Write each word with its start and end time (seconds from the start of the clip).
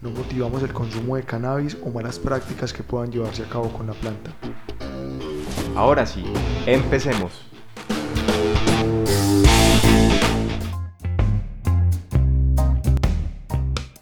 No 0.00 0.10
motivamos 0.10 0.62
el 0.62 0.72
consumo 0.72 1.16
de 1.16 1.24
cannabis 1.24 1.76
o 1.84 1.90
malas 1.90 2.20
prácticas 2.20 2.72
que 2.72 2.84
puedan 2.84 3.10
llevarse 3.10 3.42
a 3.42 3.48
cabo 3.48 3.68
con 3.72 3.88
la 3.88 3.94
planta. 3.94 4.30
Ahora 5.74 6.06
sí, 6.06 6.24
empecemos. 6.66 7.44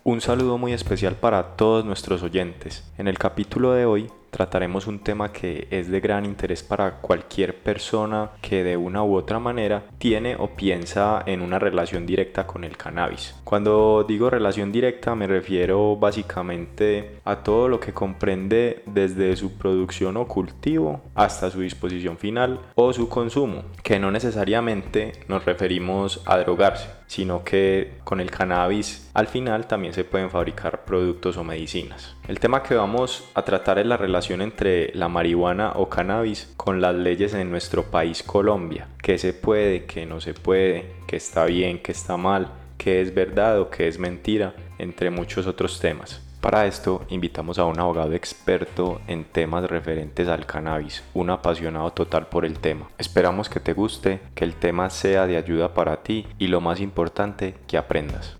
Un 0.04 0.20
saludo 0.20 0.58
muy 0.58 0.74
especial 0.74 1.14
para 1.14 1.56
todos 1.56 1.84
nuestros 1.86 2.22
oyentes. 2.22 2.84
En 2.98 3.08
el 3.08 3.16
capítulo 3.16 3.72
de 3.72 3.86
hoy 3.86 4.12
trataremos 4.36 4.86
un 4.86 4.98
tema 4.98 5.32
que 5.32 5.66
es 5.70 5.88
de 5.90 5.98
gran 6.00 6.26
interés 6.26 6.62
para 6.62 6.98
cualquier 7.00 7.56
persona 7.56 8.32
que 8.42 8.62
de 8.62 8.76
una 8.76 9.02
u 9.02 9.16
otra 9.16 9.38
manera 9.38 9.84
tiene 9.96 10.36
o 10.36 10.48
piensa 10.48 11.22
en 11.24 11.40
una 11.40 11.58
relación 11.58 12.04
directa 12.04 12.46
con 12.46 12.62
el 12.62 12.76
cannabis. 12.76 13.34
Cuando 13.44 14.04
digo 14.06 14.28
relación 14.28 14.72
directa 14.72 15.14
me 15.14 15.26
refiero 15.26 15.96
básicamente 15.96 17.20
a 17.24 17.36
todo 17.36 17.68
lo 17.68 17.80
que 17.80 17.94
comprende 17.94 18.82
desde 18.84 19.34
su 19.36 19.56
producción 19.56 20.18
o 20.18 20.28
cultivo 20.28 21.00
hasta 21.14 21.50
su 21.50 21.60
disposición 21.60 22.18
final 22.18 22.60
o 22.74 22.92
su 22.92 23.08
consumo, 23.08 23.62
que 23.82 23.98
no 23.98 24.10
necesariamente 24.10 25.12
nos 25.28 25.46
referimos 25.46 26.22
a 26.26 26.36
drogarse, 26.36 26.88
sino 27.06 27.42
que 27.42 27.94
con 28.04 28.20
el 28.20 28.30
cannabis 28.30 29.10
al 29.14 29.28
final 29.28 29.66
también 29.66 29.94
se 29.94 30.04
pueden 30.04 30.28
fabricar 30.28 30.84
productos 30.84 31.38
o 31.38 31.44
medicinas. 31.44 32.16
El 32.28 32.38
tema 32.38 32.62
que 32.62 32.74
vamos 32.74 33.24
a 33.34 33.42
tratar 33.42 33.78
es 33.78 33.86
la 33.86 33.96
relación 33.96 34.25
entre 34.34 34.92
la 34.94 35.08
marihuana 35.08 35.72
o 35.76 35.88
cannabis 35.88 36.52
con 36.56 36.80
las 36.80 36.94
leyes 36.94 37.34
en 37.34 37.50
nuestro 37.50 37.84
país 37.84 38.22
Colombia. 38.22 38.88
¿Qué 39.02 39.18
se 39.18 39.32
puede, 39.32 39.84
qué 39.84 40.06
no 40.06 40.20
se 40.20 40.34
puede, 40.34 40.94
qué 41.06 41.16
está 41.16 41.44
bien, 41.44 41.78
qué 41.82 41.92
está 41.92 42.16
mal, 42.16 42.48
qué 42.76 43.00
es 43.00 43.14
verdad 43.14 43.60
o 43.60 43.70
qué 43.70 43.88
es 43.88 43.98
mentira, 43.98 44.54
entre 44.78 45.10
muchos 45.10 45.46
otros 45.46 45.80
temas. 45.80 46.22
Para 46.40 46.66
esto 46.66 47.02
invitamos 47.08 47.58
a 47.58 47.64
un 47.64 47.80
abogado 47.80 48.12
experto 48.12 49.00
en 49.08 49.24
temas 49.24 49.64
referentes 49.64 50.28
al 50.28 50.46
cannabis, 50.46 51.02
un 51.12 51.30
apasionado 51.30 51.90
total 51.92 52.28
por 52.28 52.44
el 52.44 52.58
tema. 52.58 52.88
Esperamos 52.98 53.48
que 53.48 53.58
te 53.58 53.72
guste, 53.72 54.20
que 54.34 54.44
el 54.44 54.54
tema 54.54 54.90
sea 54.90 55.26
de 55.26 55.36
ayuda 55.36 55.74
para 55.74 56.02
ti 56.02 56.26
y 56.38 56.46
lo 56.46 56.60
más 56.60 56.80
importante, 56.80 57.54
que 57.66 57.76
aprendas. 57.76 58.36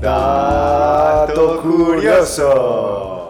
Dato 0.00 1.60
curioso. 1.62 3.25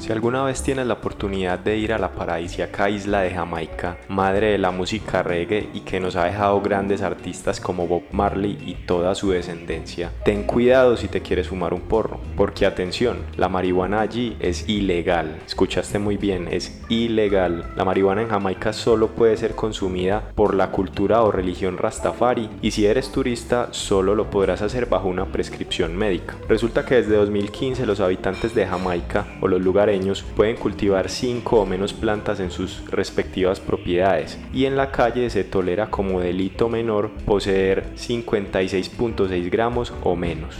Si 0.00 0.10
alguna 0.10 0.42
vez 0.44 0.62
tienes 0.62 0.86
la 0.86 0.94
oportunidad 0.94 1.58
de 1.58 1.76
ir 1.76 1.92
a 1.92 1.98
la 1.98 2.12
paradisíaca 2.12 2.88
isla 2.88 3.20
de 3.20 3.32
Jamaica, 3.32 3.98
madre 4.08 4.52
de 4.52 4.58
la 4.58 4.70
música 4.70 5.22
reggae 5.22 5.68
y 5.74 5.80
que 5.80 6.00
nos 6.00 6.16
ha 6.16 6.24
dejado 6.24 6.58
grandes 6.62 7.02
artistas 7.02 7.60
como 7.60 7.86
Bob 7.86 8.04
Marley 8.10 8.56
y 8.64 8.86
toda 8.86 9.14
su 9.14 9.30
descendencia, 9.30 10.10
ten 10.24 10.44
cuidado 10.44 10.96
si 10.96 11.08
te 11.08 11.20
quieres 11.20 11.48
fumar 11.48 11.74
un 11.74 11.82
porro, 11.82 12.18
porque 12.34 12.64
atención, 12.64 13.18
la 13.36 13.50
marihuana 13.50 14.00
allí 14.00 14.38
es 14.40 14.66
ilegal. 14.70 15.38
Escuchaste 15.44 15.98
muy 15.98 16.16
bien, 16.16 16.48
es 16.50 16.80
ilegal. 16.88 17.70
La 17.76 17.84
marihuana 17.84 18.22
en 18.22 18.30
Jamaica 18.30 18.72
solo 18.72 19.08
puede 19.08 19.36
ser 19.36 19.54
consumida 19.54 20.32
por 20.34 20.54
la 20.54 20.70
cultura 20.70 21.22
o 21.24 21.30
religión 21.30 21.76
rastafari 21.76 22.48
y 22.62 22.70
si 22.70 22.86
eres 22.86 23.12
turista 23.12 23.68
solo 23.72 24.14
lo 24.14 24.30
podrás 24.30 24.62
hacer 24.62 24.86
bajo 24.86 25.08
una 25.08 25.26
prescripción 25.26 25.94
médica. 25.94 26.36
Resulta 26.48 26.86
que 26.86 26.94
desde 26.94 27.16
2015 27.16 27.84
los 27.84 28.00
habitantes 28.00 28.54
de 28.54 28.66
Jamaica 28.66 29.26
o 29.42 29.46
los 29.46 29.60
lugares 29.60 29.89
pueden 30.36 30.56
cultivar 30.56 31.08
5 31.08 31.60
o 31.60 31.66
menos 31.66 31.92
plantas 31.92 32.40
en 32.40 32.50
sus 32.50 32.84
respectivas 32.90 33.60
propiedades 33.60 34.38
y 34.52 34.64
en 34.64 34.76
la 34.76 34.90
calle 34.90 35.30
se 35.30 35.44
tolera 35.44 35.90
como 35.90 36.20
delito 36.20 36.68
menor 36.68 37.10
poseer 37.26 37.94
56.6 37.96 39.50
gramos 39.50 39.92
o 40.02 40.16
menos. 40.16 40.56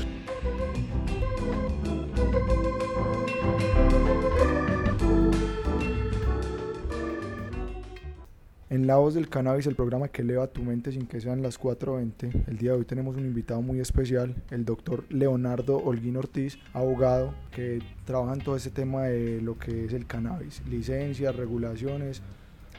La 8.90 8.96
Voz 8.96 9.14
del 9.14 9.28
Cannabis, 9.28 9.68
el 9.68 9.76
programa 9.76 10.08
que 10.08 10.22
eleva 10.22 10.48
tu 10.48 10.64
mente 10.64 10.90
sin 10.90 11.06
que 11.06 11.20
sean 11.20 11.42
las 11.42 11.60
4.20, 11.60 12.48
el 12.48 12.58
día 12.58 12.72
de 12.72 12.78
hoy 12.78 12.84
tenemos 12.84 13.16
un 13.16 13.24
invitado 13.24 13.62
muy 13.62 13.78
especial, 13.78 14.34
el 14.50 14.64
doctor 14.64 15.04
Leonardo 15.10 15.76
Holguín 15.76 16.16
Ortiz, 16.16 16.58
abogado 16.72 17.32
que 17.52 17.80
trabaja 18.04 18.32
en 18.32 18.40
todo 18.40 18.56
ese 18.56 18.70
tema 18.70 19.04
de 19.04 19.40
lo 19.42 19.56
que 19.56 19.84
es 19.84 19.92
el 19.92 20.08
cannabis, 20.08 20.60
licencias, 20.66 21.36
regulaciones, 21.36 22.20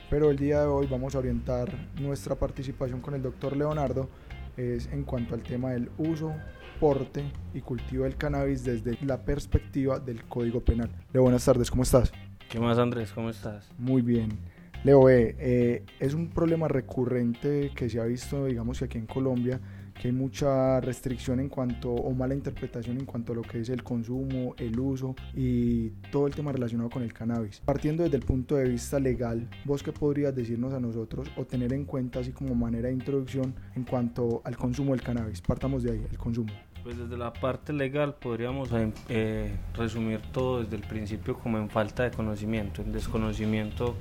pero 0.09 0.31
el 0.31 0.37
día 0.37 0.59
de 0.59 0.67
hoy 0.67 0.85
vamos 0.85 1.15
a 1.15 1.19
orientar 1.19 1.69
nuestra 1.97 2.35
participación 2.35 2.99
con 2.99 3.13
el 3.13 3.21
doctor 3.21 3.55
Leonardo 3.55 4.09
es 4.57 4.87
en 4.87 5.05
cuanto 5.05 5.33
al 5.33 5.43
tema 5.43 5.71
del 5.71 5.91
uso, 5.97 6.33
porte 6.81 7.23
y 7.53 7.61
cultivo 7.61 8.03
del 8.03 8.17
cannabis 8.17 8.65
desde 8.65 8.97
la 9.05 9.21
perspectiva 9.21 9.97
del 9.97 10.25
Código 10.25 10.59
Penal. 10.59 10.89
Le 11.13 11.21
buenas 11.21 11.45
tardes, 11.45 11.71
¿cómo 11.71 11.83
estás? 11.83 12.11
¿Qué 12.49 12.59
más 12.59 12.77
Andrés? 12.79 13.13
¿Cómo 13.13 13.29
estás? 13.29 13.71
Muy 13.77 14.01
bien. 14.01 14.50
Leo, 14.83 15.07
eh, 15.09 15.83
es 15.99 16.15
un 16.15 16.29
problema 16.29 16.67
recurrente 16.67 17.71
que 17.75 17.87
se 17.87 17.99
ha 17.99 18.05
visto, 18.05 18.45
digamos, 18.45 18.81
aquí 18.81 18.97
en 18.97 19.05
Colombia, 19.05 19.59
que 19.93 20.07
hay 20.07 20.11
mucha 20.11 20.81
restricción 20.81 21.39
en 21.39 21.49
cuanto, 21.49 21.91
o 21.91 22.11
mala 22.13 22.33
interpretación 22.33 22.97
en 22.97 23.05
cuanto 23.05 23.33
a 23.33 23.35
lo 23.35 23.43
que 23.43 23.59
es 23.59 23.69
el 23.69 23.83
consumo, 23.83 24.55
el 24.57 24.79
uso 24.79 25.15
y 25.35 25.89
todo 26.11 26.25
el 26.25 26.33
tema 26.33 26.51
relacionado 26.51 26.89
con 26.89 27.03
el 27.03 27.13
cannabis. 27.13 27.61
Partiendo 27.63 28.01
desde 28.01 28.17
el 28.17 28.23
punto 28.23 28.55
de 28.55 28.69
vista 28.69 28.99
legal, 28.99 29.47
¿vos 29.65 29.83
qué 29.83 29.91
podrías 29.91 30.35
decirnos 30.35 30.73
a 30.73 30.79
nosotros 30.79 31.29
o 31.37 31.45
tener 31.45 31.73
en 31.73 31.85
cuenta 31.85 32.21
así 32.21 32.31
como 32.31 32.55
manera 32.55 32.87
de 32.87 32.95
introducción 32.95 33.53
en 33.75 33.83
cuanto 33.83 34.41
al 34.43 34.57
consumo 34.57 34.93
del 34.93 35.03
cannabis? 35.03 35.41
Partamos 35.41 35.83
de 35.83 35.91
ahí, 35.91 36.07
el 36.09 36.17
consumo. 36.17 36.51
Pues 36.83 36.97
desde 36.97 37.15
la 37.15 37.31
parte 37.31 37.73
legal 37.73 38.15
podríamos 38.15 38.71
eh, 38.71 38.91
eh, 39.07 39.55
resumir 39.75 40.19
todo 40.31 40.63
desde 40.63 40.77
el 40.77 40.81
principio 40.81 41.37
como 41.37 41.59
en 41.59 41.69
falta 41.69 42.01
de 42.01 42.09
conocimiento, 42.09 42.81
en 42.81 42.91
desconocimiento 42.91 43.93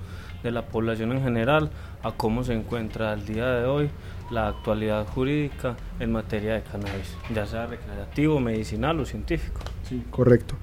de 0.42 0.50
la 0.50 0.66
población 0.66 1.12
en 1.12 1.22
general 1.22 1.70
a 2.02 2.12
cómo 2.12 2.42
se 2.42 2.54
encuentra 2.54 3.12
al 3.12 3.26
día 3.26 3.50
de 3.50 3.66
hoy 3.66 3.90
la 4.30 4.48
actualidad 4.48 5.06
jurídica 5.08 5.76
en 5.98 6.12
materia 6.12 6.54
de 6.54 6.62
cannabis, 6.62 7.14
ya 7.34 7.44
sea 7.44 7.66
recreativo, 7.66 8.40
medicinal 8.40 8.98
o 8.98 9.04
científico. 9.04 9.60
Sí, 9.82 10.02
correcto. 10.10 10.54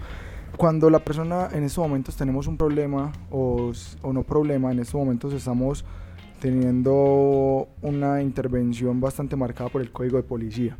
Cuando 0.56 0.90
la 0.90 1.00
persona 1.00 1.50
en 1.54 1.66
estos 1.66 1.84
momentos 1.84 2.16
tenemos 2.16 2.48
un 2.48 2.58
problema 2.58 3.12
o, 3.30 3.72
o 4.02 4.14
no 4.14 4.24
problema, 4.24 4.72
en 4.72 4.80
estos 4.80 4.96
momentos 4.96 5.34
estamos 5.34 5.86
teniendo 6.40 7.68
una 7.84 8.24
intervención 8.24 9.00
bastante 9.00 9.36
marcada 9.36 9.70
por 9.70 9.82
el 9.82 9.92
código 9.92 10.18
de 10.18 10.24
policía 10.24 10.78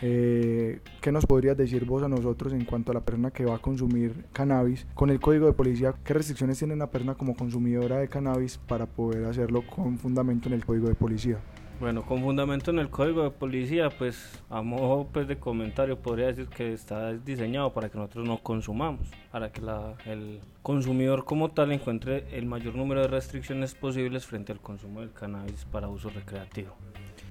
eh, 0.00 0.80
¿Qué 1.00 1.12
nos 1.12 1.26
podrías 1.26 1.56
decir 1.56 1.84
vos 1.84 2.02
a 2.02 2.08
nosotros 2.08 2.52
en 2.52 2.64
cuanto 2.64 2.92
a 2.92 2.94
la 2.94 3.00
persona 3.00 3.30
que 3.30 3.44
va 3.44 3.56
a 3.56 3.58
consumir 3.58 4.24
cannabis? 4.32 4.86
Con 4.94 5.10
el 5.10 5.20
código 5.20 5.46
de 5.46 5.52
policía, 5.52 5.94
¿qué 6.04 6.14
restricciones 6.14 6.58
tiene 6.58 6.74
una 6.74 6.90
persona 6.90 7.14
como 7.14 7.34
consumidora 7.34 7.98
de 7.98 8.08
cannabis 8.08 8.58
para 8.58 8.86
poder 8.86 9.24
hacerlo 9.24 9.62
con 9.62 9.98
fundamento 9.98 10.48
en 10.48 10.54
el 10.54 10.64
código 10.64 10.88
de 10.88 10.94
policía? 10.94 11.38
Bueno, 11.78 12.06
con 12.06 12.22
fundamento 12.22 12.70
en 12.70 12.78
el 12.78 12.88
código 12.88 13.22
de 13.22 13.30
policía, 13.30 13.90
pues 13.90 14.42
a 14.48 14.62
modo 14.62 15.08
pues, 15.12 15.28
de 15.28 15.38
comentario 15.38 15.98
podría 15.98 16.28
decir 16.28 16.48
que 16.48 16.72
está 16.72 17.12
diseñado 17.12 17.74
para 17.74 17.90
que 17.90 17.98
nosotros 17.98 18.26
no 18.26 18.38
consumamos, 18.38 19.08
para 19.30 19.52
que 19.52 19.60
el 20.06 20.40
consumidor 20.62 21.26
como 21.26 21.50
tal 21.50 21.72
encuentre 21.72 22.24
el 22.32 22.46
mayor 22.46 22.76
número 22.76 23.02
de 23.02 23.08
restricciones 23.08 23.74
posibles 23.74 24.24
frente 24.24 24.52
al 24.52 24.60
consumo 24.60 25.00
del 25.00 25.12
cannabis 25.12 25.66
para 25.66 25.88
uso 25.88 26.08
recreativo. 26.08 26.74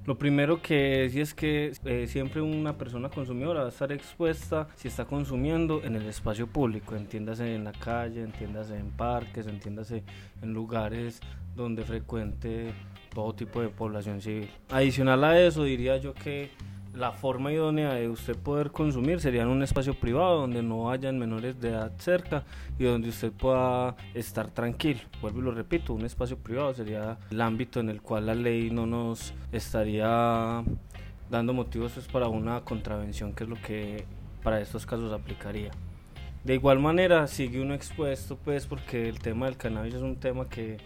Lo 0.06 0.20
primero 0.20 0.62
que 0.62 1.10
sí 1.12 1.20
es 1.20 1.34
que 1.34 1.72
eh, 1.84 2.06
siempre 2.08 2.40
una 2.40 2.78
persona 2.78 3.10
consumidora 3.10 3.62
va 3.62 3.66
a 3.66 3.70
estar 3.70 3.92
expuesta 3.92 4.68
si 4.76 4.88
está 4.88 5.06
consumiendo 5.06 5.84
en 5.84 5.96
el 5.96 6.06
espacio 6.06 6.46
público, 6.46 6.96
entiéndase 6.96 7.56
en 7.56 7.64
la 7.64 7.72
calle, 7.72 8.22
entiéndase 8.22 8.78
en 8.78 8.92
parques, 8.92 9.48
entiéndase 9.48 10.04
en 10.44 10.54
lugares 10.54 11.22
donde 11.56 11.84
frecuente 11.84 12.72
todo 13.16 13.34
tipo 13.34 13.62
de 13.62 13.70
población 13.70 14.22
civil. 14.22 14.48
Adicional 14.70 15.24
a 15.24 15.42
eso 15.42 15.64
diría 15.64 15.98
yo 15.98 16.14
que 16.14 16.52
la 16.96 17.12
forma 17.12 17.52
idónea 17.52 17.94
de 17.94 18.10
usted 18.10 18.36
poder 18.38 18.72
consumir 18.72 19.20
sería 19.20 19.42
en 19.42 19.50
un 19.50 19.62
espacio 19.64 19.94
privado 19.94 20.42
donde 20.42 20.64
no 20.64 20.90
hayan 20.90 21.20
menores 21.20 21.60
de 21.60 21.70
edad 21.70 21.92
cerca 21.98 22.44
y 22.80 22.86
donde 22.86 23.10
usted 23.10 23.32
pueda 23.32 23.96
estar 24.14 24.50
tranquilo. 24.50 25.02
Vuelvo 25.22 25.40
y 25.40 25.44
lo 25.44 25.52
repito, 25.52 25.94
un 25.94 26.06
espacio 26.06 26.38
privado 26.38 26.74
sería 26.74 27.18
el 27.30 27.42
ámbito 27.42 27.80
en 27.80 27.90
el 27.90 28.02
cual 28.02 28.28
la 28.28 28.36
ley 28.36 28.70
no 28.70 28.86
nos 28.86 29.34
estaría 29.52 30.64
dando 31.30 31.54
motivos 31.54 31.94
pues, 31.94 32.08
para 32.08 32.28
una 32.28 32.62
contravención, 32.62 33.34
que 33.34 33.44
es 33.44 33.50
lo 33.50 33.62
que 33.62 34.06
para 34.42 34.62
estos 34.62 34.86
casos 34.86 35.12
aplicaría. 35.12 35.72
De 36.44 36.54
igual 36.54 36.80
manera 36.80 37.28
sigue 37.28 37.60
uno 37.60 37.74
expuesto 37.74 38.38
pues 38.38 38.68
porque 38.68 39.10
el 39.10 39.20
tema 39.20 39.48
del 39.48 39.58
cannabis 39.58 39.96
es 39.96 40.02
un 40.02 40.18
tema 40.18 40.48
que 40.48 40.78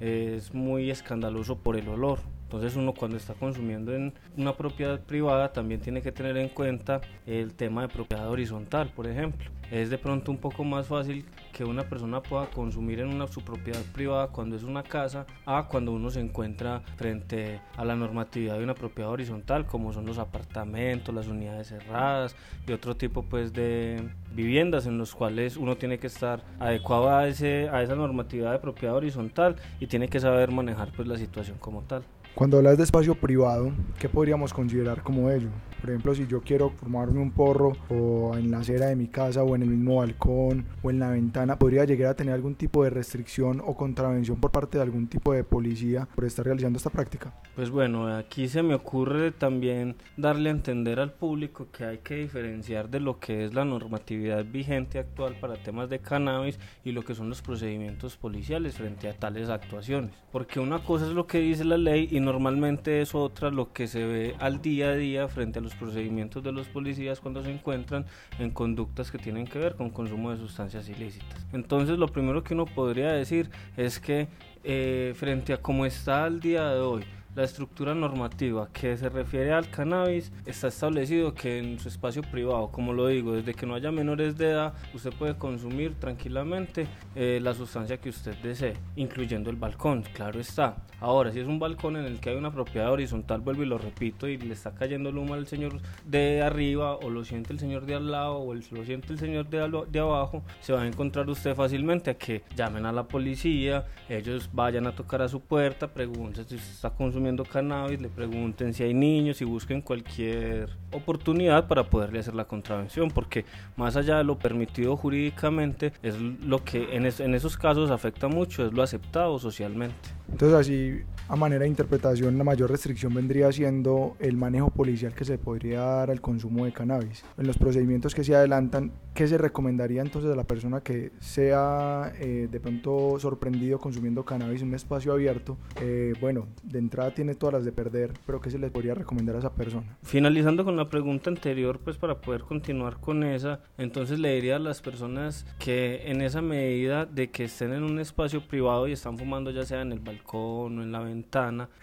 es 0.00 0.52
muy 0.52 0.90
escandaloso 0.90 1.56
por 1.56 1.76
el 1.76 1.88
olor. 1.88 2.18
Entonces 2.44 2.76
uno 2.76 2.94
cuando 2.94 3.16
está 3.16 3.34
consumiendo 3.34 3.94
en 3.94 4.12
una 4.36 4.54
propiedad 4.54 5.00
privada 5.00 5.52
también 5.52 5.80
tiene 5.80 6.02
que 6.02 6.12
tener 6.12 6.36
en 6.36 6.48
cuenta 6.48 7.00
el 7.26 7.54
tema 7.54 7.82
de 7.82 7.88
propiedad 7.88 8.28
horizontal, 8.28 8.90
por 8.94 9.06
ejemplo. 9.06 9.50
Es 9.70 9.90
de 9.90 9.98
pronto 9.98 10.30
un 10.30 10.38
poco 10.38 10.62
más 10.62 10.86
fácil 10.86 11.24
que 11.52 11.64
una 11.64 11.84
persona 11.84 12.22
pueda 12.22 12.46
consumir 12.46 13.00
en 13.00 13.08
una 13.08 13.26
su 13.26 13.40
propiedad 13.40 13.82
privada 13.92 14.28
cuando 14.28 14.56
es 14.56 14.62
una 14.62 14.82
casa 14.82 15.26
a 15.46 15.66
cuando 15.68 15.92
uno 15.92 16.10
se 16.10 16.20
encuentra 16.20 16.82
frente 16.96 17.60
a 17.76 17.84
la 17.84 17.96
normatividad 17.96 18.58
de 18.58 18.64
una 18.64 18.74
propiedad 18.74 19.10
horizontal 19.10 19.66
como 19.66 19.92
son 19.92 20.06
los 20.06 20.18
apartamentos, 20.18 21.14
las 21.14 21.26
unidades 21.26 21.68
cerradas 21.68 22.36
y 22.68 22.72
otro 22.72 22.96
tipo 22.96 23.22
pues 23.22 23.52
de 23.52 24.08
viviendas 24.32 24.86
en 24.86 24.98
los 24.98 25.14
cuales 25.14 25.56
uno 25.56 25.76
tiene 25.76 25.98
que 25.98 26.06
estar 26.06 26.42
adecuado 26.60 27.10
a, 27.10 27.26
ese, 27.26 27.68
a 27.70 27.82
esa 27.82 27.94
normatividad 27.94 28.52
de 28.52 28.58
propiedad 28.58 28.94
horizontal 28.94 29.56
y 29.80 29.86
tiene 29.86 30.08
que 30.08 30.20
saber 30.20 30.50
manejar 30.50 30.92
pues 30.94 31.08
la 31.08 31.16
situación 31.16 31.56
como 31.58 31.82
tal. 31.82 32.04
Cuando 32.34 32.56
hablas 32.56 32.76
de 32.76 32.82
espacio 32.82 33.14
privado, 33.14 33.70
¿qué 34.00 34.08
podríamos 34.08 34.52
considerar 34.52 35.04
como 35.04 35.30
ello? 35.30 35.50
Por 35.84 35.90
ejemplo, 35.90 36.14
si 36.14 36.26
yo 36.26 36.40
quiero 36.40 36.70
formarme 36.70 37.20
un 37.20 37.30
porro 37.30 37.74
o 37.90 38.38
en 38.38 38.50
la 38.50 38.60
acera 38.60 38.86
de 38.86 38.96
mi 38.96 39.06
casa 39.08 39.42
o 39.42 39.54
en 39.54 39.60
el 39.60 39.68
mismo 39.68 39.96
balcón 39.96 40.64
o 40.82 40.88
en 40.88 40.98
la 40.98 41.10
ventana, 41.10 41.58
¿podría 41.58 41.84
llegar 41.84 42.08
a 42.08 42.14
tener 42.14 42.32
algún 42.32 42.54
tipo 42.54 42.84
de 42.84 42.88
restricción 42.88 43.60
o 43.62 43.76
contravención 43.76 44.40
por 44.40 44.50
parte 44.50 44.78
de 44.78 44.82
algún 44.82 45.08
tipo 45.08 45.34
de 45.34 45.44
policía 45.44 46.08
por 46.14 46.24
estar 46.24 46.46
realizando 46.46 46.78
esta 46.78 46.88
práctica? 46.88 47.34
Pues 47.54 47.68
bueno, 47.68 48.06
aquí 48.08 48.48
se 48.48 48.62
me 48.62 48.74
ocurre 48.74 49.30
también 49.30 49.96
darle 50.16 50.48
a 50.48 50.52
entender 50.52 51.00
al 51.00 51.12
público 51.12 51.68
que 51.70 51.84
hay 51.84 51.98
que 51.98 52.14
diferenciar 52.14 52.88
de 52.88 53.00
lo 53.00 53.20
que 53.20 53.44
es 53.44 53.52
la 53.52 53.66
normatividad 53.66 54.42
vigente 54.42 54.98
actual 54.98 55.36
para 55.38 55.62
temas 55.62 55.90
de 55.90 55.98
cannabis 55.98 56.58
y 56.82 56.92
lo 56.92 57.02
que 57.02 57.14
son 57.14 57.28
los 57.28 57.42
procedimientos 57.42 58.16
policiales 58.16 58.76
frente 58.76 59.06
a 59.06 59.18
tales 59.18 59.50
actuaciones. 59.50 60.12
Porque 60.32 60.60
una 60.60 60.78
cosa 60.78 61.04
es 61.04 61.12
lo 61.12 61.26
que 61.26 61.40
dice 61.40 61.62
la 61.62 61.76
ley 61.76 62.08
y 62.10 62.20
normalmente 62.20 63.02
es 63.02 63.14
otra 63.14 63.50
lo 63.50 63.74
que 63.74 63.86
se 63.86 64.02
ve 64.06 64.34
al 64.38 64.62
día 64.62 64.88
a 64.88 64.96
día 64.96 65.28
frente 65.28 65.58
a 65.58 65.62
los 65.62 65.73
procedimientos 65.74 66.42
de 66.42 66.52
los 66.52 66.68
policías 66.68 67.20
cuando 67.20 67.42
se 67.42 67.52
encuentran 67.52 68.06
en 68.38 68.50
conductas 68.50 69.10
que 69.10 69.18
tienen 69.18 69.46
que 69.46 69.58
ver 69.58 69.74
con 69.74 69.90
consumo 69.90 70.30
de 70.30 70.36
sustancias 70.36 70.88
ilícitas. 70.88 71.46
Entonces 71.52 71.98
lo 71.98 72.08
primero 72.08 72.42
que 72.42 72.54
uno 72.54 72.66
podría 72.66 73.12
decir 73.12 73.50
es 73.76 73.98
que 73.98 74.28
eh, 74.62 75.12
frente 75.16 75.52
a 75.52 75.58
cómo 75.58 75.84
está 75.84 76.24
al 76.24 76.40
día 76.40 76.68
de 76.70 76.80
hoy, 76.80 77.04
la 77.34 77.44
estructura 77.44 77.94
normativa 77.94 78.68
que 78.72 78.96
se 78.96 79.08
refiere 79.08 79.52
al 79.52 79.68
cannabis 79.68 80.32
está 80.46 80.68
establecido 80.68 81.34
que 81.34 81.58
en 81.58 81.80
su 81.80 81.88
espacio 81.88 82.22
privado, 82.22 82.68
como 82.68 82.92
lo 82.92 83.08
digo, 83.08 83.32
desde 83.32 83.54
que 83.54 83.66
no 83.66 83.74
haya 83.74 83.90
menores 83.90 84.38
de 84.38 84.50
edad, 84.50 84.74
usted 84.92 85.12
puede 85.12 85.36
consumir 85.36 85.94
tranquilamente 85.94 86.86
eh, 87.16 87.40
la 87.42 87.54
sustancia 87.54 87.96
que 87.98 88.08
usted 88.08 88.36
desee, 88.38 88.74
incluyendo 88.96 89.50
el 89.50 89.56
balcón, 89.56 90.02
claro 90.14 90.38
está. 90.38 90.76
Ahora, 91.00 91.32
si 91.32 91.40
es 91.40 91.46
un 91.46 91.58
balcón 91.58 91.96
en 91.96 92.04
el 92.04 92.20
que 92.20 92.30
hay 92.30 92.36
una 92.36 92.52
propiedad 92.52 92.90
horizontal, 92.92 93.40
vuelvo 93.40 93.64
y 93.64 93.66
lo 93.66 93.78
repito, 93.78 94.28
y 94.28 94.38
le 94.38 94.54
está 94.54 94.72
cayendo 94.74 95.10
el 95.10 95.18
humo 95.18 95.34
al 95.34 95.46
señor 95.46 95.80
de 96.04 96.40
arriba, 96.40 96.96
o 96.96 97.10
lo 97.10 97.24
siente 97.24 97.52
el 97.52 97.58
señor 97.58 97.84
de 97.84 97.96
al 97.96 98.10
lado, 98.10 98.38
o 98.38 98.54
lo 98.54 98.84
siente 98.84 99.12
el 99.12 99.18
señor 99.18 99.48
de, 99.48 99.86
de 99.90 99.98
abajo, 99.98 100.42
se 100.60 100.72
va 100.72 100.82
a 100.82 100.86
encontrar 100.86 101.28
usted 101.28 101.54
fácilmente 101.54 102.10
a 102.10 102.14
que 102.14 102.42
llamen 102.54 102.86
a 102.86 102.92
la 102.92 103.08
policía, 103.08 103.86
ellos 104.08 104.48
vayan 104.52 104.86
a 104.86 104.92
tocar 104.92 105.20
a 105.20 105.28
su 105.28 105.40
puerta, 105.40 105.88
pregunten 105.88 106.46
si 106.46 106.54
usted 106.54 106.70
está 106.70 106.90
consumiendo 106.90 107.23
cannabis, 107.44 108.00
le 108.00 108.08
pregunten 108.08 108.74
si 108.74 108.82
hay 108.82 108.94
niños 108.94 109.40
y 109.40 109.44
busquen 109.44 109.80
cualquier 109.80 110.68
oportunidad 110.92 111.66
para 111.66 111.84
poderle 111.84 112.20
hacer 112.20 112.34
la 112.34 112.44
contravención, 112.44 113.10
porque 113.10 113.44
más 113.76 113.96
allá 113.96 114.18
de 114.18 114.24
lo 114.24 114.38
permitido 114.38 114.96
jurídicamente, 114.96 115.92
es 116.02 116.20
lo 116.20 116.64
que 116.64 116.96
en, 116.96 117.06
en 117.06 117.34
esos 117.34 117.56
casos 117.56 117.90
afecta 117.90 118.28
mucho, 118.28 118.66
es 118.66 118.72
lo 118.72 118.82
aceptado 118.82 119.38
socialmente. 119.38 120.10
Entonces 120.30 120.58
así, 120.58 121.02
a 121.28 121.36
manera 121.36 121.62
de 121.62 121.68
interpretación, 121.68 122.36
la 122.36 122.44
mayor 122.44 122.70
restricción 122.70 123.14
vendría 123.14 123.50
siendo 123.52 124.16
el 124.18 124.36
manejo 124.36 124.70
policial 124.70 125.14
que 125.14 125.24
se 125.24 125.38
podría 125.38 125.80
dar 125.80 126.10
al 126.10 126.20
consumo 126.20 126.64
de 126.64 126.72
cannabis. 126.72 127.24
En 127.38 127.46
los 127.46 127.56
procedimientos 127.56 128.14
que 128.14 128.24
se 128.24 128.34
adelantan, 128.34 128.92
¿qué 129.14 129.26
se 129.26 129.38
recomendaría 129.38 130.02
entonces 130.02 130.30
a 130.32 130.36
la 130.36 130.44
persona 130.44 130.80
que 130.80 131.12
sea 131.20 132.12
eh, 132.18 132.48
de 132.50 132.60
pronto 132.60 133.18
sorprendido 133.18 133.78
consumiendo 133.78 134.24
cannabis 134.24 134.62
en 134.62 134.68
un 134.68 134.74
espacio 134.74 135.12
abierto? 135.12 135.56
Eh, 135.80 136.12
bueno, 136.20 136.46
de 136.62 136.78
entrada 136.78 137.12
tiene 137.12 137.34
todas 137.34 137.54
las 137.54 137.64
de 137.64 137.72
perder, 137.72 138.12
pero 138.26 138.40
¿qué 138.40 138.50
se 138.50 138.58
le 138.58 138.70
podría 138.70 138.94
recomendar 138.94 139.36
a 139.36 139.38
esa 139.38 139.52
persona? 139.52 139.96
Finalizando 140.02 140.64
con 140.64 140.76
la 140.76 140.88
pregunta 140.88 141.30
anterior, 141.30 141.80
pues 141.82 141.96
para 141.96 142.20
poder 142.20 142.42
continuar 142.42 143.00
con 143.00 143.24
esa, 143.24 143.60
entonces 143.78 144.18
le 144.18 144.34
diría 144.34 144.56
a 144.56 144.58
las 144.58 144.82
personas 144.82 145.46
que 145.58 146.02
en 146.10 146.20
esa 146.20 146.42
medida 146.42 147.06
de 147.06 147.30
que 147.30 147.44
estén 147.44 147.72
en 147.72 147.82
un 147.82 147.98
espacio 147.98 148.40
privado 148.46 148.86
y 148.88 148.92
están 148.92 149.16
fumando 149.16 149.50
ya 149.50 149.64
sea 149.64 149.82
en 149.82 149.92
el 149.92 150.00
balcón, 150.00 150.78
o 150.78 150.82
en 150.82 150.92
la 150.92 151.00
ventana, 151.00 151.13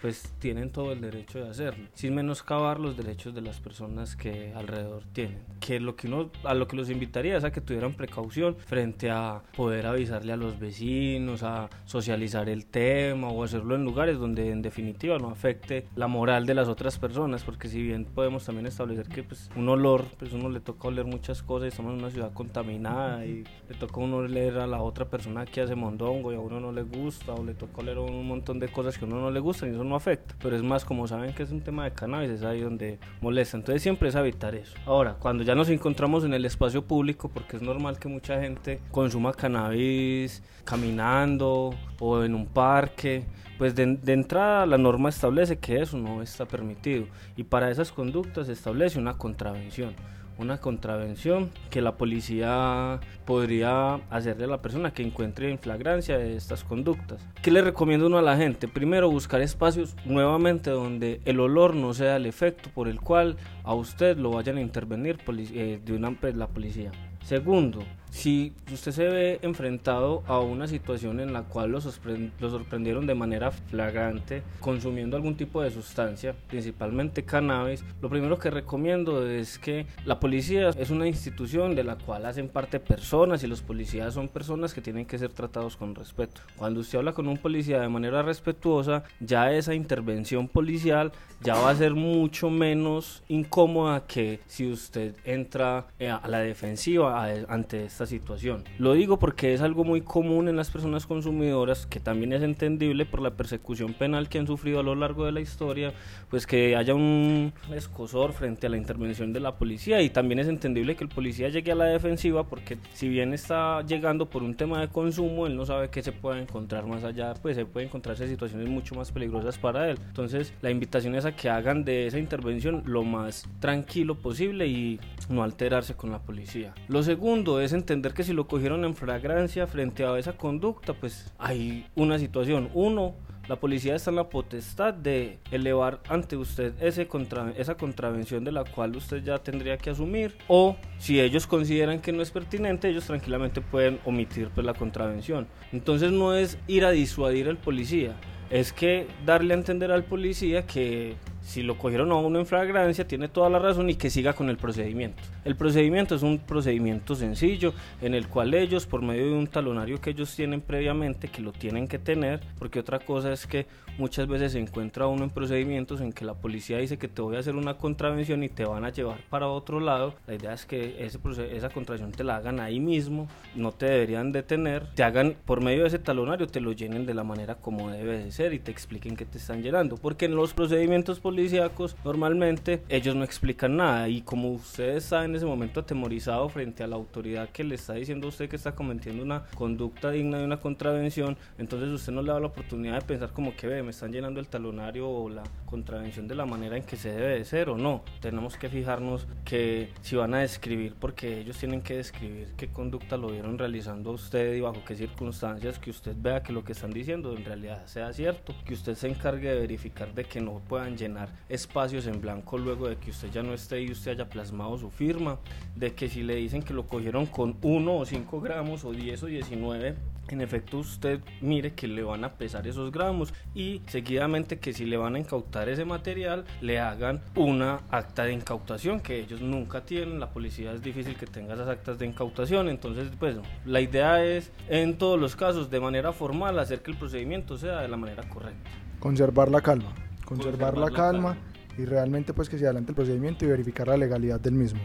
pues 0.00 0.34
tienen 0.38 0.70
todo 0.70 0.92
el 0.92 1.00
derecho 1.00 1.42
de 1.42 1.48
hacerlo, 1.48 1.86
sin 1.94 2.14
menoscabar 2.14 2.78
los 2.78 2.96
derechos 2.96 3.34
de 3.34 3.40
las 3.40 3.60
personas 3.60 4.16
que 4.16 4.52
alrededor 4.54 5.04
tienen. 5.12 5.38
Que 5.60 5.80
lo 5.80 5.96
que 5.96 6.08
uno, 6.08 6.30
a 6.44 6.54
lo 6.54 6.68
que 6.68 6.76
los 6.76 6.90
invitaría 6.90 7.36
es 7.36 7.44
a 7.44 7.52
que 7.52 7.60
tuvieran 7.60 7.94
precaución 7.94 8.56
frente 8.56 9.10
a 9.10 9.42
poder 9.56 9.86
avisarle 9.86 10.32
a 10.32 10.36
los 10.36 10.58
vecinos, 10.58 11.42
a 11.42 11.68
socializar 11.84 12.48
el 12.48 12.66
tema 12.66 13.28
o 13.28 13.44
hacerlo 13.44 13.74
en 13.74 13.84
lugares 13.84 14.18
donde 14.18 14.50
en 14.50 14.62
definitiva 14.62 15.18
no 15.18 15.30
afecte 15.30 15.86
la 15.96 16.06
moral 16.06 16.46
de 16.46 16.54
las 16.54 16.68
otras 16.68 16.98
personas, 16.98 17.44
porque 17.44 17.68
si 17.68 17.82
bien 17.82 18.04
podemos 18.04 18.44
también 18.44 18.66
establecer 18.66 19.08
que 19.08 19.22
pues 19.22 19.50
un 19.56 19.68
olor, 19.68 20.04
pues 20.18 20.32
uno 20.32 20.48
le 20.48 20.60
toca 20.60 20.88
oler 20.88 21.04
muchas 21.04 21.42
cosas, 21.42 21.68
estamos 21.68 21.92
en 21.92 22.00
una 22.00 22.10
ciudad 22.10 22.32
contaminada 22.32 23.24
y 23.24 23.44
le 23.68 23.74
toca 23.78 24.00
uno 24.00 24.18
oler 24.18 24.58
a 24.58 24.66
la 24.66 24.82
otra 24.82 25.06
persona 25.06 25.46
que 25.46 25.60
hace 25.60 25.74
mondongo 25.74 26.32
y 26.32 26.36
a 26.36 26.40
uno 26.40 26.60
no 26.60 26.72
le 26.72 26.82
gusta 26.82 27.32
o 27.32 27.44
le 27.44 27.54
toca 27.54 27.80
oler 27.80 27.98
un 27.98 28.26
montón 28.26 28.58
de 28.58 28.68
cosas 28.68 28.98
que 28.98 29.04
uno 29.04 29.20
no 29.22 29.30
le 29.30 29.40
gustan 29.40 29.70
y 29.70 29.74
eso 29.74 29.84
no 29.84 29.96
afecta. 29.96 30.34
Pero 30.42 30.56
es 30.56 30.62
más, 30.62 30.84
como 30.84 31.06
saben 31.08 31.34
que 31.34 31.42
es 31.42 31.50
un 31.50 31.60
tema 31.60 31.84
de 31.84 31.92
cannabis, 31.92 32.30
es 32.30 32.42
ahí 32.42 32.60
donde 32.60 32.98
molesta. 33.20 33.56
Entonces 33.56 33.82
siempre 33.82 34.08
es 34.08 34.14
evitar 34.14 34.54
eso. 34.54 34.74
Ahora, 34.84 35.14
cuando 35.18 35.44
ya 35.44 35.54
nos 35.54 35.68
encontramos 35.68 36.24
en 36.24 36.34
el 36.34 36.44
espacio 36.44 36.84
público, 36.84 37.28
porque 37.28 37.56
es 37.56 37.62
normal 37.62 37.98
que 37.98 38.08
mucha 38.08 38.40
gente 38.40 38.80
consuma 38.90 39.32
cannabis 39.32 40.42
caminando 40.64 41.70
o 41.98 42.22
en 42.22 42.34
un 42.34 42.46
parque, 42.46 43.24
pues 43.58 43.74
de, 43.74 43.96
de, 43.96 44.12
entrada 44.12 44.66
la 44.66 44.78
norma 44.78 45.08
establece 45.08 45.58
que 45.58 45.80
eso 45.80 45.96
no 45.96 46.22
está 46.22 46.46
permitido 46.46 47.06
y 47.36 47.44
para 47.44 47.70
esas 47.70 47.92
conductas 47.92 48.46
se 48.46 48.52
establece 48.52 48.98
una 48.98 49.14
contravención 49.18 49.94
una 50.42 50.58
contravención 50.58 51.50
que 51.70 51.80
la 51.80 51.96
policía 51.96 53.00
podría 53.24 53.94
hacerle 54.10 54.44
a 54.44 54.48
la 54.48 54.62
persona 54.62 54.92
que 54.92 55.02
encuentre 55.02 55.50
en 55.50 55.58
flagrancia 55.58 56.18
de 56.18 56.36
estas 56.36 56.64
conductas. 56.64 57.26
¿Qué 57.42 57.50
le 57.50 57.62
recomiendo 57.62 58.06
uno 58.06 58.18
a 58.18 58.22
la 58.22 58.36
gente? 58.36 58.68
Primero, 58.68 59.10
buscar 59.10 59.40
espacios 59.40 59.96
nuevamente 60.04 60.70
donde 60.70 61.20
el 61.24 61.40
olor 61.40 61.74
no 61.74 61.94
sea 61.94 62.16
el 62.16 62.26
efecto 62.26 62.70
por 62.74 62.88
el 62.88 63.00
cual 63.00 63.36
a 63.64 63.74
usted 63.74 64.16
lo 64.18 64.30
vayan 64.30 64.58
a 64.58 64.60
intervenir 64.60 65.18
eh, 65.28 65.80
de 65.84 65.92
una, 65.92 66.10
pues, 66.12 66.36
la 66.36 66.48
policía. 66.48 66.90
Segundo, 67.24 67.80
si 68.12 68.52
usted 68.70 68.92
se 68.92 69.08
ve 69.08 69.38
enfrentado 69.40 70.22
a 70.26 70.38
una 70.38 70.68
situación 70.68 71.18
en 71.18 71.32
la 71.32 71.44
cual 71.44 71.72
lo, 71.72 71.80
sorprendieron 71.80 73.06
de 73.06 73.14
manera 73.14 73.50
flagrante 73.50 74.42
consumiendo 74.60 75.16
algún 75.16 75.34
tipo 75.34 75.62
de 75.62 75.70
sustancia, 75.70 76.34
principalmente 76.46 77.24
cannabis, 77.24 77.82
lo 78.02 78.10
primero 78.10 78.38
que 78.38 78.50
recomiendo 78.50 79.26
es 79.26 79.58
que 79.58 79.86
la 80.04 80.20
policía 80.20 80.68
es 80.68 80.90
una 80.90 81.08
institución 81.08 81.74
de 81.74 81.84
la 81.84 81.96
cual 81.96 82.26
hacen 82.26 82.50
parte 82.50 82.80
personas 82.80 83.42
y 83.44 83.46
los 83.46 83.62
policías 83.62 84.12
son 84.12 84.28
personas 84.28 84.74
que 84.74 84.82
tienen 84.82 85.06
que 85.06 85.18
ser 85.18 85.32
tratados 85.32 85.78
con 85.78 85.94
respeto. 85.94 86.42
Cuando 86.56 86.80
usted 86.80 86.98
habla 86.98 87.14
con 87.14 87.26
un 87.28 87.38
policía 87.38 87.80
de 87.80 87.88
manera 87.88 88.20
respetuosa, 88.20 89.04
ya 89.20 89.50
esa 89.52 89.74
intervención 89.74 90.48
policial 90.48 91.12
ya 91.40 91.54
va 91.54 91.70
a 91.70 91.74
ser 91.74 91.94
mucho 91.94 92.50
menos 92.50 93.22
incómoda 93.28 94.06
que 94.06 94.40
si 94.46 94.70
usted 94.70 95.16
entra 95.24 95.86
eh, 95.98 96.08
a 96.08 96.28
la 96.28 96.38
defensiva 96.38 97.24
ante 97.48 97.86
esta 97.86 98.01
situación. 98.06 98.64
Lo 98.78 98.94
digo 98.94 99.18
porque 99.18 99.54
es 99.54 99.60
algo 99.60 99.84
muy 99.84 100.00
común 100.00 100.48
en 100.48 100.56
las 100.56 100.70
personas 100.70 101.06
consumidoras, 101.06 101.86
que 101.86 102.00
también 102.00 102.32
es 102.32 102.42
entendible 102.42 103.06
por 103.06 103.20
la 103.20 103.30
persecución 103.30 103.94
penal 103.94 104.28
que 104.28 104.38
han 104.38 104.46
sufrido 104.46 104.80
a 104.80 104.82
lo 104.82 104.94
largo 104.94 105.24
de 105.24 105.32
la 105.32 105.40
historia, 105.40 105.92
pues 106.30 106.46
que 106.46 106.76
haya 106.76 106.94
un 106.94 107.52
escosor 107.74 108.32
frente 108.32 108.66
a 108.66 108.70
la 108.70 108.76
intervención 108.76 109.32
de 109.32 109.40
la 109.40 109.56
policía 109.56 110.02
y 110.02 110.10
también 110.10 110.38
es 110.38 110.48
entendible 110.48 110.96
que 110.96 111.04
el 111.04 111.10
policía 111.10 111.48
llegue 111.48 111.72
a 111.72 111.76
la 111.76 111.84
defensiva 111.84 112.44
porque 112.44 112.78
si 112.94 113.08
bien 113.08 113.32
está 113.32 113.82
llegando 113.82 114.28
por 114.28 114.42
un 114.42 114.54
tema 114.54 114.80
de 114.80 114.88
consumo, 114.88 115.46
él 115.46 115.56
no 115.56 115.66
sabe 115.66 115.90
qué 115.90 116.02
se 116.02 116.12
puede 116.12 116.40
encontrar 116.40 116.86
más 116.86 117.04
allá, 117.04 117.34
pues 117.34 117.56
se 117.56 117.66
puede 117.66 117.86
encontrarse 117.86 118.28
situaciones 118.28 118.68
mucho 118.68 118.94
más 118.94 119.12
peligrosas 119.12 119.58
para 119.58 119.90
él. 119.90 119.98
Entonces 120.08 120.52
la 120.62 120.70
invitación 120.70 121.14
es 121.14 121.24
a 121.24 121.32
que 121.36 121.48
hagan 121.48 121.84
de 121.84 122.06
esa 122.06 122.18
intervención 122.18 122.82
lo 122.86 123.02
más 123.02 123.48
tranquilo 123.60 124.16
posible 124.16 124.66
y 124.66 125.00
no 125.28 125.42
alterarse 125.42 125.94
con 125.94 126.10
la 126.10 126.18
policía. 126.18 126.74
Lo 126.88 127.02
segundo 127.02 127.60
es 127.60 127.72
entender 127.72 127.91
que 128.14 128.24
si 128.24 128.32
lo 128.32 128.46
cogieron 128.46 128.84
en 128.84 128.94
flagrancia 128.94 129.66
frente 129.66 130.04
a 130.04 130.18
esa 130.18 130.32
conducta, 130.32 130.94
pues 130.94 131.32
hay 131.38 131.86
una 131.94 132.18
situación. 132.18 132.70
Uno, 132.72 133.14
la 133.48 133.56
policía 133.56 133.94
está 133.94 134.10
en 134.10 134.16
la 134.16 134.28
potestad 134.28 134.94
de 134.94 135.38
elevar 135.50 136.00
ante 136.08 136.36
usted 136.36 136.72
ese 136.80 137.06
contra, 137.06 137.52
esa 137.56 137.76
contravención 137.76 138.44
de 138.44 138.52
la 138.52 138.64
cual 138.64 138.96
usted 138.96 139.22
ya 139.22 139.38
tendría 139.38 139.76
que 139.78 139.90
asumir 139.90 140.36
o 140.48 140.76
si 140.98 141.20
ellos 141.20 141.46
consideran 141.46 142.00
que 142.00 142.12
no 142.12 142.22
es 142.22 142.30
pertinente, 142.30 142.88
ellos 142.88 143.06
tranquilamente 143.06 143.60
pueden 143.60 143.98
omitir 144.04 144.48
pues, 144.54 144.64
la 144.64 144.74
contravención. 144.74 145.48
Entonces 145.72 146.12
no 146.12 146.34
es 146.34 146.56
ir 146.66 146.84
a 146.84 146.92
disuadir 146.92 147.48
al 147.48 147.58
policía, 147.58 148.14
es 148.48 148.72
que 148.72 149.06
darle 149.26 149.54
a 149.54 149.56
entender 149.56 149.90
al 149.92 150.04
policía 150.04 150.66
que 150.66 151.16
si 151.42 151.62
lo 151.62 151.76
cogieron 151.76 152.10
a 152.12 152.16
uno 152.16 152.38
en 152.38 152.46
flagrancia, 152.46 153.06
tiene 153.06 153.28
toda 153.28 153.50
la 153.50 153.58
razón 153.58 153.90
y 153.90 153.94
que 153.94 154.10
siga 154.10 154.32
con 154.32 154.48
el 154.48 154.56
procedimiento. 154.56 155.22
El 155.44 155.56
procedimiento 155.56 156.14
es 156.14 156.22
un 156.22 156.38
procedimiento 156.38 157.14
sencillo 157.14 157.74
en 158.00 158.14
el 158.14 158.28
cual 158.28 158.54
ellos, 158.54 158.86
por 158.86 159.02
medio 159.02 159.26
de 159.26 159.32
un 159.32 159.46
talonario 159.46 160.00
que 160.00 160.10
ellos 160.10 160.34
tienen 160.34 160.60
previamente, 160.60 161.28
que 161.28 161.42
lo 161.42 161.52
tienen 161.52 161.88
que 161.88 161.98
tener, 161.98 162.40
porque 162.58 162.80
otra 162.80 162.98
cosa 162.98 163.32
es 163.32 163.46
que 163.46 163.66
muchas 163.98 164.26
veces 164.26 164.52
se 164.52 164.58
encuentra 164.58 165.06
uno 165.06 165.24
en 165.24 165.30
procedimientos 165.30 166.00
en 166.00 166.12
que 166.12 166.24
la 166.24 166.34
policía 166.34 166.78
dice 166.78 166.98
que 166.98 167.08
te 167.08 167.20
voy 167.22 167.36
a 167.36 167.40
hacer 167.40 167.56
una 167.56 167.74
contravención 167.74 168.42
y 168.42 168.48
te 168.48 168.64
van 168.64 168.84
a 168.84 168.90
llevar 168.90 169.18
para 169.28 169.48
otro 169.48 169.80
lado. 169.80 170.14
La 170.26 170.34
idea 170.34 170.52
es 170.52 170.64
que 170.64 171.04
ese 171.04 171.18
esa 171.52 171.70
contravención 171.70 172.12
te 172.12 172.24
la 172.24 172.36
hagan 172.36 172.60
ahí 172.60 172.80
mismo, 172.80 173.28
no 173.54 173.72
te 173.72 173.86
deberían 173.86 174.32
detener, 174.32 174.86
te 174.94 175.02
hagan 175.02 175.34
por 175.44 175.62
medio 175.62 175.82
de 175.82 175.88
ese 175.88 175.98
talonario, 175.98 176.46
te 176.46 176.60
lo 176.60 176.72
llenen 176.72 177.06
de 177.06 177.14
la 177.14 177.24
manera 177.24 177.56
como 177.56 177.90
debe 177.90 178.18
de 178.18 178.32
ser 178.32 178.52
y 178.54 178.58
te 178.58 178.70
expliquen 178.70 179.16
que 179.16 179.24
te 179.24 179.38
están 179.38 179.62
llenando, 179.62 179.96
porque 179.96 180.26
en 180.26 180.34
los 180.34 180.52
procedimientos 180.54 181.20
policíacos 181.32 181.96
normalmente 182.04 182.82
ellos 182.90 183.16
no 183.16 183.24
explican 183.24 183.78
nada 183.78 184.06
y 184.06 184.20
como 184.20 184.50
ustedes 184.50 185.04
saben 185.04 185.30
en 185.30 185.36
ese 185.36 185.46
momento 185.46 185.80
atemorizado 185.80 186.46
frente 186.50 186.82
a 186.82 186.86
la 186.86 186.96
autoridad 186.96 187.48
que 187.48 187.64
le 187.64 187.76
está 187.76 187.94
diciendo 187.94 188.26
a 188.26 188.28
usted 188.28 188.50
que 188.50 188.56
está 188.56 188.74
cometiendo 188.74 189.22
una 189.22 189.46
conducta 189.54 190.10
digna 190.10 190.36
de 190.36 190.44
una 190.44 190.58
contravención, 190.58 191.38
entonces 191.56 191.88
usted 191.88 192.12
no 192.12 192.20
le 192.20 192.32
da 192.32 192.38
la 192.38 192.48
oportunidad 192.48 192.96
de 192.96 193.06
pensar 193.06 193.30
como 193.30 193.56
que 193.56 193.66
ve, 193.66 193.82
me 193.82 193.92
están 193.92 194.12
llenando 194.12 194.40
el 194.40 194.48
talonario 194.48 195.08
o 195.08 195.30
la 195.30 195.42
contravención 195.64 196.28
de 196.28 196.34
la 196.34 196.44
manera 196.44 196.76
en 196.76 196.82
que 196.82 196.98
se 196.98 197.10
debe 197.10 197.38
de 197.38 197.46
ser 197.46 197.70
o 197.70 197.78
no. 197.78 198.02
Tenemos 198.20 198.58
que 198.58 198.68
fijarnos 198.68 199.26
que 199.42 199.88
si 200.02 200.16
van 200.16 200.34
a 200.34 200.40
describir, 200.40 200.94
porque 201.00 201.40
ellos 201.40 201.56
tienen 201.56 201.80
que 201.80 201.96
describir 201.96 202.48
qué 202.58 202.68
conducta 202.68 203.16
lo 203.16 203.28
vieron 203.28 203.56
realizando 203.56 204.10
usted 204.10 204.54
y 204.54 204.60
bajo 204.60 204.84
qué 204.86 204.96
circunstancias, 204.96 205.78
que 205.78 205.88
usted 205.88 206.14
vea 206.14 206.42
que 206.42 206.52
lo 206.52 206.62
que 206.62 206.72
están 206.72 206.90
diciendo 206.90 207.34
en 207.34 207.46
realidad 207.46 207.86
sea 207.86 208.12
cierto, 208.12 208.54
que 208.66 208.74
usted 208.74 208.96
se 208.96 209.08
encargue 209.08 209.48
de 209.48 209.60
verificar 209.60 210.12
de 210.12 210.24
que 210.24 210.42
no 210.42 210.60
puedan 210.68 210.98
llenar 210.98 211.21
espacios 211.48 212.06
en 212.06 212.20
blanco 212.20 212.58
luego 212.58 212.88
de 212.88 212.96
que 212.96 213.10
usted 213.10 213.30
ya 213.30 213.42
no 213.42 213.54
esté 213.54 213.82
y 213.82 213.90
usted 213.90 214.12
haya 214.12 214.28
plasmado 214.28 214.78
su 214.78 214.90
firma 214.90 215.38
de 215.76 215.94
que 215.94 216.08
si 216.08 216.22
le 216.22 216.36
dicen 216.36 216.62
que 216.62 216.74
lo 216.74 216.86
cogieron 216.86 217.26
con 217.26 217.56
1 217.62 217.96
o 217.96 218.04
5 218.04 218.40
gramos 218.40 218.84
o 218.84 218.92
10 218.92 219.22
o 219.22 219.26
19, 219.26 219.94
en 220.28 220.40
efecto 220.40 220.78
usted 220.78 221.20
mire 221.40 221.72
que 221.72 221.88
le 221.88 222.02
van 222.02 222.24
a 222.24 222.34
pesar 222.34 222.66
esos 222.66 222.92
gramos 222.92 223.34
y 223.54 223.82
seguidamente 223.86 224.58
que 224.58 224.72
si 224.72 224.84
le 224.84 224.96
van 224.96 225.16
a 225.16 225.18
incautar 225.18 225.68
ese 225.68 225.84
material 225.84 226.44
le 226.60 226.78
hagan 226.78 227.20
una 227.34 227.80
acta 227.90 228.24
de 228.24 228.32
incautación 228.32 229.00
que 229.00 229.20
ellos 229.20 229.40
nunca 229.40 229.82
tienen, 229.84 230.20
la 230.20 230.30
policía 230.30 230.72
es 230.72 230.82
difícil 230.82 231.16
que 231.16 231.26
tenga 231.26 231.54
esas 231.54 231.68
actas 231.68 231.98
de 231.98 232.06
incautación, 232.06 232.68
entonces 232.68 233.08
pues 233.18 233.36
la 233.64 233.80
idea 233.80 234.24
es 234.24 234.52
en 234.68 234.96
todos 234.96 235.18
los 235.18 235.36
casos 235.36 235.70
de 235.70 235.80
manera 235.80 236.12
formal 236.12 236.58
hacer 236.58 236.82
que 236.82 236.90
el 236.92 236.96
procedimiento 236.96 237.58
sea 237.58 237.80
de 237.80 237.88
la 237.88 237.96
manera 237.96 238.22
correcta. 238.28 238.70
Conservar 239.00 239.50
la 239.50 239.60
calma, 239.60 239.92
conservar, 240.24 240.76
la, 240.76 240.90
calma, 240.90 241.36
y 241.78 241.84
realmente 241.84 242.32
pues 242.32 242.48
que 242.48 242.58
se 242.58 242.64
adelante 242.64 242.92
el 242.92 242.96
procedimiento 242.96 243.44
y 243.44 243.48
verificar 243.48 243.88
la 243.88 243.96
legalidad 243.96 244.40
del 244.40 244.54
mismo. 244.54 244.80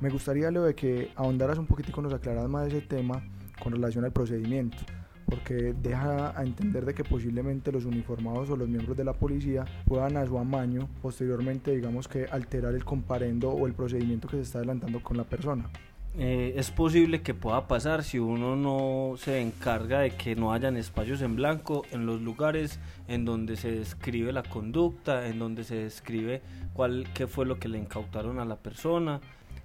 Me 0.00 0.08
gustaría, 0.08 0.50
Leo, 0.50 0.64
de 0.64 0.74
que 0.74 1.10
ahondaras 1.14 1.58
un 1.58 1.66
poquitico, 1.66 2.00
nos 2.00 2.12
aclaras 2.12 2.48
más 2.48 2.68
ese 2.68 2.80
tema 2.80 3.22
con 3.62 3.72
relación 3.72 4.04
al 4.04 4.12
procedimiento, 4.12 4.78
porque 5.26 5.74
deja 5.80 6.38
a 6.38 6.42
entender 6.42 6.86
de 6.86 6.94
que 6.94 7.04
posiblemente 7.04 7.70
los 7.70 7.84
uniformados 7.84 8.48
o 8.50 8.56
los 8.56 8.68
miembros 8.68 8.96
de 8.96 9.04
la 9.04 9.12
policía 9.12 9.64
puedan 9.86 10.16
a 10.16 10.26
su 10.26 10.38
amaño 10.38 10.88
posteriormente, 11.02 11.74
digamos 11.74 12.08
que 12.08 12.24
alterar 12.24 12.74
el 12.74 12.84
comparendo 12.84 13.50
o 13.50 13.66
el 13.66 13.74
procedimiento 13.74 14.26
que 14.26 14.36
se 14.36 14.42
está 14.42 14.58
adelantando 14.58 15.02
con 15.02 15.18
la 15.18 15.24
persona. 15.24 15.70
Eh, 16.18 16.54
es 16.56 16.72
posible 16.72 17.22
que 17.22 17.34
pueda 17.34 17.68
pasar 17.68 18.02
si 18.02 18.18
uno 18.18 18.56
no 18.56 19.16
se 19.16 19.40
encarga 19.40 20.00
de 20.00 20.10
que 20.10 20.34
no 20.34 20.52
hayan 20.52 20.76
espacios 20.76 21.22
en 21.22 21.36
blanco 21.36 21.84
en 21.92 22.04
los 22.04 22.20
lugares 22.20 22.80
en 23.06 23.24
donde 23.24 23.56
se 23.56 23.70
describe 23.70 24.32
la 24.32 24.42
conducta, 24.42 25.28
en 25.28 25.38
donde 25.38 25.62
se 25.62 25.76
describe 25.76 26.42
cuál, 26.72 27.06
qué 27.14 27.28
fue 27.28 27.46
lo 27.46 27.60
que 27.60 27.68
le 27.68 27.78
incautaron 27.78 28.40
a 28.40 28.44
la 28.44 28.56
persona, 28.56 29.20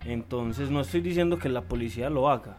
entonces 0.06 0.70
no 0.70 0.82
estoy 0.82 1.02
diciendo 1.02 1.40
que 1.40 1.50
la 1.50 1.62
policía 1.62 2.12
lo 2.12 2.30
haga, 2.30 2.58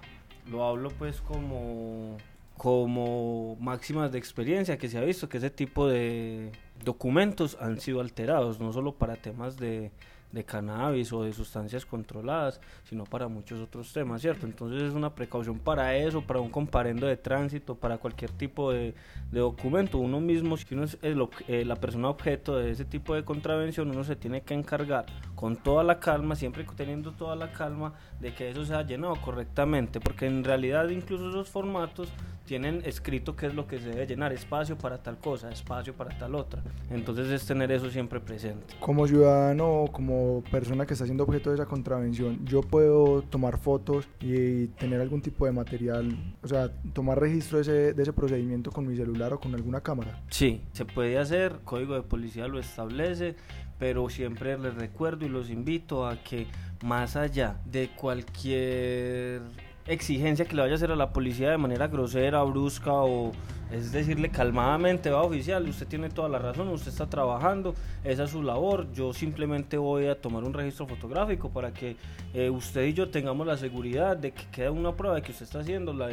lo 0.51 0.65
hablo 0.65 0.91
pues 0.91 1.21
como, 1.21 2.17
como 2.57 3.57
máximas 3.61 4.11
de 4.11 4.19
experiencia 4.19 4.79
que 4.79 4.89
se 4.89 4.99
ha 4.99 5.03
visto 5.03 5.29
que 5.29 5.39
ese 5.39 5.51
tipo 5.51 5.87
de 5.87 6.51
documentos 6.85 7.57
han 7.61 7.81
sido 7.81 8.01
alterados, 8.01 8.59
no 8.59 8.73
solo 8.73 8.97
para 8.97 9.15
temas 9.15 9.57
de 9.57 9.93
de 10.33 10.45
cannabis 10.45 11.13
o 11.13 11.23
de 11.23 11.33
sustancias 11.33 11.87
controladas, 11.87 12.61
sino 12.85 13.05
para 13.05 13.29
muchos 13.29 13.61
otros 13.61 13.93
temas, 13.93 14.23
¿cierto? 14.23 14.47
Entonces 14.47 14.83
es 14.83 14.95
una 14.95 15.15
precaución 15.15 15.59
para 15.59 15.97
eso, 15.97 16.23
para 16.23 16.41
un 16.41 16.51
comparendo 16.51 17.07
de 17.07 17.17
tránsito, 17.17 17.75
para 17.75 17.99
cualquier 17.99 18.31
tipo 18.33 18.73
de, 18.73 18.95
documento. 19.31 19.99
Uno 19.99 20.21
mismo, 20.21 20.57
si 20.57 20.75
uno 20.75 20.85
es 20.85 20.99
eh, 21.03 21.65
la 21.65 21.77
persona 21.77 22.09
objeto 22.09 22.57
de 22.57 22.71
ese 22.71 22.85
tipo 22.85 23.15
de 23.15 23.25
contravención, 23.25 23.91
uno 23.91 24.05
se 24.05 24.17
tiene 24.17 24.43
que 24.43 24.55
encargar 24.55 25.07
con 25.35 25.57
toda 25.57 25.85
la 25.85 26.01
calma, 26.01 26.37
siempre 26.37 26.67
teniendo 26.77 27.13
toda 27.13 27.37
la 27.37 27.53
calma, 27.53 27.95
de 28.21 28.35
que 28.35 28.51
eso 28.51 28.65
sea 28.65 28.83
llenado 28.83 29.17
correctamente, 29.17 30.01
porque 30.01 30.27
en 30.27 30.45
realidad 30.45 30.89
incluso 30.89 31.29
esos 31.29 31.49
formatos 31.49 32.09
tienen 32.47 32.81
escrito 32.85 33.37
qué 33.37 33.47
es 33.47 33.55
lo 33.55 33.67
que 33.67 33.79
se 33.79 33.91
debe 33.91 34.07
llenar, 34.07 34.33
espacio 34.33 34.79
para 34.79 35.03
tal 35.03 35.19
cosa, 35.19 35.51
espacio 35.51 35.95
para 35.95 36.17
tal 36.17 36.35
otra. 36.35 36.63
Entonces 36.91 37.29
es 37.29 37.45
tener 37.45 37.71
eso 37.73 37.91
siempre 37.91 38.21
presente. 38.21 38.75
Como 38.81 39.07
ciudadano, 39.07 39.87
como 39.93 40.43
persona 40.51 40.87
que 40.87 40.95
está 40.95 41.05
siendo 41.05 41.25
objeto 41.25 41.51
de 41.51 41.57
esa 41.57 41.67
contravención, 41.67 42.45
yo 42.47 42.63
puedo 42.63 43.23
tomar 43.23 43.59
fotos 43.59 44.09
y 44.21 44.69
tener 44.69 45.01
algún 45.01 45.21
tipo 45.21 45.45
de 45.45 45.53
material, 45.53 46.17
o 46.43 46.49
sea, 46.49 46.71
tomar 46.93 47.21
registro 47.21 47.59
de 47.59 47.63
ese, 47.63 47.95
de 47.95 48.03
ese 48.03 48.13
procedimiento 48.13 48.71
con 48.71 48.87
mi 48.87 48.97
celular 48.97 49.33
o 49.33 49.41
con 49.41 49.55
alguna 49.55 49.81
cámara. 49.81 50.23
Sí, 50.31 50.63
se 50.73 50.85
puede 50.85 51.19
hacer, 51.19 51.59
código 51.65 51.95
de 51.95 52.03
policía 52.03 52.47
lo 52.49 52.59
establece, 52.59 53.35
pero 53.79 54.09
siempre 54.09 54.57
les 54.59 54.75
recuerdo 54.75 55.27
y 55.27 55.29
los 55.29 55.51
invito 55.51 56.07
a 56.07 56.17
que 56.17 56.47
más 56.85 57.17
allá 57.17 57.61
de 57.65 57.89
cualquier 57.89 59.43
exigencia 59.87 60.45
que 60.45 60.55
le 60.55 60.63
vaya 60.63 60.75
a 60.75 60.77
hacer 60.77 60.91
a 60.91 60.97
la 60.97 61.13
policía 61.13 61.51
de 61.51 61.59
manera 61.59 61.89
grosera, 61.89 62.43
brusca 62.43 62.93
o 62.93 63.33
es 63.71 63.91
decirle 63.91 64.31
calmadamente, 64.31 65.11
va 65.11 65.23
oficial, 65.23 65.69
usted 65.69 65.89
tiene 65.89 66.09
toda 66.09 66.29
la 66.29 66.39
razón, 66.39 66.69
usted 66.69 66.93
está 66.93 67.09
trabajando, 67.09 67.75
esa 68.05 68.25
es 68.25 68.31
su 68.31 68.43
labor, 68.43 68.93
yo 68.93 69.13
simplemente 69.13 69.77
voy 69.77 70.07
a 70.07 70.21
tomar 70.21 70.45
un 70.45 70.53
registro 70.53 70.87
fotográfico 70.87 71.51
para 71.51 71.73
que 71.73 71.97
eh, 72.33 72.49
usted 72.49 72.85
y 72.85 72.93
yo 72.93 73.09
tengamos 73.09 73.45
la 73.45 73.57
seguridad 73.57 74.17
de 74.17 74.31
que 74.31 74.45
queda 74.53 74.71
una 74.71 74.93
prueba 74.93 75.17
de 75.17 75.23
que 75.23 75.33
usted 75.33 75.47
está 75.47 75.61
haciendo 75.61 75.93
la, 75.93 76.11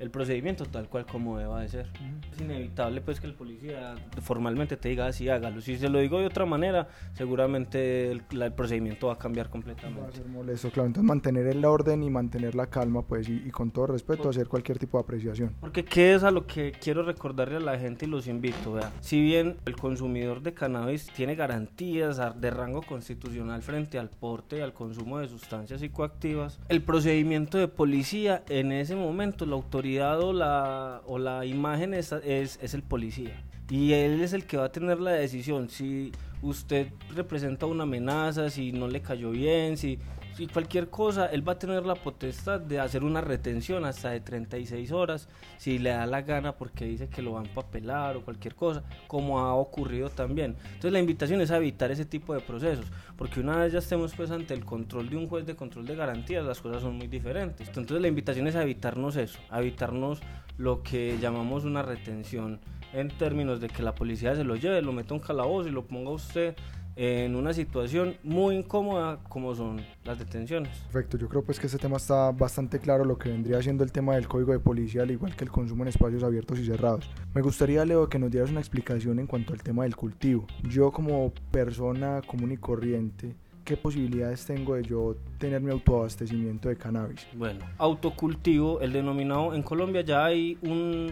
el, 0.00 0.10
procedimiento 0.10 0.64
tal 0.64 0.88
cual 0.88 1.06
como 1.06 1.38
deba 1.38 1.60
de 1.60 1.68
ser. 1.68 1.86
Es 2.32 2.40
inevitable 2.40 3.00
pues 3.00 3.20
que 3.20 3.26
el 3.26 3.34
policía 3.34 3.94
formalmente 4.22 4.76
te 4.76 4.88
diga 4.88 5.06
así, 5.06 5.28
hágalo. 5.28 5.60
Si 5.60 5.76
se 5.76 5.88
lo 5.88 5.98
digo 5.98 6.18
de 6.18 6.26
otra 6.26 6.46
manera, 6.46 6.88
seguramente 7.14 8.10
el, 8.10 8.22
procedimiento 8.52 9.08
va 9.08 9.14
a 9.14 9.18
cambiar 9.18 9.50
completamente. 9.50 10.00
Va 10.00 10.08
a 10.08 10.12
ser 10.12 10.26
molesto, 10.26 10.70
claro. 10.70 10.88
Entonces 10.88 11.06
mantener 11.06 11.46
el 11.46 11.64
orden 11.64 12.02
y 12.02 12.10
mantener 12.10 12.54
la 12.54 12.66
calma 12.66 13.02
pues 13.02 13.28
y, 13.28 13.42
y 13.46 13.50
con 13.50 13.70
todo 13.70 13.88
respeto 13.88 14.28
hacer 14.28 14.48
cualquier 14.48 14.78
tipo 14.78 14.98
de 14.98 15.02
apreciación. 15.02 15.54
Porque 15.60 15.84
qué 15.84 16.14
es 16.14 16.22
a 16.22 16.30
lo 16.30 16.46
que 16.46 16.72
quiero 16.72 17.02
recordarle 17.02 17.56
a 17.56 17.60
la 17.60 17.78
gente 17.78 18.06
y 18.06 18.08
los 18.08 18.26
invito, 18.26 18.72
vea, 18.72 18.92
si 19.00 19.20
bien 19.20 19.56
el 19.66 19.76
consumidor 19.76 20.42
de 20.42 20.54
cannabis 20.54 21.06
tiene 21.06 21.34
garantías 21.34 22.20
de 22.40 22.50
rango 22.50 22.82
constitucional 22.82 23.62
frente 23.62 23.98
al 23.98 24.10
porte 24.10 24.58
y 24.58 24.60
al 24.60 24.72
consumo 24.72 25.18
de 25.18 25.28
sustancias 25.28 25.80
psicoactivas, 25.80 26.58
el 26.68 26.82
procedimiento 26.82 27.58
de 27.58 27.68
policía 27.68 28.42
en 28.48 28.72
ese 28.72 28.96
momento, 28.96 29.46
la 29.46 29.54
autoridad 29.54 29.89
la, 29.98 31.02
o 31.06 31.18
la 31.18 31.44
imagen 31.46 31.94
es, 31.94 32.12
es, 32.12 32.58
es 32.62 32.74
el 32.74 32.82
policía. 32.82 33.42
Y 33.68 33.92
él 33.92 34.20
es 34.20 34.32
el 34.32 34.44
que 34.44 34.56
va 34.56 34.64
a 34.64 34.72
tener 34.72 35.00
la 35.00 35.12
decisión 35.12 35.68
si 35.68 36.12
usted 36.42 36.88
representa 37.14 37.66
una 37.66 37.84
amenaza, 37.84 38.50
si 38.50 38.72
no 38.72 38.88
le 38.88 39.00
cayó 39.00 39.30
bien, 39.30 39.76
si 39.76 39.98
y 40.40 40.46
cualquier 40.46 40.88
cosa, 40.88 41.26
él 41.26 41.46
va 41.46 41.52
a 41.52 41.58
tener 41.58 41.84
la 41.84 41.94
potestad 41.94 42.60
de 42.60 42.80
hacer 42.80 43.04
una 43.04 43.20
retención 43.20 43.84
hasta 43.84 44.08
de 44.08 44.20
36 44.20 44.90
horas 44.90 45.28
si 45.58 45.78
le 45.78 45.90
da 45.90 46.06
la 46.06 46.22
gana 46.22 46.52
porque 46.56 46.86
dice 46.86 47.10
que 47.10 47.20
lo 47.20 47.32
van 47.32 47.44
a 47.44 47.48
empapelar 47.48 48.16
o 48.16 48.24
cualquier 48.24 48.54
cosa, 48.54 48.82
como 49.06 49.40
ha 49.40 49.54
ocurrido 49.54 50.08
también. 50.08 50.56
Entonces 50.64 50.92
la 50.92 50.98
invitación 50.98 51.42
es 51.42 51.50
a 51.50 51.58
evitar 51.58 51.90
ese 51.90 52.06
tipo 52.06 52.32
de 52.32 52.40
procesos, 52.40 52.86
porque 53.18 53.38
una 53.38 53.58
vez 53.58 53.74
ya 53.74 53.80
estemos 53.80 54.14
pues 54.14 54.30
ante 54.30 54.54
el 54.54 54.64
control 54.64 55.10
de 55.10 55.18
un 55.18 55.28
juez 55.28 55.44
de 55.44 55.54
control 55.54 55.84
de 55.84 55.94
garantías, 55.94 56.42
las 56.42 56.58
cosas 56.58 56.80
son 56.80 56.96
muy 56.96 57.06
diferentes. 57.06 57.68
Entonces 57.68 58.00
la 58.00 58.08
invitación 58.08 58.46
es 58.46 58.56
a 58.56 58.62
evitarnos 58.62 59.16
eso, 59.16 59.38
a 59.50 59.60
evitarnos 59.60 60.20
lo 60.56 60.82
que 60.82 61.18
llamamos 61.20 61.64
una 61.64 61.82
retención 61.82 62.60
en 62.94 63.08
términos 63.08 63.60
de 63.60 63.68
que 63.68 63.82
la 63.82 63.94
policía 63.94 64.34
se 64.34 64.44
lo 64.44 64.56
lleve, 64.56 64.80
lo 64.80 64.92
meta 64.92 65.12
un 65.12 65.20
calabozo 65.20 65.68
y 65.68 65.72
lo 65.72 65.84
ponga 65.84 66.10
usted 66.10 66.56
en 67.02 67.34
una 67.34 67.54
situación 67.54 68.18
muy 68.22 68.56
incómoda 68.56 69.20
como 69.26 69.54
son 69.54 69.80
las 70.04 70.18
detenciones. 70.18 70.76
Perfecto, 70.92 71.16
yo 71.16 71.30
creo 71.30 71.42
pues 71.42 71.58
que 71.58 71.66
este 71.66 71.78
tema 71.78 71.96
está 71.96 72.30
bastante 72.30 72.78
claro 72.78 73.06
lo 73.06 73.16
que 73.16 73.30
vendría 73.30 73.62
siendo 73.62 73.84
el 73.84 73.90
tema 73.90 74.16
del 74.16 74.28
código 74.28 74.52
de 74.52 74.58
policía, 74.58 75.00
al 75.00 75.10
igual 75.10 75.34
que 75.34 75.44
el 75.44 75.50
consumo 75.50 75.82
en 75.82 75.88
espacios 75.88 76.22
abiertos 76.22 76.58
y 76.58 76.66
cerrados. 76.66 77.08
Me 77.34 77.40
gustaría, 77.40 77.86
Leo, 77.86 78.10
que 78.10 78.18
nos 78.18 78.30
dieras 78.30 78.50
una 78.50 78.60
explicación 78.60 79.18
en 79.18 79.26
cuanto 79.26 79.54
al 79.54 79.62
tema 79.62 79.84
del 79.84 79.96
cultivo. 79.96 80.46
Yo 80.68 80.92
como 80.92 81.32
persona 81.50 82.20
común 82.26 82.52
y 82.52 82.58
corriente, 82.58 83.34
¿qué 83.70 83.76
posibilidades 83.76 84.44
tengo 84.46 84.74
de 84.74 84.82
yo 84.82 85.14
tener 85.38 85.60
mi 85.60 85.70
autoabastecimiento 85.70 86.68
de 86.68 86.76
cannabis? 86.76 87.24
Bueno, 87.34 87.64
autocultivo, 87.78 88.80
el 88.80 88.92
denominado, 88.92 89.54
en 89.54 89.62
Colombia 89.62 90.00
ya 90.00 90.24
hay 90.24 90.58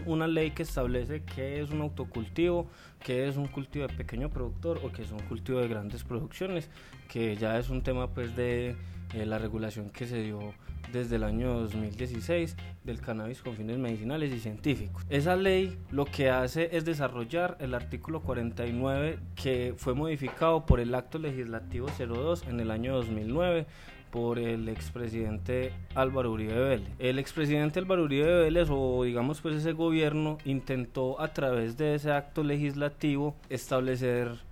una 0.05 0.27
ley 0.27 0.51
que 0.51 0.63
establece 0.63 1.23
qué 1.23 1.61
es 1.61 1.69
un 1.69 1.79
autocultivo, 1.79 2.67
qué 3.01 3.29
es 3.29 3.37
un 3.37 3.47
cultivo 3.47 3.87
de 3.87 3.93
pequeño 3.93 4.29
productor 4.29 4.81
o 4.83 4.91
qué 4.91 5.03
es 5.03 5.11
un 5.13 5.19
cultivo 5.19 5.61
de 5.61 5.69
grandes 5.69 6.03
producciones, 6.03 6.69
que 7.07 7.37
ya 7.37 7.57
es 7.57 7.69
un 7.69 7.81
tema 7.81 8.07
pues 8.07 8.35
de 8.35 8.75
eh, 9.13 9.25
la 9.25 9.37
regulación 9.37 9.89
que 9.89 10.07
se 10.07 10.21
dio 10.21 10.53
desde 10.91 11.17
el 11.17 11.23
año 11.23 11.59
2016 11.59 12.55
del 12.83 12.99
cannabis 12.99 13.41
con 13.41 13.55
fines 13.55 13.77
medicinales 13.77 14.31
y 14.33 14.39
científicos. 14.39 15.03
Esa 15.09 15.35
ley 15.35 15.77
lo 15.91 16.05
que 16.05 16.29
hace 16.29 16.75
es 16.75 16.85
desarrollar 16.85 17.57
el 17.59 17.73
artículo 17.73 18.21
49 18.21 19.19
que 19.35 19.73
fue 19.77 19.93
modificado 19.93 20.65
por 20.65 20.79
el 20.79 20.95
acto 20.95 21.19
legislativo 21.19 21.87
02 21.97 22.43
en 22.47 22.59
el 22.59 22.71
año 22.71 22.95
2009 22.95 23.65
por 24.11 24.39
el 24.39 24.67
expresidente 24.69 25.71
Álvaro 25.93 26.31
Uribe 26.31 26.59
Vélez. 26.59 26.89
El 26.97 27.19
expresidente 27.19 27.79
Álvaro 27.79 28.03
Uribe 28.03 28.43
Vélez 28.43 28.67
o 28.71 29.03
digamos 29.03 29.41
pues 29.41 29.55
ese 29.55 29.73
gobierno 29.73 30.39
intentó 30.45 31.21
a 31.21 31.27
través 31.33 31.77
de 31.77 31.95
ese 31.95 32.11
acto 32.11 32.43
legislativo 32.43 33.35
establecer 33.49 34.48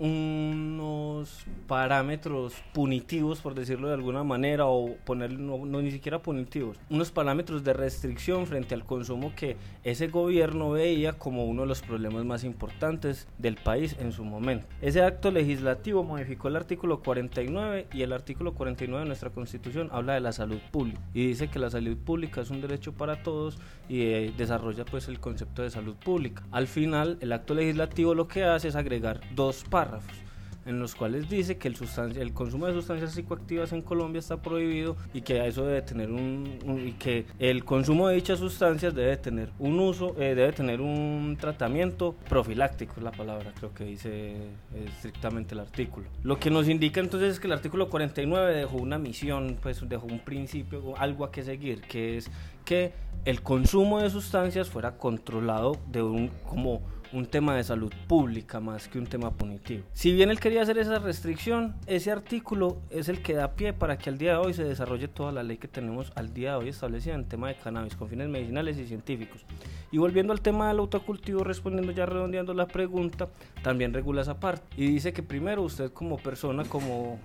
unos 0.00 1.44
parámetros 1.66 2.54
punitivos, 2.72 3.40
por 3.40 3.54
decirlo 3.54 3.88
de 3.88 3.94
alguna 3.94 4.24
manera, 4.24 4.66
o 4.66 4.96
ponerle, 5.04 5.38
no, 5.38 5.58
ni 5.66 5.90
siquiera 5.90 6.20
punitivos, 6.20 6.78
unos 6.88 7.10
parámetros 7.10 7.62
de 7.62 7.74
restricción 7.74 8.46
frente 8.46 8.74
al 8.74 8.84
consumo 8.84 9.32
que 9.36 9.56
ese 9.84 10.08
gobierno 10.08 10.70
veía 10.70 11.12
como 11.12 11.44
uno 11.44 11.62
de 11.62 11.68
los 11.68 11.82
problemas 11.82 12.24
más 12.24 12.44
importantes 12.44 13.28
del 13.38 13.56
país 13.56 13.94
en 14.00 14.12
su 14.12 14.24
momento. 14.24 14.66
Ese 14.80 15.02
acto 15.02 15.30
legislativo 15.30 16.02
modificó 16.02 16.48
el 16.48 16.56
artículo 16.56 17.00
49 17.02 17.88
y 17.92 18.02
el 18.02 18.12
artículo 18.14 18.54
49 18.54 19.02
de 19.02 19.06
nuestra 19.06 19.30
constitución 19.30 19.90
habla 19.92 20.14
de 20.14 20.20
la 20.20 20.32
salud 20.32 20.58
pública 20.70 21.00
y 21.12 21.26
dice 21.26 21.48
que 21.48 21.58
la 21.58 21.68
salud 21.68 21.96
pública 21.98 22.40
es 22.40 22.50
un 22.50 22.62
derecho 22.62 22.92
para 22.92 23.22
todos 23.22 23.58
y 23.88 24.02
eh, 24.02 24.32
desarrolla 24.36 24.84
pues 24.86 25.08
el 25.08 25.20
concepto 25.20 25.62
de 25.62 25.70
salud 25.70 25.94
pública. 25.96 26.42
Al 26.52 26.66
final, 26.66 27.18
el 27.20 27.32
acto 27.32 27.54
legislativo 27.54 28.14
lo 28.14 28.28
que 28.28 28.44
hace 28.44 28.68
es 28.68 28.76
agregar 28.76 29.20
dos 29.34 29.64
párrafos 29.90 30.30
en 30.66 30.78
los 30.78 30.94
cuales 30.94 31.28
dice 31.28 31.56
que 31.56 31.68
el, 31.68 31.76
el 32.16 32.32
consumo 32.32 32.66
de 32.66 32.72
sustancias 32.72 33.12
psicoactivas 33.12 33.72
en 33.72 33.82
Colombia 33.82 34.18
está 34.18 34.42
prohibido 34.42 34.96
y 35.14 35.22
que 35.22 35.46
eso 35.46 35.64
debe 35.64 35.82
tener 35.82 36.10
un, 36.10 36.58
y 36.86 36.92
que 36.92 37.26
el 37.38 37.64
consumo 37.64 38.08
de 38.08 38.16
dichas 38.16 38.38
sustancias 38.38 38.94
debe 38.94 39.16
tener 39.16 39.50
un 39.58 39.78
uso 39.80 40.14
eh, 40.18 40.34
debe 40.34 40.52
tener 40.52 40.80
un 40.80 41.36
tratamiento 41.40 42.14
profiláctico 42.28 42.94
es 42.98 43.02
la 43.02 43.10
palabra 43.10 43.52
creo 43.56 43.72
que 43.72 43.84
dice 43.84 44.36
estrictamente 44.74 45.54
el 45.54 45.60
artículo. 45.60 46.06
Lo 46.22 46.38
que 46.38 46.50
nos 46.50 46.68
indica 46.68 47.00
entonces 47.00 47.32
es 47.32 47.40
que 47.40 47.46
el 47.46 47.52
artículo 47.52 47.88
49 47.88 48.54
dejó 48.54 48.76
una 48.76 48.98
misión 48.98 49.56
pues 49.62 49.86
dejó 49.88 50.06
un 50.06 50.20
principio 50.20 50.94
algo 50.98 51.24
a 51.24 51.32
que 51.32 51.42
seguir 51.42 51.80
que 51.82 52.18
es 52.18 52.30
que 52.64 52.92
el 53.24 53.42
consumo 53.42 54.00
de 54.00 54.10
sustancias 54.10 54.68
fuera 54.68 54.96
controlado 54.96 55.78
de 55.90 56.02
un 56.02 56.28
como 56.46 56.82
un 57.12 57.26
tema 57.26 57.56
de 57.56 57.64
salud 57.64 57.92
pública 58.06 58.60
más 58.60 58.88
que 58.88 58.98
un 58.98 59.06
tema 59.06 59.30
punitivo. 59.32 59.84
Si 59.92 60.12
bien 60.12 60.30
él 60.30 60.38
quería 60.38 60.62
hacer 60.62 60.78
esa 60.78 60.98
restricción, 60.98 61.74
ese 61.86 62.10
artículo 62.10 62.78
es 62.90 63.08
el 63.08 63.22
que 63.22 63.34
da 63.34 63.52
pie 63.52 63.72
para 63.72 63.98
que 63.98 64.10
al 64.10 64.18
día 64.18 64.32
de 64.32 64.38
hoy 64.38 64.54
se 64.54 64.64
desarrolle 64.64 65.08
toda 65.08 65.32
la 65.32 65.42
ley 65.42 65.58
que 65.58 65.68
tenemos 65.68 66.12
al 66.14 66.32
día 66.32 66.52
de 66.52 66.56
hoy 66.58 66.68
establecida 66.68 67.14
en 67.14 67.24
tema 67.24 67.48
de 67.48 67.56
cannabis 67.56 67.96
con 67.96 68.08
fines 68.08 68.28
medicinales 68.28 68.78
y 68.78 68.86
científicos. 68.86 69.44
Y 69.90 69.98
volviendo 69.98 70.32
al 70.32 70.40
tema 70.40 70.68
del 70.68 70.78
autocultivo, 70.78 71.42
respondiendo 71.42 71.92
ya 71.92 72.06
redondeando 72.06 72.54
la 72.54 72.66
pregunta, 72.66 73.28
también 73.62 73.92
regula 73.92 74.22
esa 74.22 74.38
parte 74.38 74.62
y 74.76 74.86
dice 74.86 75.12
que 75.12 75.22
primero 75.22 75.62
usted 75.62 75.92
como 75.92 76.16
persona, 76.16 76.64
como 76.64 77.18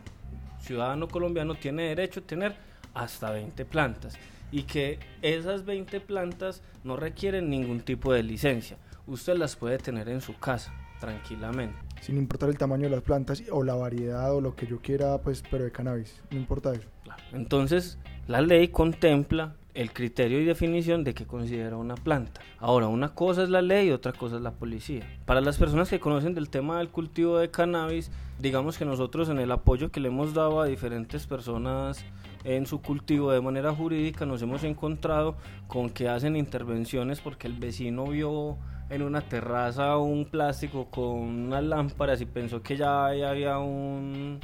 ciudadano 0.59 1.07
colombiano, 1.07 1.55
tiene 1.55 1.83
derecho 1.83 2.21
a 2.21 2.23
tener 2.23 2.55
hasta 2.95 3.29
20 3.31 3.65
plantas 3.65 4.17
y 4.51 4.63
que 4.63 5.00
esas 5.21 5.65
20 5.65 6.00
plantas 6.00 6.63
no 6.83 6.95
requieren 6.95 7.50
ningún 7.50 7.81
tipo 7.81 8.13
de 8.13 8.24
licencia 8.24 8.77
usted 9.07 9.37
las 9.37 9.55
puede 9.55 9.77
tener 9.77 10.09
en 10.09 10.22
su 10.22 10.37
casa 10.37 10.74
tranquilamente. 11.00 11.77
Sin 12.01 12.18
importar 12.18 12.50
el 12.50 12.57
tamaño 12.57 12.83
de 12.83 12.89
las 12.89 13.01
plantas 13.01 13.44
o 13.51 13.63
la 13.63 13.75
variedad 13.75 14.33
o 14.33 14.41
lo 14.41 14.55
que 14.55 14.68
yo 14.68 14.81
quiera, 14.81 15.18
pues, 15.20 15.44
pero 15.50 15.63
de 15.63 15.72
cannabis, 15.72 16.22
no 16.31 16.37
importa 16.37 16.74
eso. 16.74 16.87
Entonces, 17.33 17.98
la 18.27 18.41
ley 18.41 18.70
contempla 18.70 19.55
el 19.75 19.92
criterio 19.92 20.40
y 20.40 20.46
definición 20.46 21.03
de 21.03 21.14
qué 21.14 21.27
considera 21.27 21.77
una 21.77 21.96
planta. 21.96 22.42
Ahora, 22.59 22.88
una 22.88 23.09
cosa 23.09 23.44
es 23.44 23.50
la 23.50 23.61
ley 23.61 23.90
y 23.90 23.92
otra 23.92 24.14
cosa 24.14 24.38
es 24.38 24.42
la 24.42 24.51
policía. 24.51 25.03
Para 25.25 25.42
las 25.42 25.57
personas 25.57 25.90
que 25.90 26.00
conocen 26.00 26.33
del 26.33 26.50
tema 26.50 26.79
del 26.79 26.90
cultivo 26.90 27.38
de 27.38 27.51
cannabis, 27.51 28.09
digamos 28.40 28.77
que 28.77 28.85
nosotros 28.85 29.29
en 29.29 29.38
el 29.38 29.51
apoyo 29.51 29.92
que 29.92 30.00
le 30.00 30.07
hemos 30.07 30.33
dado 30.33 30.61
a 30.61 30.66
diferentes 30.66 31.27
personas 31.27 32.03
en 32.46 32.66
su 32.66 32.81
cultivo 32.81 33.31
de 33.31 33.42
manera 33.42 33.74
jurídica 33.74 34.25
nos 34.25 34.42
hemos 34.42 34.64
encontrado 34.64 35.35
con 35.68 35.90
que 35.90 36.07
hacen 36.09 36.35
intervenciones 36.35 37.20
porque 37.20 37.48
el 37.48 37.53
vecino 37.53 38.05
vio 38.05 38.57
en 38.90 39.01
una 39.01 39.22
terraza 39.22 39.98
un 39.98 40.25
plástico 40.25 40.85
con 40.92 41.07
unas 41.07 41.64
lámparas 41.64 42.22
y 42.22 42.25
pensó 42.25 42.61
que 42.61 42.77
ya 42.77 43.07
había 43.07 43.57
un 43.57 44.40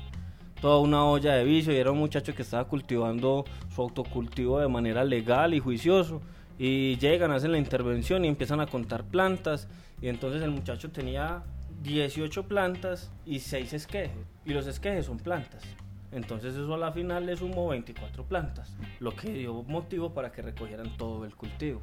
toda 0.62 0.80
una 0.80 1.04
olla 1.04 1.34
de 1.34 1.44
vicio 1.44 1.74
y 1.74 1.78
era 1.78 1.92
un 1.92 1.98
muchacho 1.98 2.36
que 2.36 2.44
estaba 2.44 2.66
cultivando 2.66 3.44
su 3.74 3.82
autocultivo 3.82 4.60
de 4.60 4.68
manera 4.68 5.04
legal 5.04 5.54
y 5.54 5.60
juicioso 5.60 6.22
y 6.60 6.98
llegan, 6.98 7.32
hacen 7.32 7.52
la 7.52 7.58
intervención 7.58 8.24
y 8.24 8.28
empiezan 8.28 8.62
a 8.62 8.68
contar 8.68 9.04
plantas 9.04 9.68
y 10.02 10.08
entonces 10.08 10.42
el 10.44 10.52
muchacho 10.52 10.92
tenía 10.92 11.44
18 11.82 12.48
plantas 12.48 13.12
y 13.26 13.40
6 13.40 13.74
esquejes 13.74 14.12
y 14.46 14.54
los 14.54 14.68
esquejes 14.68 15.08
son 15.08 15.18
plantas. 15.18 15.64
Entonces 16.12 16.54
eso 16.54 16.74
a 16.74 16.78
la 16.78 16.92
final 16.92 17.26
le 17.26 17.36
sumó 17.38 17.70
24 17.70 18.26
plantas, 18.26 18.76
lo 19.00 19.16
que 19.16 19.32
dio 19.32 19.64
motivo 19.64 20.14
para 20.14 20.32
que 20.32 20.42
recogieran 20.42 20.96
todo 20.98 21.26
el 21.26 21.36
cultivo. 21.36 21.82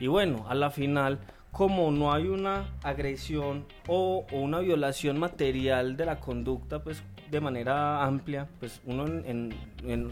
Y 0.00 0.06
bueno, 0.06 0.46
a 0.48 0.54
la 0.54 0.70
final 0.70 1.18
como 1.54 1.92
no 1.92 2.12
hay 2.12 2.26
una 2.26 2.64
agresión 2.82 3.64
o, 3.86 4.26
una 4.32 4.58
violación 4.58 5.18
material 5.18 5.96
de 5.96 6.04
la 6.04 6.18
conducta, 6.18 6.82
pues 6.82 7.02
de 7.30 7.40
manera 7.40 8.04
amplia, 8.04 8.46
pues 8.60 8.80
uno 8.84 9.06
en, 9.06 9.54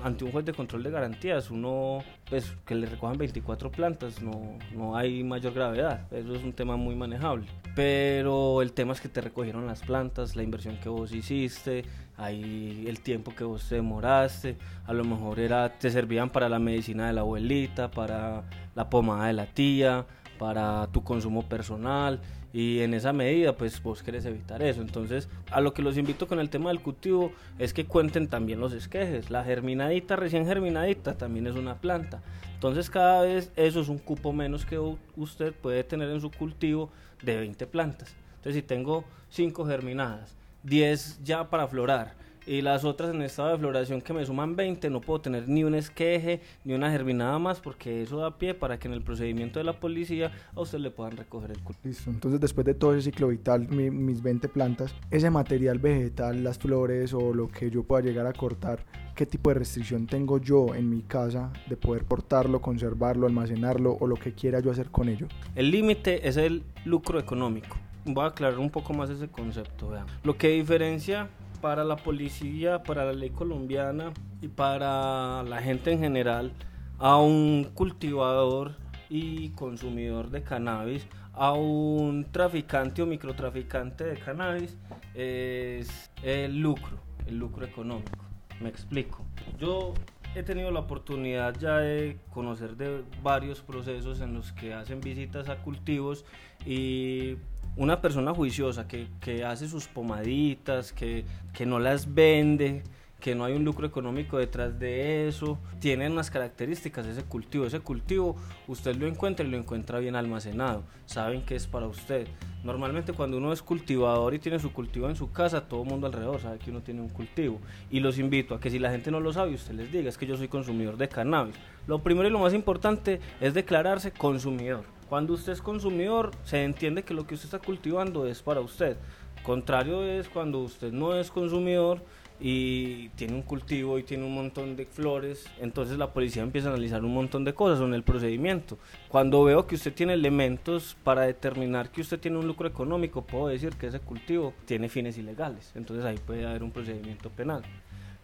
ante 0.02 0.24
un 0.24 0.32
juez 0.32 0.44
de 0.44 0.52
control 0.52 0.82
de 0.82 0.90
garantías, 0.90 1.50
uno 1.50 2.02
pues 2.28 2.52
que 2.66 2.74
le 2.74 2.86
recojan 2.86 3.18
24 3.18 3.70
plantas, 3.70 4.22
no, 4.22 4.58
no 4.74 4.96
hay 4.96 5.22
mayor 5.22 5.52
gravedad, 5.52 6.06
eso 6.12 6.34
es 6.34 6.42
un 6.42 6.52
tema 6.52 6.76
muy 6.76 6.94
manejable. 6.94 7.46
Pero 7.74 8.62
el 8.62 8.72
tema 8.72 8.92
es 8.92 9.00
que 9.00 9.08
te 9.08 9.20
recogieron 9.20 9.66
las 9.66 9.80
plantas, 9.80 10.36
la 10.36 10.42
inversión 10.42 10.76
que 10.78 10.88
vos 10.88 11.12
hiciste, 11.12 11.84
ahí 12.16 12.84
el 12.86 13.00
tiempo 13.00 13.34
que 13.34 13.44
vos 13.44 13.68
te 13.68 13.76
demoraste, 13.76 14.56
a 14.86 14.92
lo 14.92 15.04
mejor 15.04 15.40
era, 15.40 15.78
te 15.78 15.90
servían 15.90 16.30
para 16.30 16.48
la 16.48 16.58
medicina 16.58 17.06
de 17.06 17.12
la 17.12 17.22
abuelita, 17.22 17.90
para 17.90 18.44
la 18.74 18.90
pomada 18.90 19.26
de 19.26 19.32
la 19.32 19.46
tía, 19.46 20.06
para 20.38 20.86
tu 20.88 21.02
consumo 21.04 21.48
personal 21.48 22.20
y 22.52 22.80
en 22.80 22.94
esa 22.94 23.12
medida 23.12 23.56
pues 23.56 23.82
vos 23.82 24.02
querés 24.02 24.24
evitar 24.24 24.62
eso. 24.62 24.80
Entonces 24.80 25.28
a 25.50 25.60
lo 25.60 25.72
que 25.72 25.82
los 25.82 25.96
invito 25.96 26.26
con 26.28 26.38
el 26.38 26.50
tema 26.50 26.70
del 26.70 26.80
cultivo 26.80 27.32
es 27.58 27.72
que 27.72 27.86
cuenten 27.86 28.28
también 28.28 28.60
los 28.60 28.72
esquejes. 28.72 29.30
La 29.30 29.44
germinadita, 29.44 30.16
recién 30.16 30.46
germinadita 30.46 31.14
también 31.14 31.46
es 31.46 31.54
una 31.54 31.76
planta. 31.76 32.22
Entonces 32.54 32.90
cada 32.90 33.22
vez 33.22 33.50
eso 33.56 33.80
es 33.80 33.88
un 33.88 33.98
cupo 33.98 34.32
menos 34.32 34.66
que 34.66 34.78
usted 35.16 35.52
puede 35.52 35.82
tener 35.84 36.10
en 36.10 36.20
su 36.20 36.30
cultivo 36.30 36.90
de 37.22 37.36
20 37.36 37.66
plantas. 37.66 38.14
Entonces 38.36 38.54
si 38.54 38.62
tengo 38.62 39.04
5 39.30 39.66
germinadas, 39.66 40.36
10 40.62 41.20
ya 41.24 41.48
para 41.48 41.66
florar 41.66 42.14
y 42.46 42.60
las 42.62 42.84
otras 42.84 43.14
en 43.14 43.22
estado 43.22 43.50
de 43.50 43.58
floración 43.58 44.00
que 44.00 44.12
me 44.12 44.24
suman 44.24 44.56
20, 44.56 44.90
no 44.90 45.00
puedo 45.00 45.20
tener 45.20 45.48
ni 45.48 45.64
un 45.64 45.74
esqueje 45.74 46.40
ni 46.64 46.74
una 46.74 46.90
germinada 46.90 47.38
más 47.38 47.60
porque 47.60 48.02
eso 48.02 48.18
da 48.18 48.38
pie 48.38 48.54
para 48.54 48.78
que 48.78 48.88
en 48.88 48.94
el 48.94 49.02
procedimiento 49.02 49.58
de 49.58 49.64
la 49.64 49.78
policía 49.78 50.32
a 50.54 50.60
usted 50.60 50.78
le 50.78 50.90
puedan 50.90 51.16
recoger 51.16 51.50
el 51.50 51.60
cultivo. 51.60 51.88
Listo, 51.88 52.10
entonces 52.10 52.40
después 52.40 52.64
de 52.64 52.74
todo 52.74 52.94
ese 52.94 53.10
ciclo 53.10 53.28
vital, 53.28 53.68
mis 53.68 54.22
20 54.22 54.48
plantas, 54.48 54.94
ese 55.10 55.30
material 55.30 55.78
vegetal, 55.78 56.42
las 56.42 56.58
flores 56.58 57.12
o 57.14 57.32
lo 57.32 57.48
que 57.48 57.70
yo 57.70 57.84
pueda 57.84 58.02
llegar 58.02 58.26
a 58.26 58.32
cortar, 58.32 58.80
¿qué 59.14 59.26
tipo 59.26 59.50
de 59.50 59.54
restricción 59.54 60.06
tengo 60.06 60.38
yo 60.38 60.74
en 60.74 60.90
mi 60.90 61.02
casa 61.02 61.52
de 61.68 61.76
poder 61.76 62.04
portarlo, 62.04 62.60
conservarlo, 62.60 63.26
almacenarlo 63.26 63.96
o 64.00 64.06
lo 64.06 64.16
que 64.16 64.32
quiera 64.32 64.60
yo 64.60 64.70
hacer 64.70 64.90
con 64.90 65.08
ello? 65.08 65.26
El 65.54 65.70
límite 65.70 66.28
es 66.28 66.36
el 66.36 66.64
lucro 66.84 67.18
económico. 67.18 67.76
Voy 68.04 68.24
a 68.24 68.28
aclarar 68.28 68.58
un 68.58 68.70
poco 68.70 68.92
más 68.92 69.10
ese 69.10 69.28
concepto. 69.28 69.90
Vean. 69.90 70.06
Lo 70.24 70.36
que 70.36 70.48
diferencia 70.48 71.28
para 71.62 71.84
la 71.84 71.96
policía, 71.96 72.82
para 72.82 73.06
la 73.06 73.12
ley 73.14 73.30
colombiana 73.30 74.12
y 74.42 74.48
para 74.48 75.42
la 75.44 75.62
gente 75.62 75.92
en 75.92 76.00
general 76.00 76.52
a 76.98 77.16
un 77.16 77.70
cultivador 77.72 78.76
y 79.08 79.50
consumidor 79.50 80.30
de 80.30 80.42
cannabis 80.42 81.06
a 81.32 81.52
un 81.52 82.26
traficante 82.30 83.00
o 83.00 83.06
microtraficante 83.06 84.04
de 84.04 84.18
cannabis 84.18 84.76
es 85.14 86.10
el 86.22 86.58
lucro, 86.58 86.98
el 87.26 87.38
lucro 87.38 87.64
económico. 87.64 88.24
Me 88.60 88.68
explico. 88.68 89.24
Yo 89.58 89.94
he 90.34 90.42
tenido 90.42 90.70
la 90.70 90.80
oportunidad 90.80 91.56
ya 91.58 91.78
de 91.78 92.18
conocer 92.30 92.76
de 92.76 93.02
varios 93.22 93.60
procesos 93.60 94.20
en 94.20 94.34
los 94.34 94.52
que 94.52 94.74
hacen 94.74 95.00
visitas 95.00 95.48
a 95.48 95.56
cultivos 95.56 96.24
y 96.66 97.36
una 97.76 98.00
persona 98.00 98.34
juiciosa 98.34 98.86
que, 98.86 99.08
que 99.20 99.44
hace 99.44 99.68
sus 99.68 99.86
pomaditas, 99.86 100.92
que, 100.92 101.24
que 101.52 101.66
no 101.66 101.78
las 101.78 102.12
vende, 102.12 102.82
que 103.22 103.36
no 103.36 103.44
hay 103.44 103.54
un 103.54 103.64
lucro 103.64 103.86
económico 103.86 104.36
detrás 104.36 104.80
de 104.80 105.28
eso. 105.28 105.56
Tiene 105.78 106.10
unas 106.10 106.28
características 106.28 107.06
ese 107.06 107.22
cultivo. 107.22 107.64
Ese 107.64 107.78
cultivo 107.78 108.34
usted 108.66 108.96
lo 108.96 109.06
encuentra 109.06 109.46
y 109.46 109.50
lo 109.50 109.56
encuentra 109.56 110.00
bien 110.00 110.16
almacenado. 110.16 110.82
Saben 111.06 111.42
que 111.42 111.54
es 111.54 111.68
para 111.68 111.86
usted. 111.86 112.26
Normalmente 112.64 113.12
cuando 113.12 113.36
uno 113.36 113.52
es 113.52 113.62
cultivador 113.62 114.34
y 114.34 114.40
tiene 114.40 114.58
su 114.58 114.72
cultivo 114.72 115.08
en 115.08 115.14
su 115.14 115.30
casa, 115.30 115.68
todo 115.68 115.84
el 115.84 115.88
mundo 115.88 116.08
alrededor 116.08 116.40
sabe 116.40 116.58
que 116.58 116.70
uno 116.70 116.82
tiene 116.82 117.00
un 117.00 117.10
cultivo. 117.10 117.60
Y 117.92 118.00
los 118.00 118.18
invito 118.18 118.56
a 118.56 118.60
que 118.60 118.70
si 118.70 118.80
la 118.80 118.90
gente 118.90 119.12
no 119.12 119.20
lo 119.20 119.32
sabe, 119.32 119.54
usted 119.54 119.74
les 119.74 119.92
diga, 119.92 120.08
es 120.08 120.18
que 120.18 120.26
yo 120.26 120.36
soy 120.36 120.48
consumidor 120.48 120.96
de 120.96 121.08
cannabis. 121.08 121.54
Lo 121.86 122.00
primero 122.00 122.28
y 122.28 122.32
lo 122.32 122.40
más 122.40 122.54
importante 122.54 123.20
es 123.40 123.54
declararse 123.54 124.10
consumidor. 124.10 124.84
Cuando 125.08 125.34
usted 125.34 125.52
es 125.52 125.62
consumidor, 125.62 126.32
se 126.42 126.64
entiende 126.64 127.04
que 127.04 127.14
lo 127.14 127.24
que 127.24 127.34
usted 127.34 127.46
está 127.46 127.60
cultivando 127.60 128.26
es 128.26 128.42
para 128.42 128.60
usted. 128.60 128.96
Contrario 129.44 130.02
es 130.02 130.28
cuando 130.28 130.58
usted 130.58 130.92
no 130.92 131.14
es 131.14 131.30
consumidor, 131.30 132.00
y 132.40 133.08
tiene 133.10 133.34
un 133.34 133.42
cultivo 133.42 133.98
y 133.98 134.02
tiene 134.02 134.24
un 134.24 134.34
montón 134.34 134.76
de 134.76 134.86
flores, 134.86 135.46
entonces 135.60 135.98
la 135.98 136.12
policía 136.12 136.42
empieza 136.42 136.68
a 136.68 136.72
analizar 136.72 137.04
un 137.04 137.14
montón 137.14 137.44
de 137.44 137.54
cosas 137.54 137.80
en 137.84 137.94
el 137.94 138.02
procedimiento. 138.02 138.78
Cuando 139.08 139.44
veo 139.44 139.66
que 139.66 139.76
usted 139.76 139.94
tiene 139.94 140.14
elementos 140.14 140.96
para 141.04 141.22
determinar 141.22 141.90
que 141.90 142.00
usted 142.00 142.18
tiene 142.18 142.38
un 142.38 142.46
lucro 142.46 142.66
económico, 142.66 143.22
puedo 143.22 143.48
decir 143.48 143.74
que 143.76 143.86
ese 143.86 144.00
cultivo 144.00 144.54
tiene 144.64 144.88
fines 144.88 145.18
ilegales, 145.18 145.72
entonces 145.74 146.04
ahí 146.04 146.18
puede 146.18 146.46
haber 146.46 146.62
un 146.62 146.72
procedimiento 146.72 147.30
penal. 147.30 147.62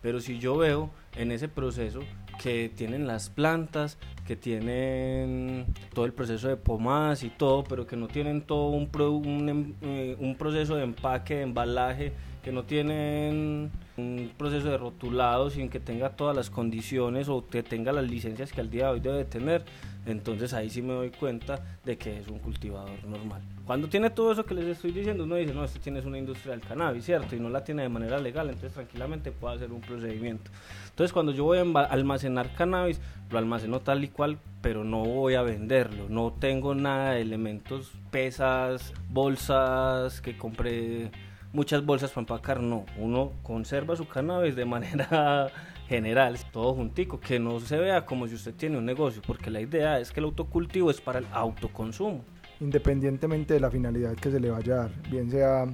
Pero 0.00 0.20
si 0.20 0.38
yo 0.38 0.56
veo 0.56 0.90
en 1.16 1.32
ese 1.32 1.48
proceso 1.48 2.00
que 2.40 2.70
tienen 2.74 3.06
las 3.06 3.30
plantas, 3.30 3.98
que 4.26 4.36
tienen 4.36 5.66
todo 5.92 6.04
el 6.04 6.12
proceso 6.12 6.48
de 6.48 6.56
pomadas 6.56 7.24
y 7.24 7.30
todo, 7.30 7.64
pero 7.64 7.86
que 7.86 7.96
no 7.96 8.06
tienen 8.06 8.42
todo 8.42 8.68
un, 8.68 9.48
em, 9.48 9.74
eh, 9.82 10.16
un 10.20 10.36
proceso 10.36 10.76
de 10.76 10.84
empaque, 10.84 11.36
de 11.36 11.42
embalaje, 11.42 12.12
que 12.44 12.52
no 12.52 12.62
tienen 12.62 13.72
un 13.98 14.30
proceso 14.36 14.68
de 14.68 14.78
rotulado 14.78 15.50
sin 15.50 15.68
que 15.68 15.80
tenga 15.80 16.10
todas 16.10 16.34
las 16.34 16.50
condiciones 16.50 17.28
o 17.28 17.46
que 17.46 17.62
tenga 17.62 17.92
las 17.92 18.08
licencias 18.08 18.52
que 18.52 18.60
al 18.60 18.70
día 18.70 18.86
de 18.86 18.92
hoy 18.92 19.00
debe 19.00 19.24
tener, 19.24 19.64
entonces 20.06 20.54
ahí 20.54 20.70
sí 20.70 20.80
me 20.80 20.94
doy 20.94 21.10
cuenta 21.10 21.60
de 21.84 21.98
que 21.98 22.18
es 22.18 22.28
un 22.28 22.38
cultivador 22.38 23.04
normal. 23.04 23.42
Cuando 23.66 23.88
tiene 23.88 24.08
todo 24.08 24.32
eso 24.32 24.46
que 24.46 24.54
les 24.54 24.64
estoy 24.66 24.92
diciendo, 24.92 25.24
uno 25.24 25.34
dice, 25.34 25.52
no, 25.52 25.64
este 25.64 25.78
tiene 25.78 26.00
una 26.00 26.16
industria 26.16 26.52
del 26.52 26.62
cannabis, 26.62 27.04
¿cierto? 27.04 27.36
Y 27.36 27.40
no 27.40 27.50
la 27.50 27.64
tiene 27.64 27.82
de 27.82 27.90
manera 27.90 28.18
legal, 28.18 28.48
entonces 28.48 28.72
tranquilamente 28.72 29.30
puede 29.30 29.56
hacer 29.56 29.72
un 29.72 29.82
procedimiento. 29.82 30.50
Entonces 30.88 31.12
cuando 31.12 31.32
yo 31.32 31.44
voy 31.44 31.58
a 31.58 31.80
almacenar 31.82 32.54
cannabis, 32.54 33.00
lo 33.30 33.38
almaceno 33.38 33.80
tal 33.80 34.04
y 34.04 34.08
cual, 34.08 34.38
pero 34.62 34.84
no 34.84 35.04
voy 35.04 35.34
a 35.34 35.42
venderlo, 35.42 36.08
no 36.08 36.32
tengo 36.38 36.74
nada 36.74 37.12
de 37.12 37.20
elementos, 37.20 37.92
pesas, 38.10 38.94
bolsas 39.10 40.20
que 40.22 40.36
compré 40.38 41.10
muchas 41.52 41.84
bolsas 41.84 42.10
para 42.10 42.22
empacar, 42.22 42.60
no. 42.60 42.84
Uno 42.96 43.32
conserva 43.42 43.96
su 43.96 44.06
cannabis 44.06 44.56
de 44.56 44.64
manera 44.64 45.50
general, 45.88 46.38
todo 46.52 46.74
juntico, 46.74 47.20
que 47.20 47.38
no 47.38 47.60
se 47.60 47.76
vea 47.78 48.04
como 48.04 48.26
si 48.26 48.34
usted 48.34 48.54
tiene 48.54 48.78
un 48.78 48.84
negocio, 48.84 49.22
porque 49.26 49.50
la 49.50 49.60
idea 49.60 49.98
es 50.00 50.12
que 50.12 50.20
el 50.20 50.24
autocultivo 50.24 50.90
es 50.90 51.00
para 51.00 51.20
el 51.20 51.26
autoconsumo. 51.32 52.24
Independientemente 52.60 53.54
de 53.54 53.60
la 53.60 53.70
finalidad 53.70 54.14
que 54.14 54.30
se 54.30 54.40
le 54.40 54.50
vaya 54.50 54.74
a 54.74 54.76
dar, 54.78 54.90
bien 55.10 55.30
sea 55.30 55.66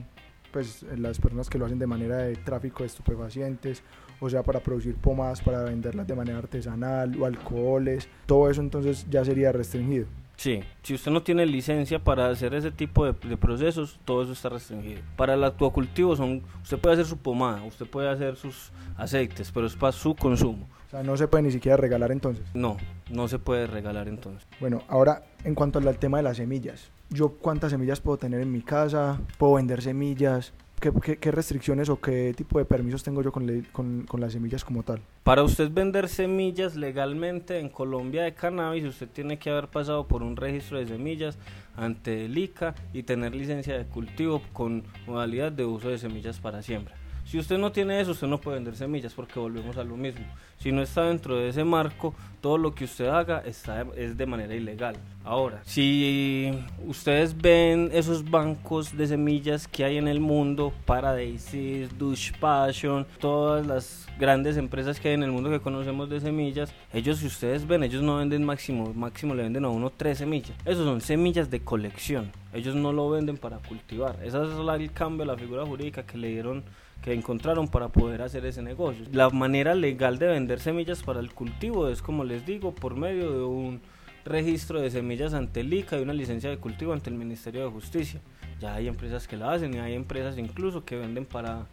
pues 0.53 0.85
las 0.97 1.19
personas 1.19 1.51
que 1.51 1.59
lo 1.59 1.67
hacen 1.67 1.81
de 1.81 1.87
manera 1.89 2.19
de 2.19 2.37
tráfico 2.37 2.85
de 2.85 2.87
estupefacientes, 2.87 3.83
o 4.21 4.31
sea, 4.31 4.45
para 4.45 4.61
producir 4.61 4.95
pomadas, 4.95 5.43
para 5.43 5.65
venderlas 5.65 6.07
de 6.07 6.15
manera 6.15 6.39
artesanal 6.39 7.21
o 7.21 7.27
alcoholes, 7.27 8.09
todo 8.27 8.49
eso 8.49 8.61
entonces 8.61 9.05
ya 9.11 9.25
sería 9.25 9.51
restringido. 9.51 10.07
Sí, 10.37 10.61
si 10.83 10.95
usted 10.95 11.11
no 11.11 11.23
tiene 11.23 11.47
licencia 11.47 11.99
para 11.99 12.29
hacer 12.29 12.55
ese 12.55 12.71
tipo 12.71 13.05
de, 13.05 13.37
procesos, 13.37 13.99
todo 14.05 14.23
eso 14.23 14.33
está 14.33 14.49
restringido. 14.49 15.01
Para 15.17 15.35
el 15.35 15.45
actuocultivo, 15.45 16.17
son, 16.17 16.43
usted 16.63 16.79
puede 16.79 16.95
hacer 16.95 17.07
su 17.07 17.17
pomada, 17.17 17.63
usted 17.63 17.87
puede 17.87 18.09
hacer 18.09 18.37
sus 18.37 18.73
aceites, 18.97 19.51
pero 19.53 19.67
es 19.67 19.77
para 19.77 19.93
su 19.93 20.15
consumo. 20.15 20.69
O 20.89 20.91
sea, 20.91 21.03
no 21.03 21.17
se 21.17 21.29
puede 21.29 21.45
ni 21.45 21.53
siquiera 21.53 21.77
regalar 21.77 22.13
entonces. 22.13 22.45
No, 22.55 22.77
no 23.11 23.29
se 23.29 23.39
puede 23.39 23.67
regalar 23.67 24.09
entonces. 24.09 24.47
Bueno, 24.61 24.83
ahora 24.89 25.23
en 25.45 25.55
cuanto 25.55 25.79
al 25.79 25.99
tema 25.99 26.19
de 26.19 26.25
las 26.25 26.37
semillas, 26.37 26.91
yo 27.11 27.31
cuántas 27.31 27.71
semillas 27.71 28.01
puedo 28.01 28.19
tener 28.19 28.41
en 28.41 28.51
mi 28.51 28.63
casa, 28.63 29.21
puedo 29.39 29.55
vender 29.55 29.83
semillas, 29.83 30.53
¿Qué, 30.93 31.31
restricciones 31.31 31.89
o 31.89 31.99
qué 31.99 32.35
tipo 32.37 32.59
de 32.59 32.67
permisos 32.67 33.03
tengo 33.03 33.23
yo 33.23 33.33
con, 33.33 34.05
con, 34.07 34.21
las 34.21 34.35
semillas 34.35 34.67
como 34.67 34.83
tal? 34.83 35.01
Para 35.23 35.43
usted 35.43 35.71
vender 35.71 36.09
semillas 36.11 36.77
legalmente 36.77 37.59
en 37.59 37.71
Colombia 37.71 38.25
de 38.25 38.35
cannabis, 38.35 38.85
usted 38.85 39.09
tiene 39.09 39.39
que 39.39 39.49
haber 39.49 39.69
pasado 39.69 40.07
por 40.07 40.23
un 40.23 40.37
registro 40.37 40.79
de 40.79 40.87
semillas 40.87 41.39
ante 41.75 42.27
el 42.27 42.37
ICA 42.37 42.75
y 42.93 43.05
tener 43.05 43.35
licencia 43.35 43.79
de 43.79 43.87
cultivo 43.87 44.43
con 44.53 44.85
modalidad 45.07 45.51
de 45.53 45.65
uso 45.65 45.89
de 45.89 45.97
semillas 45.97 46.39
para 46.39 46.61
siembra. 46.61 46.95
Si 47.25 47.39
usted 47.39 47.57
no 47.57 47.73
tiene 47.73 48.01
eso, 48.01 48.11
usted 48.11 48.27
no 48.27 48.39
puede 48.39 48.59
vender 48.59 48.77
semillas 48.77 49.15
porque 49.15 49.41
volvemos 49.41 49.79
a 49.79 49.85
lo 49.85 49.97
mismo. 49.97 50.27
Si 50.65 50.73
no 50.73 50.81
está 50.81 51.03
dentro 51.03 51.37
de 51.37 51.51
ese 51.51 51.63
marco, 51.63 52.15
todo 52.41 52.57
lo 52.57 52.75
que 52.75 52.85
usted 52.85 53.09
haga 53.09 53.43
está, 53.45 53.85
es 53.97 54.17
de 54.17 54.25
manera 54.25 54.55
ilegal. 54.55 54.97
Ahora, 55.23 55.61
si 55.67 56.59
ustedes 56.87 57.37
ven 57.37 57.91
esos 57.93 58.31
bancos 58.31 58.97
de 58.97 59.07
semillas 59.07 59.69
que 59.69 59.85
hay 59.85 59.99
en 59.99 60.09
el 60.09 60.21
mundo, 60.21 60.73
Paradises, 60.87 61.99
Douche 61.99 62.33
Passion, 62.41 63.07
todas 63.21 63.67
las 63.67 64.09
grandes 64.19 64.57
empresas 64.57 64.99
que 64.99 65.09
hay 65.09 65.15
en 65.17 65.25
el 65.25 65.33
mundo 65.33 65.51
que 65.51 65.61
conocemos 65.61 66.09
de 66.09 66.21
semillas, 66.21 66.73
ellos 66.95 67.19
si 67.19 67.27
ustedes 67.27 67.67
ven, 67.67 67.83
ellos 67.83 68.01
no 68.01 68.17
venden 68.17 68.43
máximo, 68.43 68.95
máximo 68.95 69.35
le 69.35 69.43
venden 69.43 69.67
a 69.67 69.69
uno 69.69 69.93
tres 69.95 70.17
semillas. 70.17 70.57
Esos 70.65 70.87
son 70.87 71.03
semillas 71.03 71.51
de 71.51 71.61
colección. 71.61 72.33
Ellos 72.55 72.75
no 72.75 72.91
lo 72.95 73.11
venden 73.11 73.37
para 73.37 73.59
cultivar. 73.59 74.17
Ese 74.25 74.43
es 74.43 74.49
el 74.57 74.93
cambio, 74.93 75.27
la 75.27 75.37
figura 75.37 75.67
jurídica 75.67 76.07
que 76.07 76.17
le 76.17 76.29
dieron 76.29 76.65
que 77.05 77.13
encontraron 77.13 77.69
para 77.69 77.91
poder 77.91 78.23
hacer 78.23 78.47
ese 78.47 78.63
negocio. 78.63 79.05
La 79.13 79.29
manera 79.29 79.75
legal 79.75 80.19
de 80.19 80.27
vender 80.27 80.59
semillas 80.59 81.03
para 81.03 81.21
el 81.21 81.35
cultivo 81.35 81.91
es, 81.91 82.01
como 82.01 82.25
les 82.25 82.47
digo, 82.47 82.75
por 82.75 82.97
medio 82.97 83.31
de 83.31 83.45
un 83.45 83.83
registro 84.25 84.81
de 84.81 84.91
semillas 84.91 85.35
ante 85.35 85.61
el 85.61 85.71
ICA 85.75 85.99
y 85.99 86.03
una 86.03 86.15
licencia 86.15 86.49
de 86.49 86.57
cultivo 86.57 86.95
ante 86.95 87.11
el 87.11 87.17
Ministerio 87.17 87.63
de 87.63 87.71
Justicia. 87.71 88.23
Ya 88.59 88.73
hay 88.73 88.89
empresas 88.89 89.29
que 89.29 89.37
lo 89.37 89.51
hacen 89.51 89.75
y 89.75 89.81
hay 89.81 89.93
empresas 89.93 90.39
incluso 90.39 90.87
que 90.87 90.97
venden 90.97 91.27
para, 91.27 91.67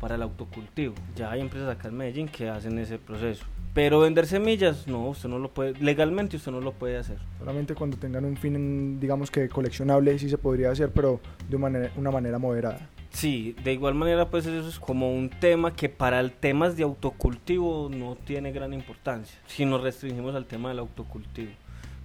para 0.00 0.14
el 0.14 0.22
autocultivo. 0.22 0.94
Ya 1.14 1.30
hay 1.30 1.42
empresas 1.42 1.68
acá 1.68 1.88
en 1.88 1.98
Medellín 1.98 2.28
que 2.28 2.48
hacen 2.48 2.78
ese 2.78 2.96
proceso. 2.96 3.44
Pero 3.74 4.00
vender 4.00 4.26
semillas, 4.26 4.88
no, 4.88 5.10
usted 5.10 5.28
no 5.28 5.38
lo 5.38 5.50
puede, 5.50 5.74
legalmente 5.74 6.38
usted 6.38 6.52
no 6.52 6.62
lo 6.62 6.72
puede 6.72 6.96
hacer. 6.96 7.18
Solamente 7.38 7.74
cuando 7.74 7.98
tengan 7.98 8.24
un 8.24 8.38
fin, 8.38 8.98
digamos 8.98 9.30
que 9.30 9.46
coleccionable, 9.50 10.18
sí 10.18 10.30
se 10.30 10.38
podría 10.38 10.70
hacer, 10.70 10.90
pero 10.90 11.20
de 11.50 11.56
una 11.56 11.90
una 11.98 12.10
manera 12.10 12.38
moderada. 12.38 12.88
Sí, 13.10 13.56
de 13.64 13.72
igual 13.72 13.94
manera 13.94 14.30
pues 14.30 14.46
eso 14.46 14.68
es 14.68 14.78
como 14.78 15.12
un 15.12 15.28
tema 15.28 15.74
que 15.74 15.88
para 15.88 16.20
el 16.20 16.32
temas 16.32 16.76
de 16.76 16.84
autocultivo 16.84 17.90
no 17.90 18.16
tiene 18.16 18.52
gran 18.52 18.72
importancia, 18.72 19.38
si 19.46 19.64
nos 19.64 19.82
restringimos 19.82 20.34
al 20.34 20.46
tema 20.46 20.68
del 20.68 20.78
autocultivo. 20.78 21.50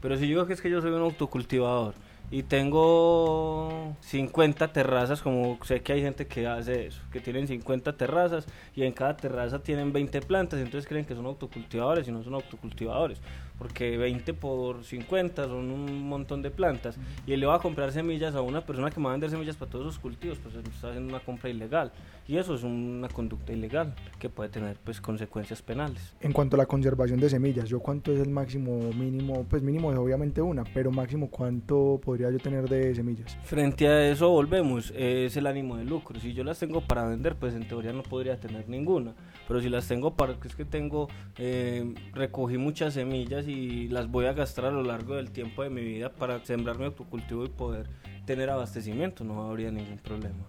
Pero 0.02 0.18
si 0.18 0.24
yo 0.24 0.30
digo 0.30 0.48
que 0.48 0.54
es 0.54 0.62
que 0.62 0.70
yo 0.70 0.82
soy 0.82 0.92
un 0.92 1.02
autocultivador 1.02 1.94
y 2.32 2.44
tengo 2.44 3.96
50 4.02 4.74
terrazas, 4.74 5.22
como 5.22 5.60
sé 5.64 5.82
que 5.82 5.94
hay 5.94 6.02
gente 6.02 6.26
que 6.26 6.48
hace 6.48 6.88
eso, 6.88 7.02
que 7.12 7.20
tienen 7.20 7.48
50 7.48 7.96
terrazas 7.96 8.48
y 8.76 8.84
en 8.84 8.92
cada 8.92 9.16
terraza 9.16 9.60
tienen 9.60 9.94
20 9.94 10.22
plantas, 10.22 10.60
entonces 10.60 10.88
creen 10.88 11.06
que 11.06 11.16
son 11.16 11.28
autocultivadores 11.28 12.08
y 12.08 12.12
no 12.12 12.24
son 12.24 12.34
autocultivadores 12.34 13.22
porque 13.58 13.98
20 13.98 14.34
por 14.34 14.84
50 14.84 15.46
son 15.46 15.72
un 15.72 16.08
montón 16.08 16.42
de 16.42 16.52
plantas, 16.52 16.98
y 17.26 17.34
él 17.34 17.40
le 17.40 17.46
va 17.46 17.56
a 17.56 17.60
comprar 17.60 17.92
semillas 17.92 18.36
a 18.36 18.42
una 18.42 18.66
persona 18.66 18.90
que 18.90 19.02
va 19.02 19.10
a 19.10 19.12
vender 19.14 19.30
semillas 19.30 19.56
para 19.56 19.72
todos 19.72 19.86
sus 19.86 20.00
cultivos, 20.00 20.38
pues 20.40 20.56
está 20.56 20.90
haciendo 20.90 21.10
una 21.10 21.24
compra 21.24 21.50
ilegal, 21.50 21.92
y 22.28 22.38
eso 22.38 22.56
es 22.56 22.64
una 22.64 23.08
conducta 23.08 23.54
ilegal 23.54 23.94
que 24.20 24.30
puede 24.30 24.50
tener 24.50 24.78
pues 24.84 25.00
consecuencias 25.00 25.62
penales. 25.62 26.16
En 26.22 26.34
cuanto 26.34 26.56
a 26.56 26.58
la 26.58 26.66
conservación 26.66 27.20
de 27.20 27.30
semillas, 27.30 27.70
¿yo 27.70 27.80
cuánto 27.80 28.12
es 28.12 28.20
el 28.20 28.30
máximo 28.30 28.92
mínimo? 28.94 29.46
Pues 29.50 29.62
mínimo 29.62 29.92
es 29.92 29.98
obviamente 29.98 30.42
una, 30.42 30.64
pero 30.64 30.92
máximo 30.92 31.30
cuánto 31.30 32.00
podría 32.04 32.32
yo 32.32 32.40
tener 32.40 32.68
de 32.68 32.96
semillas? 32.96 33.38
Frente 33.44 33.88
a 33.88 34.10
eso 34.10 34.30
volvemos, 34.30 34.92
es 34.96 35.38
el 35.38 35.48
ánimo 35.48 35.78
de 35.78 35.86
lucro, 35.86 36.20
si 36.20 36.34
yo 36.34 36.44
las 36.44 36.60
tengo 36.60 36.82
para 36.82 37.06
vender, 37.06 37.36
pues 37.36 37.54
en 37.54 37.68
teoría 37.68 37.94
no 37.94 38.04
podría 38.04 38.40
tener 38.40 38.68
ninguna, 38.70 39.14
pero 39.48 39.62
si 39.62 39.70
las 39.70 39.88
tengo 39.88 40.16
para, 40.16 40.36
es 40.44 40.56
que 40.56 40.66
tengo, 40.66 41.08
eh, 41.38 41.94
recogí 42.14 42.58
muchas 42.58 42.94
semillas, 42.94 43.45
y 43.48 43.88
las 43.88 44.10
voy 44.10 44.26
a 44.26 44.34
gastar 44.34 44.66
a 44.66 44.72
lo 44.72 44.84
largo 44.84 45.16
del 45.16 45.32
tiempo 45.32 45.64
de 45.64 45.70
mi 45.70 45.82
vida 45.82 46.10
para 46.10 46.44
sembrar 46.46 46.78
mi 46.78 46.86
autocultivo 46.86 47.46
y 47.46 47.50
poder 47.50 47.90
tener 48.26 48.50
abastecimiento, 48.50 49.24
no 49.24 49.50
habría 49.50 49.72
ningún 49.72 49.98
problema. 49.98 50.46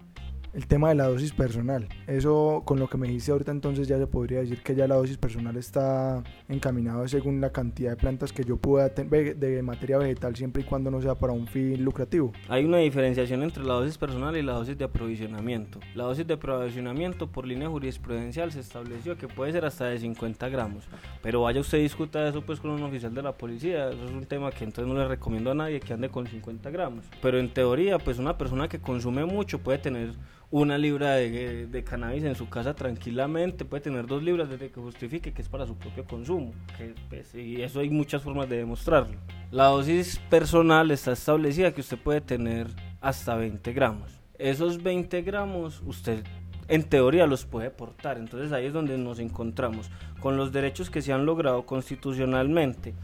El 0.55 0.67
tema 0.67 0.89
de 0.89 0.95
la 0.95 1.09
dosis 1.09 1.33
personal. 1.33 1.89
Eso 2.07 2.63
con 2.65 2.79
lo 2.79 2.89
que 2.89 2.97
me 2.97 3.07
dijiste 3.07 3.33
ahorita 3.33 3.53
entonces 3.53 3.89
ya 3.89 3.99
se 3.99 4.07
podría 4.07 4.41
decir 4.41 4.63
que 4.63 4.75
ya 4.75 4.87
la 4.87 4.97
dosis 4.97 5.19
personal 5.19 5.57
está 5.57 6.23
encaminada 6.49 7.07
según 7.09 7.41
la 7.41 7.51
cantidad 7.51 7.91
de 7.91 7.97
plantas 7.97 8.33
que 8.33 8.45
yo 8.45 8.57
pueda 8.57 8.89
tener 8.89 9.37
de 9.37 9.63
materia 9.63 9.99
vegetal 9.99 10.37
siempre 10.37 10.63
y 10.63 10.65
cuando 10.65 10.91
no 10.91 11.01
sea 11.01 11.15
para 11.15 11.33
un 11.33 11.47
fin 11.47 11.85
lucrativo. 11.85 12.33
Hay 12.49 12.65
una 12.65 12.79
diferenciación 12.79 13.43
entre 13.43 13.65
la 13.65 13.75
dosis 13.75 13.99
personal 13.99 14.37
y 14.37 14.43
la 14.43 14.53
dosis 14.53 14.77
de 14.79 14.85
aprovisionamiento. 14.85 15.81
La 15.95 16.05
dosis 16.05 16.27
de 16.27 16.35
aprovisionamiento 16.35 17.27
por 17.27 17.47
línea 17.47 17.69
jurisprudencial 17.69 18.53
se 18.53 18.61
estableció 18.61 19.17
que 19.17 19.29
puede 19.29 19.53
ser 19.53 19.65
hasta 19.65 19.87
de 19.87 19.99
50 19.99 20.49
gramos, 20.49 20.85
pero 21.23 21.43
vaya 21.43 21.61
usted 21.61 21.79
discuta 21.79 22.29
eso 22.29 22.43
pues 22.43 22.61
con 22.61 22.71
un 22.71 22.83
oficial 22.83 23.15
de 23.15 23.23
la 23.23 23.33
policía, 23.33 23.91
eso 23.91 24.05
es 24.05 24.11
un 24.11 24.27
tema 24.27 24.51
que 24.51 24.65
entonces 24.65 24.93
no 24.93 24.99
le 24.99 25.09
recomiendo 25.09 25.51
a 25.51 25.55
nadie 25.55 25.81
que 25.81 25.93
ande 25.93 26.09
con 26.09 26.27
50 26.27 26.71
gramos. 26.71 27.05
Pero 27.23 27.39
en 27.39 27.53
teoría 27.53 27.99
pues 27.99 28.19
una 28.19 28.37
persona 28.39 28.69
que 28.69 28.81
consume 28.81 29.25
mucho 29.25 29.59
puede 29.59 29.79
tener 29.79 30.15
una 30.51 30.79
libra 30.79 31.15
de, 31.15 31.85
cannabis 31.85 32.25
en 32.25 32.35
su 32.35 32.49
casa 32.49 32.75
tranquilamente, 32.75 33.65
puede 33.65 33.83
tener 33.83 34.07
dos 34.07 34.23
libras 34.23 34.49
desde 34.49 34.71
que 34.71 34.81
justifique 34.81 35.33
que 35.33 35.43
es 35.43 35.49
para 35.49 35.67
su 35.67 35.77
propio 35.77 36.05
consumo. 36.05 36.53
Pues, 37.09 37.35
y 37.35 37.63
eso 37.63 37.81
hay 37.81 37.91
muchas 37.91 38.23
formas 38.23 38.49
de 38.49 38.59
demostrarlo. 38.59 39.17
La 39.51 39.67
dosis 39.67 40.19
personal 40.31 40.91
está 40.91 41.13
establecida 41.13 41.73
que 41.73 41.81
usted 41.81 41.99
puede 41.99 42.21
tener 42.21 42.69
hasta 43.01 43.35
20 43.35 43.73
gramos. 43.73 44.21
Esos 44.39 44.83
20 44.83 45.23
gramos 45.23 45.83
usted 45.85 46.23
en 46.69 46.83
teoría 46.85 47.27
los 47.27 47.45
puede 47.45 47.71
portar. 47.71 48.19
Entonces 48.19 48.53
ahí 48.53 48.67
es 48.67 48.73
donde 48.73 48.99
nos 48.99 49.19
encontramos 49.19 49.91
con 50.21 50.37
los 50.37 50.53
derechos 50.53 50.91
que 50.91 51.03
se 51.03 51.13
han 51.13 51.27
logrado 51.27 51.67
constitucionalmente, 51.67 52.95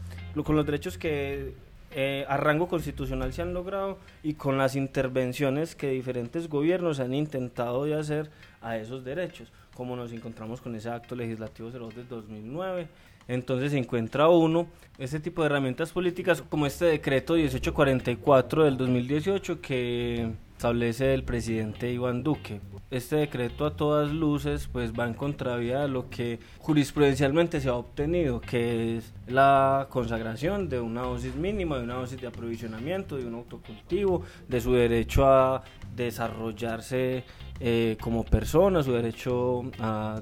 con 0.43 0.55
los 0.55 0.65
derechos 0.65 0.97
que 0.97 1.55
eh, 1.95 2.25
a 2.27 2.37
rango 2.37 2.67
constitucional 2.67 3.33
se 3.33 3.41
han 3.41 3.53
logrado 3.53 3.99
y 4.23 4.33
con 4.33 4.57
las 4.57 4.75
intervenciones 4.75 5.75
que 5.75 5.89
diferentes 5.89 6.49
gobiernos 6.49 6.99
han 6.99 7.13
intentado 7.13 7.85
de 7.85 7.95
hacer 7.95 8.31
a 8.61 8.77
esos 8.77 9.03
derechos, 9.03 9.51
como 9.75 9.95
nos 9.95 10.11
encontramos 10.11 10.61
con 10.61 10.75
ese 10.75 10.89
acto 10.89 11.15
legislativo 11.15 11.69
02 11.69 11.95
del 11.95 12.07
2009. 12.07 12.87
Entonces 13.27 13.71
se 13.71 13.77
encuentra 13.77 14.29
uno 14.29 14.67
este 14.97 15.19
tipo 15.19 15.41
de 15.41 15.47
herramientas 15.47 15.91
políticas 15.91 16.41
como 16.41 16.65
este 16.65 16.85
decreto 16.85 17.33
1844 17.33 18.65
del 18.65 18.77
2018 18.77 19.59
que 19.59 20.31
establece 20.63 21.13
el 21.13 21.23
presidente 21.23 21.91
Iván 21.91 22.23
Duque. 22.23 22.61
Este 22.89 23.17
decreto 23.17 23.65
a 23.65 23.75
todas 23.75 24.11
luces 24.11 24.69
pues 24.71 24.93
va 24.93 25.05
en 25.07 25.13
contravía 25.13 25.81
de 25.81 25.87
lo 25.89 26.09
que 26.09 26.39
jurisprudencialmente 26.59 27.59
se 27.59 27.69
ha 27.69 27.73
obtenido, 27.73 28.39
que 28.39 28.97
es 28.97 29.13
la 29.27 29.87
consagración 29.89 30.69
de 30.69 30.79
una 30.79 31.01
dosis 31.01 31.35
mínima, 31.35 31.77
de 31.79 31.83
una 31.83 31.95
dosis 31.95 32.21
de 32.21 32.27
aprovisionamiento, 32.27 33.17
de 33.17 33.25
un 33.25 33.33
autocultivo, 33.33 34.21
de 34.47 34.61
su 34.61 34.73
derecho 34.73 35.25
a 35.27 35.63
desarrollarse 35.95 37.25
eh, 37.59 37.97
como 37.99 38.23
persona, 38.23 38.83
su 38.83 38.93
derecho 38.93 39.63
a 39.79 40.21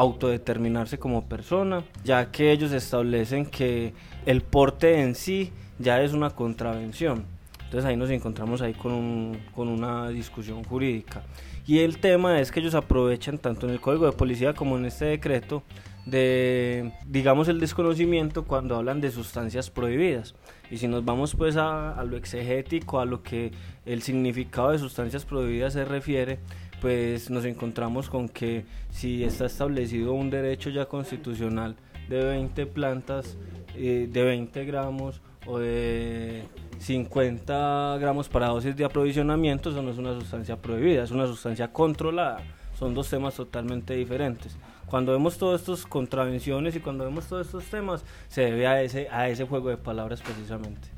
autodeterminarse 0.00 0.98
como 0.98 1.28
persona, 1.28 1.84
ya 2.04 2.30
que 2.30 2.52
ellos 2.52 2.72
establecen 2.72 3.44
que 3.44 3.92
el 4.24 4.40
porte 4.40 5.02
en 5.02 5.14
sí 5.14 5.52
ya 5.78 6.00
es 6.00 6.14
una 6.14 6.30
contravención. 6.30 7.26
Entonces 7.64 7.84
ahí 7.84 7.98
nos 7.98 8.08
encontramos 8.08 8.62
ahí 8.62 8.72
con, 8.72 9.36
con 9.54 9.68
una 9.68 10.08
discusión 10.08 10.64
jurídica. 10.64 11.22
Y 11.66 11.80
el 11.80 11.98
tema 11.98 12.40
es 12.40 12.50
que 12.50 12.60
ellos 12.60 12.74
aprovechan 12.74 13.36
tanto 13.36 13.66
en 13.66 13.74
el 13.74 13.80
Código 13.82 14.06
de 14.06 14.12
Policía 14.12 14.54
como 14.54 14.78
en 14.78 14.86
este 14.86 15.04
decreto 15.04 15.62
de, 16.06 16.92
digamos, 17.06 17.48
el 17.48 17.60
desconocimiento 17.60 18.44
cuando 18.44 18.76
hablan 18.76 19.02
de 19.02 19.10
sustancias 19.10 19.68
prohibidas. 19.68 20.34
Y 20.70 20.78
si 20.78 20.88
nos 20.88 21.04
vamos 21.04 21.34
pues 21.36 21.58
a, 21.58 21.92
a, 21.92 22.04
lo 22.04 22.16
exegético, 22.16 23.00
a 23.00 23.04
lo 23.04 23.22
que 23.22 23.52
el 23.84 24.00
significado 24.00 24.70
de 24.70 24.78
sustancias 24.78 25.26
prohibidas 25.26 25.74
se 25.74 25.84
refiere, 25.84 26.38
pues 26.80 27.30
nos 27.30 27.44
encontramos 27.44 28.08
con 28.08 28.28
que 28.28 28.64
si 28.90 29.24
está 29.24 29.46
establecido 29.46 30.12
un 30.12 30.30
derecho 30.30 30.70
ya 30.70 30.86
constitucional 30.86 31.76
de 32.08 32.24
20 32.24 32.66
plantas, 32.66 33.36
eh, 33.76 34.08
de 34.10 34.22
20 34.22 34.64
gramos 34.64 35.20
o 35.46 35.58
de 35.58 36.42
50 36.78 37.98
gramos 38.00 38.28
para 38.28 38.48
dosis 38.48 38.76
de 38.76 38.84
aprovisionamiento, 38.84 39.70
eso 39.70 39.82
no 39.82 39.90
es 39.90 39.98
una 39.98 40.14
sustancia 40.14 40.56
prohibida, 40.56 41.04
es 41.04 41.10
una 41.10 41.26
sustancia 41.26 41.72
controlada. 41.72 42.42
Son 42.78 42.94
dos 42.94 43.10
temas 43.10 43.34
totalmente 43.34 43.94
diferentes. 43.94 44.56
Cuando 44.86 45.12
vemos 45.12 45.38
todas 45.38 45.60
estas 45.60 45.84
contravenciones 45.84 46.74
y 46.74 46.80
cuando 46.80 47.04
vemos 47.04 47.26
todos 47.26 47.46
estos 47.46 47.64
temas, 47.66 48.04
se 48.28 48.42
debe 48.42 48.66
a 48.66 48.82
ese, 48.82 49.08
a 49.10 49.28
ese 49.28 49.44
juego 49.44 49.68
de 49.68 49.76
palabras 49.76 50.20
precisamente. 50.22 50.88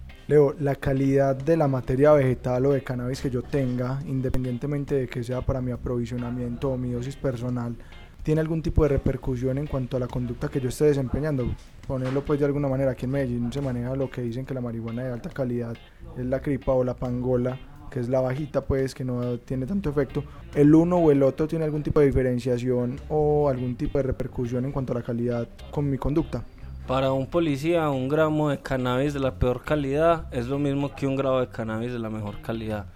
La 0.61 0.77
calidad 0.77 1.37
de 1.37 1.59
la 1.59 1.69
materia 1.69 2.11
vegetal 2.15 2.65
o 2.65 2.73
de 2.73 2.83
cannabis 2.83 3.21
que 3.21 3.29
yo 3.29 3.43
tenga, 3.43 4.01
independientemente 4.07 4.95
de 4.95 5.07
que 5.07 5.23
sea 5.23 5.43
para 5.43 5.61
mi 5.61 5.73
aprovisionamiento 5.73 6.71
o 6.71 6.79
mi 6.79 6.91
dosis 6.91 7.17
personal, 7.17 7.77
¿tiene 8.23 8.41
algún 8.41 8.63
tipo 8.63 8.83
de 8.83 8.89
repercusión 8.89 9.59
en 9.59 9.67
cuanto 9.67 9.99
a 9.99 10.01
la 10.01 10.07
conducta 10.07 10.49
que 10.49 10.59
yo 10.59 10.71
esté 10.71 10.87
desempeñando? 10.87 11.55
ponerlo 11.87 12.25
pues 12.25 12.41
de 12.41 12.47
alguna 12.47 12.67
manera, 12.67 12.93
aquí 12.93 13.05
en 13.05 13.11
Medellín 13.11 13.53
se 13.53 13.61
maneja 13.61 13.95
lo 13.95 14.09
que 14.09 14.23
dicen 14.23 14.47
que 14.47 14.55
la 14.55 14.63
marihuana 14.63 15.05
de 15.05 15.13
alta 15.13 15.29
calidad 15.29 15.77
es 16.17 16.25
la 16.25 16.41
cripa 16.41 16.73
o 16.73 16.83
la 16.83 16.95
pangola, 16.95 17.59
que 17.91 18.01
es 18.01 18.09
la 18.09 18.23
bajita 18.23 18.63
pues 18.63 18.95
que 18.95 19.05
no 19.05 19.37
tiene 19.39 19.67
tanto 19.67 19.91
efecto. 19.91 20.25
¿El 20.55 20.75
uno 20.75 20.97
o 20.97 21.11
el 21.11 21.23
otro 21.23 21.47
tiene 21.47 21.67
algún 21.67 21.83
tipo 21.83 22.01
de 22.01 22.07
diferenciación 22.07 22.99
o 23.11 23.51
algún 23.51 23.77
tipo 23.77 23.99
de 23.99 24.05
repercusión 24.05 24.65
en 24.65 24.73
cuanto 24.73 24.95
a 24.95 24.97
la 24.97 25.03
calidad 25.03 25.47
con 25.71 25.91
mi 25.91 25.99
conducta? 25.99 26.43
Para 26.87 27.13
un 27.13 27.27
policía, 27.27 27.89
un 27.91 28.09
gramo 28.09 28.51
de 28.51 28.61
cannabis 28.61 29.15
de 29.15 29.21
la 29.21 29.35
peor 29.35 29.63
calidad 29.63 30.27
es 30.33 30.47
lo 30.47 30.59
mismo 30.59 30.95
que 30.95 31.07
un 31.07 31.17
gramo 31.17 31.41
de 31.41 31.49
cannabis 31.49 31.93
de 31.93 31.99
la 31.99 32.11
mejor 32.11 32.41
calidad. 32.41 32.87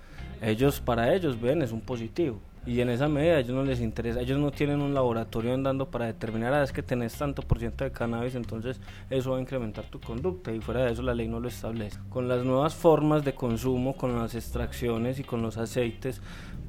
Ellos, 0.42 0.80
para 0.80 1.14
ellos, 1.14 1.40
ven, 1.40 1.62
es 1.62 1.72
un 1.72 1.80
positivo 1.80 2.40
y 2.66 2.80
en 2.80 2.88
esa 2.88 3.08
medida 3.08 3.36
a 3.36 3.38
ellos 3.38 3.54
no 3.54 3.62
les 3.62 3.80
interesa, 3.80 4.20
ellos 4.20 4.40
no 4.40 4.50
tienen 4.50 4.82
un 4.82 4.92
laboratorio 4.92 5.54
andando 5.54 5.88
para 5.88 6.06
determinar, 6.06 6.52
ah, 6.52 6.64
es 6.64 6.72
que 6.72 6.82
tenés 6.82 7.14
tanto 7.14 7.42
por 7.42 7.60
ciento 7.60 7.84
de 7.84 7.92
cannabis, 7.92 8.34
entonces 8.34 8.80
eso 9.08 9.30
va 9.30 9.38
a 9.38 9.40
incrementar 9.40 9.84
tu 9.84 10.00
conducta 10.00 10.50
y 10.50 10.60
fuera 10.60 10.84
de 10.84 10.92
eso 10.92 11.02
la 11.02 11.14
ley 11.14 11.28
no 11.28 11.38
lo 11.38 11.46
establece. 11.46 12.00
Con 12.10 12.26
las 12.26 12.44
nuevas 12.44 12.74
formas 12.74 13.24
de 13.24 13.34
consumo, 13.34 13.96
con 13.96 14.18
las 14.18 14.34
extracciones 14.34 15.20
y 15.20 15.24
con 15.24 15.42
los 15.42 15.58
aceites 15.58 16.20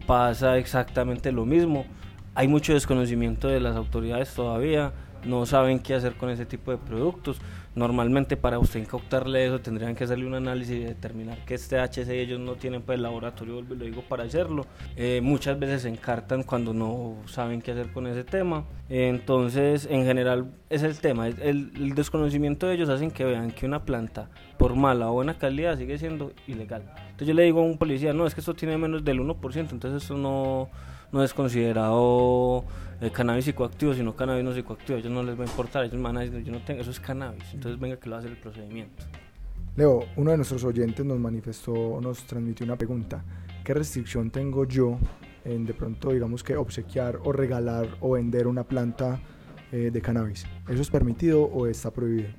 pasa 0.05 0.57
exactamente 0.57 1.31
lo 1.31 1.45
mismo. 1.45 1.85
Hay 2.35 2.47
mucho 2.47 2.73
desconocimiento 2.73 3.47
de 3.47 3.59
las 3.59 3.75
autoridades 3.75 4.31
todavía, 4.35 4.93
no 5.25 5.45
saben 5.45 5.79
qué 5.79 5.93
hacer 5.93 6.15
con 6.15 6.29
ese 6.29 6.45
tipo 6.45 6.71
de 6.71 6.77
productos. 6.77 7.39
Normalmente 7.75 8.37
para 8.37 8.57
usted 8.57 8.79
incautarle 8.79 9.45
eso 9.45 9.61
tendrían 9.61 9.95
que 9.95 10.03
hacerle 10.03 10.25
un 10.25 10.33
análisis 10.33 10.77
y 10.77 10.79
determinar 10.79 11.45
que 11.45 11.53
este 11.53 11.77
HC 11.77 12.09
ellos 12.09 12.39
no 12.39 12.55
tienen 12.55 12.81
pues 12.81 12.99
laboratorio, 12.99 13.61
lo 13.61 13.75
digo, 13.75 14.01
para 14.01 14.23
hacerlo. 14.23 14.65
Eh, 14.95 15.21
muchas 15.21 15.59
veces 15.59 15.83
se 15.83 15.89
encartan 15.89 16.41
cuando 16.41 16.73
no 16.73 17.17
saben 17.27 17.61
qué 17.61 17.73
hacer 17.73 17.91
con 17.93 18.07
ese 18.07 18.23
tema. 18.23 18.65
entonces, 18.89 19.87
en 19.91 20.05
general, 20.05 20.51
es 20.71 20.81
el 20.81 20.99
tema. 20.99 21.27
El, 21.27 21.93
desconocimiento 21.93 22.67
de 22.67 22.75
ellos 22.75 22.89
hacen 22.89 23.11
que 23.11 23.23
vean 23.23 23.51
que 23.51 23.65
una 23.65 23.83
planta, 23.83 24.29
por 24.57 24.75
mala 24.75 25.09
o 25.11 25.13
buena 25.13 25.37
calidad, 25.37 25.77
sigue 25.77 25.99
siendo 25.99 26.31
ilegal. 26.47 26.81
Entonces 27.11 27.27
yo 27.27 27.33
le 27.35 27.43
digo 27.43 27.59
a 27.59 27.63
un 27.63 27.77
policía, 27.77 28.11
no, 28.11 28.25
es 28.25 28.33
que 28.33 28.41
esto 28.41 28.55
tiene 28.55 28.77
menos 28.77 29.03
del 29.03 29.19
1%, 29.19 29.71
entonces 29.71 30.01
esto 30.01 30.17
no, 30.17 30.69
no 31.11 31.23
es 31.23 31.33
considerado 31.33 32.65
el 32.99 33.11
cannabis 33.11 33.45
psicoactivo, 33.45 33.93
sino 33.93 34.15
cannabis 34.15 34.43
no 34.43 34.51
psicoactivo. 34.51 34.97
A 34.97 34.99
ellos 34.99 35.11
no 35.11 35.23
les 35.23 35.37
va 35.37 35.43
a 35.43 35.47
importar, 35.47 35.85
ellos 35.85 36.01
van 36.01 36.17
a 36.17 36.21
decir, 36.21 36.43
yo 36.43 36.51
no 36.51 36.59
tengo, 36.61 36.81
eso 36.81 36.91
es 36.91 36.99
cannabis. 36.99 37.53
Entonces 37.53 37.79
venga 37.79 37.97
que 37.97 38.09
lo 38.09 38.13
va 38.13 38.17
a 38.17 38.19
hacer 38.19 38.31
el 38.31 38.37
procedimiento. 38.37 39.05
Leo, 39.75 40.05
uno 40.15 40.31
de 40.31 40.37
nuestros 40.37 40.63
oyentes 40.63 41.05
nos 41.05 41.19
manifestó, 41.19 41.99
nos 42.01 42.23
transmitió 42.23 42.65
una 42.65 42.75
pregunta. 42.75 43.23
¿Qué 43.63 43.73
restricción 43.73 44.31
tengo 44.31 44.65
yo 44.65 44.97
en 45.45 45.65
de 45.65 45.73
pronto, 45.73 46.11
digamos 46.11 46.43
que 46.43 46.55
obsequiar 46.57 47.19
o 47.23 47.31
regalar 47.31 47.87
o 47.99 48.11
vender 48.11 48.47
una 48.47 48.63
planta 48.63 49.19
eh, 49.71 49.91
de 49.91 50.01
cannabis? 50.01 50.47
¿Eso 50.67 50.81
es 50.81 50.89
permitido 50.89 51.43
o 51.43 51.67
está 51.67 51.91
prohibido? 51.91 52.29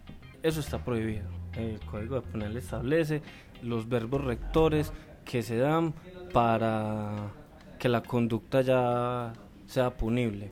Eso 0.42 0.60
está 0.60 0.84
prohibido. 0.84 1.26
El 1.54 1.78
Código 1.80 2.16
de 2.16 2.22
Penal 2.22 2.56
establece 2.56 3.22
los 3.62 3.88
verbos 3.88 4.24
rectores 4.24 4.92
que 5.24 5.42
se 5.42 5.56
dan 5.58 5.94
para 6.32 7.32
que 7.78 7.88
la 7.88 8.02
conducta 8.02 8.62
ya 8.62 9.32
sea 9.68 9.90
punible. 9.90 10.50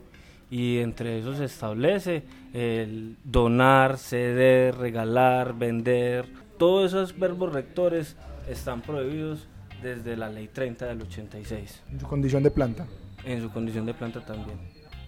Y 0.49 0.77
entre 0.77 1.19
esos 1.19 1.37
se 1.37 1.45
establece 1.45 2.23
el 2.53 3.17
donar, 3.25 3.97
ceder, 3.97 4.77
regalar, 4.77 5.57
vender. 5.57 6.25
Todos 6.57 6.91
esos 6.91 7.19
verbos 7.19 7.51
rectores 7.51 8.15
están 8.49 8.81
prohibidos 8.81 9.49
desde 9.83 10.15
la 10.15 10.29
ley 10.29 10.47
30 10.47 10.85
del 10.85 11.01
86. 11.01 11.83
¿En 11.91 11.99
su 11.99 12.07
condición 12.07 12.43
de 12.43 12.51
planta? 12.51 12.87
En 13.25 13.41
su 13.41 13.51
condición 13.51 13.85
de 13.85 13.93
planta 13.93 14.25
también. 14.25 14.57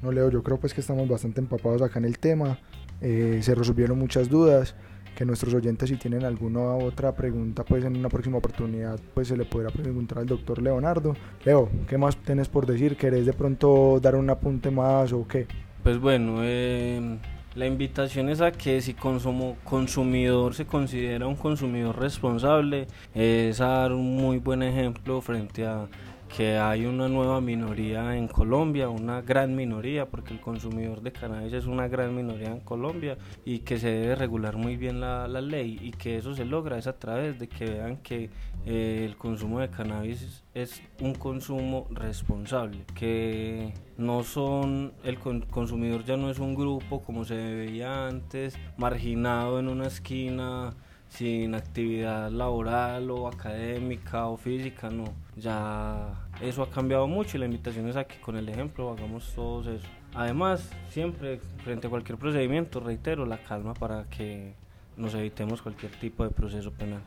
No, 0.01 0.11
Leo, 0.11 0.29
yo 0.29 0.43
creo 0.43 0.59
pues 0.59 0.73
que 0.73 0.81
estamos 0.81 1.07
bastante 1.07 1.39
empapados 1.39 1.81
acá 1.81 1.99
en 1.99 2.05
el 2.05 2.19
tema. 2.19 2.59
Eh, 3.01 3.39
se 3.41 3.55
resolvieron 3.55 3.97
muchas 3.97 4.27
dudas 4.27 4.75
que 5.15 5.25
nuestros 5.25 5.53
oyentes 5.53 5.89
si 5.89 5.95
tienen 5.95 6.23
alguna 6.23 6.75
otra 6.75 7.13
pregunta 7.13 7.63
pues 7.63 7.83
en 7.83 7.97
una 7.97 8.09
próxima 8.09 8.37
oportunidad 8.37 8.99
pues 9.13 9.27
se 9.27 9.37
le 9.37 9.45
podrá 9.45 9.69
preguntar 9.69 10.19
al 10.19 10.25
doctor 10.25 10.61
Leonardo. 10.61 11.15
Leo, 11.45 11.69
¿qué 11.87 11.97
más 11.97 12.17
tienes 12.17 12.47
por 12.47 12.65
decir? 12.65 12.97
¿Querés 12.97 13.25
de 13.25 13.33
pronto 13.33 13.99
dar 14.01 14.15
un 14.15 14.29
apunte 14.29 14.71
más 14.71 15.13
o 15.13 15.27
qué? 15.27 15.47
Pues 15.83 15.99
bueno, 15.99 16.39
eh, 16.41 17.17
la 17.55 17.65
invitación 17.65 18.29
es 18.29 18.41
a 18.41 18.51
que 18.51 18.81
si 18.81 18.93
como 18.93 19.57
consumidor 19.63 20.53
se 20.53 20.65
considera 20.65 21.27
un 21.27 21.35
consumidor 21.35 21.99
responsable, 21.99 22.87
es 23.13 23.57
dar 23.57 23.91
un 23.91 24.15
muy 24.15 24.37
buen 24.37 24.61
ejemplo 24.61 25.19
frente 25.21 25.65
a 25.65 25.87
que 26.35 26.57
hay 26.57 26.85
una 26.85 27.07
nueva 27.07 27.41
minoría 27.41 28.15
en 28.15 28.27
Colombia, 28.27 28.87
una 28.87 29.21
gran 29.21 29.55
minoría, 29.55 30.07
porque 30.07 30.33
el 30.33 30.39
consumidor 30.39 31.01
de 31.01 31.11
cannabis 31.11 31.53
es 31.53 31.65
una 31.65 31.87
gran 31.87 32.15
minoría 32.15 32.51
en 32.51 32.59
Colombia 32.59 33.17
y 33.45 33.59
que 33.59 33.77
se 33.79 33.89
debe 33.89 34.15
regular 34.15 34.55
muy 34.55 34.77
bien 34.77 35.01
la, 35.01 35.27
ley 35.27 35.79
y 35.81 35.91
que 35.91 36.17
eso 36.17 36.35
se 36.35 36.45
logra 36.45 36.77
es 36.77 36.85
a 36.85 36.99
través 36.99 37.39
de 37.39 37.47
que 37.47 37.65
vean 37.65 37.97
que 37.97 38.29
eh, 38.65 39.03
el 39.05 39.15
consumo 39.17 39.59
de 39.59 39.69
cannabis 39.69 40.43
es 40.53 40.81
un 41.01 41.15
consumo 41.15 41.87
responsable, 41.91 42.85
que 42.93 43.73
no 43.97 44.23
son, 44.23 44.93
el 45.03 45.17
consumidor 45.17 46.03
ya 46.05 46.17
no 46.17 46.29
es 46.29 46.39
un 46.39 46.55
grupo 46.55 47.01
como 47.01 47.25
se 47.25 47.35
veía 47.35 48.07
antes, 48.07 48.57
marginado 48.77 49.59
en 49.59 49.67
una 49.67 49.87
esquina, 49.87 50.75
sin 51.09 51.55
actividad 51.55 52.31
laboral 52.31 53.09
o 53.09 53.27
académica 53.27 54.27
o 54.27 54.37
física, 54.37 54.89
no, 54.89 55.05
ya 55.39 56.29
eso 56.41 56.63
ha 56.63 56.69
cambiado 56.69 57.07
mucho 57.07 57.37
y 57.37 57.39
la 57.39 57.45
invitación 57.45 57.87
es 57.87 57.95
a 57.95 58.03
que 58.03 58.19
con 58.19 58.37
el 58.37 58.47
ejemplo 58.49 58.91
hagamos 58.91 59.33
todos 59.33 59.67
eso. 59.67 59.87
Además, 60.13 60.69
siempre 60.89 61.39
frente 61.63 61.87
a 61.87 61.89
cualquier 61.89 62.17
procedimiento, 62.17 62.79
reitero, 62.79 63.25
la 63.25 63.37
calma 63.37 63.73
para 63.73 64.05
que 64.05 64.53
nos 64.97 65.13
evitemos 65.13 65.61
cualquier 65.61 65.91
tipo 65.93 66.23
de 66.23 66.29
proceso 66.29 66.71
penal. 66.71 67.01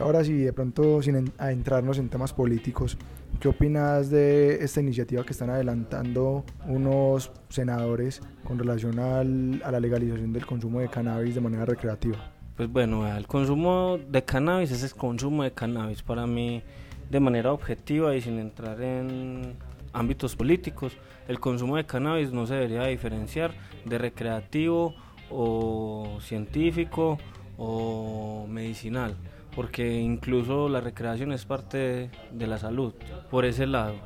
Ahora 0.00 0.22
sí, 0.22 0.34
de 0.34 0.52
pronto 0.52 1.02
sin 1.02 1.32
adentrarnos 1.38 1.98
en 1.98 2.08
temas 2.08 2.32
políticos, 2.32 2.96
¿qué 3.40 3.48
opinas 3.48 4.10
de 4.10 4.62
esta 4.62 4.80
iniciativa 4.80 5.24
que 5.24 5.32
están 5.32 5.50
adelantando 5.50 6.44
unos 6.66 7.32
senadores 7.48 8.20
con 8.44 8.58
relación 8.58 8.98
al, 8.98 9.62
a 9.64 9.72
la 9.72 9.80
legalización 9.80 10.32
del 10.32 10.46
consumo 10.46 10.80
de 10.80 10.88
cannabis 10.88 11.34
de 11.34 11.40
manera 11.40 11.64
recreativa? 11.64 12.18
Pues 12.56 12.70
bueno, 12.70 13.06
el 13.16 13.26
consumo 13.26 13.98
de 14.08 14.24
cannabis 14.24 14.70
es 14.72 14.82
el 14.82 14.92
consumo 14.92 15.42
de 15.42 15.52
cannabis. 15.52 16.02
Para 16.02 16.26
mí, 16.26 16.62
de 17.10 17.20
manera 17.20 17.52
objetiva 17.52 18.14
y 18.14 18.20
sin 18.20 18.38
entrar 18.38 18.80
en 18.82 19.56
ámbitos 19.92 20.36
políticos, 20.36 20.96
el 21.26 21.40
consumo 21.40 21.76
de 21.76 21.86
cannabis 21.86 22.32
no 22.32 22.46
se 22.46 22.54
debería 22.54 22.84
diferenciar 22.84 23.52
de 23.84 23.98
recreativo 23.98 24.94
o 25.30 26.18
científico 26.20 27.18
o 27.56 28.46
medicinal 28.48 29.16
porque 29.58 29.98
incluso 29.98 30.68
la 30.68 30.80
recreación 30.80 31.32
es 31.32 31.44
parte 31.44 32.10
de, 32.30 32.46
la 32.46 32.58
salud, 32.58 32.94
por 33.28 33.44
ese 33.44 33.66
lado. 33.66 33.96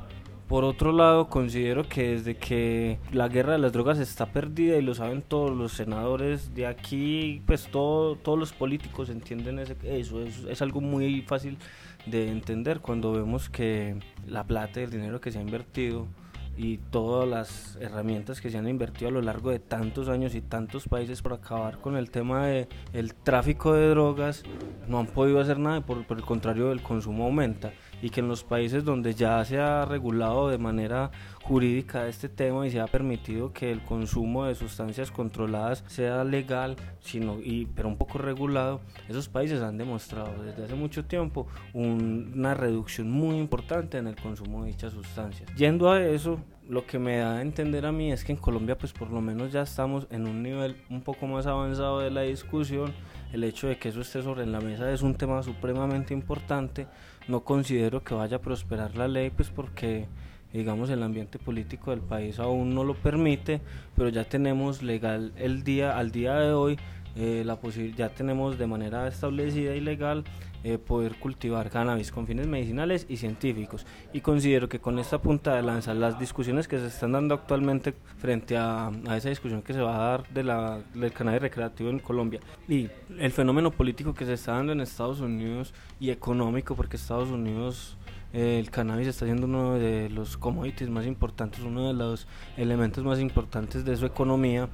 Por 0.47 0.63
otro 0.63 0.91
lado, 0.91 1.29
considero 1.29 1.87
que 1.87 2.09
desde 2.09 2.37
que 2.37 2.97
la 3.11 3.27
guerra 3.27 3.51
de 3.51 3.59
las 3.59 3.71
drogas 3.71 3.99
está 3.99 4.25
perdida 4.25 4.77
y 4.77 4.81
lo 4.81 4.95
saben 4.95 5.21
todos 5.21 5.55
los 5.55 5.73
senadores 5.73 6.55
de 6.55 6.65
aquí, 6.65 7.43
pues 7.45 7.67
todo, 7.67 8.15
todos 8.15 8.39
los 8.39 8.51
políticos 8.51 9.09
entienden 9.09 9.59
eso, 9.59 10.23
es, 10.23 10.61
algo 10.63 10.81
muy 10.81 11.21
fácil 11.21 11.59
de 12.05 12.29
entender 12.29 12.79
cuando 12.79 13.13
vemos 13.13 13.49
que 13.49 13.97
la 14.27 14.43
plata 14.45 14.81
y 14.81 14.83
el 14.83 14.91
dinero 14.91 15.21
que 15.21 15.31
se 15.31 15.39
ha 15.39 15.41
invertido 15.41 16.07
y 16.55 16.77
todas 16.77 17.27
las 17.27 17.77
herramientas 17.81 18.39
que 18.39 18.49
se 18.51 18.57
han 18.57 18.67
invertido 18.67 19.09
a 19.09 19.11
lo 19.11 19.21
largo 19.21 19.49
de 19.49 19.59
tantos 19.59 20.07
años 20.07 20.35
y 20.35 20.41
tantos 20.41 20.87
países 20.87 21.21
para 21.21 21.35
acabar 21.35 21.79
con 21.79 21.97
el 21.97 22.11
tema 22.11 22.45
del 22.45 22.67
el 22.93 23.15
tráfico 23.15 23.73
de 23.73 23.89
drogas 23.89 24.43
no 24.87 24.99
han 24.99 25.07
podido 25.07 25.39
hacer 25.39 25.57
nada 25.57 25.81
por, 25.81 26.05
por 26.05 26.17
el 26.17 26.23
contrario 26.23 26.71
el 26.71 26.83
consumo 26.83 27.25
aumenta 27.25 27.73
y 28.03 28.09
que 28.09 28.19
en 28.19 28.27
los 28.27 28.43
países 28.43 28.83
donde 28.83 29.13
ya 29.15 29.43
se 29.45 29.57
ha 29.59 29.85
regulado 29.85 30.49
de 30.49 30.57
manera 30.57 31.09
jurídica 31.41 32.05
este 32.09 32.27
tema 32.27 32.67
y 32.67 32.69
se 32.69 32.81
ha 32.81 32.87
permitido 32.87 33.53
que 33.53 33.71
el 33.71 33.81
consumo 33.81 34.43
de 34.43 34.55
sustancias 34.55 35.09
controladas 35.09 35.85
sea 35.87 36.25
legal, 36.25 36.75
sino 36.99 37.39
y 37.39 37.65
pero 37.73 37.87
un 37.87 37.95
poco 37.97 38.17
regulado, 38.17 38.81
esos 39.07 39.29
países 39.29 39.61
han 39.61 39.77
demostrado 39.77 40.43
desde 40.43 40.65
hace 40.65 40.75
mucho 40.75 41.05
tiempo 41.05 41.47
una 41.73 42.53
reducción 42.53 43.09
muy 43.09 43.37
importante 43.37 43.97
en 43.97 44.07
el 44.07 44.17
consumo 44.17 44.63
de 44.63 44.71
dichas 44.71 44.91
sustancias. 44.91 45.49
Yendo 45.55 45.89
a 45.89 46.03
eso, 46.05 46.39
lo 46.67 46.85
que 46.85 46.99
me 46.99 47.17
da 47.17 47.37
a 47.37 47.41
entender 47.41 47.85
a 47.85 47.91
mí 47.91 48.11
es 48.11 48.23
que 48.23 48.31
en 48.31 48.37
Colombia 48.37 48.77
pues 48.77 48.93
por 48.93 49.09
lo 49.09 49.21
menos 49.21 49.51
ya 49.51 49.61
estamos 49.61 50.07
en 50.09 50.27
un 50.27 50.43
nivel 50.43 50.75
un 50.89 51.01
poco 51.01 51.27
más 51.27 51.45
avanzado 51.45 51.99
de 51.99 52.11
la 52.11 52.21
discusión. 52.21 52.93
El 53.31 53.43
hecho 53.43 53.67
de 53.67 53.77
que 53.77 53.89
eso 53.89 54.01
esté 54.01 54.21
sobre 54.21 54.45
la 54.45 54.61
mesa 54.61 54.91
es 54.91 55.01
un 55.01 55.15
tema 55.15 55.41
supremamente 55.41 56.13
importante. 56.13 56.87
No 57.27 57.41
considero 57.41 58.03
que 58.03 58.13
vaya 58.13 58.37
a 58.37 58.41
prosperar 58.41 58.95
la 58.95 59.07
ley 59.07 59.29
pues 59.29 59.49
porque 59.49 60.07
digamos 60.51 60.89
el 60.89 61.01
ambiente 61.01 61.39
político 61.39 61.91
del 61.91 62.01
país 62.01 62.39
aún 62.39 62.75
no 62.75 62.83
lo 62.83 62.93
permite, 62.93 63.61
pero 63.95 64.09
ya 64.09 64.23
tenemos 64.23 64.83
legal 64.83 65.33
el 65.37 65.63
día 65.63 65.97
al 65.97 66.11
día 66.11 66.35
de 66.35 66.53
hoy 66.53 66.77
eh, 67.15 67.43
la 67.45 67.59
ya 67.95 68.09
tenemos 68.09 68.57
de 68.57 68.67
manera 68.67 69.07
establecida 69.07 69.75
y 69.75 69.81
legal 69.81 70.23
eh, 70.63 70.77
poder 70.77 71.15
cultivar 71.15 71.69
cannabis 71.69 72.11
con 72.11 72.25
fines 72.25 72.47
medicinales 72.47 73.05
y 73.09 73.17
científicos. 73.17 73.85
Y 74.13 74.21
considero 74.21 74.69
que 74.69 74.79
con 74.79 74.99
esta 74.99 75.21
punta 75.21 75.55
de 75.55 75.61
lanza, 75.61 75.93
las 75.93 76.19
discusiones 76.19 76.67
que 76.67 76.79
se 76.79 76.87
están 76.87 77.11
dando 77.11 77.35
actualmente 77.35 77.93
frente 78.17 78.57
a, 78.57 78.87
a 79.07 79.17
esa 79.17 79.29
discusión 79.29 79.61
que 79.61 79.73
se 79.73 79.81
va 79.81 79.95
a 79.95 80.09
dar 80.09 80.29
de 80.29 80.43
la, 80.43 80.81
del 80.93 81.11
cannabis 81.11 81.41
recreativo 81.41 81.89
en 81.89 81.99
Colombia 81.99 82.39
y 82.67 82.89
el 83.19 83.31
fenómeno 83.31 83.71
político 83.71 84.13
que 84.13 84.25
se 84.25 84.33
está 84.33 84.53
dando 84.53 84.71
en 84.71 84.81
Estados 84.81 85.19
Unidos 85.19 85.73
y 85.99 86.09
económico, 86.09 86.75
porque 86.75 86.97
Estados 86.97 87.29
Unidos 87.29 87.97
el 88.33 88.71
cannabis 88.71 89.07
está 89.07 89.25
siendo 89.25 89.45
uno 89.45 89.75
de 89.75 90.09
los 90.09 90.37
commodities 90.37 90.89
más 90.89 91.05
importantes, 91.05 91.61
uno 91.61 91.87
de 91.87 91.93
los 91.93 92.27
elementos 92.57 93.03
más 93.03 93.19
importantes 93.19 93.85
de 93.85 93.95
su 93.95 94.07
economía. 94.07 94.69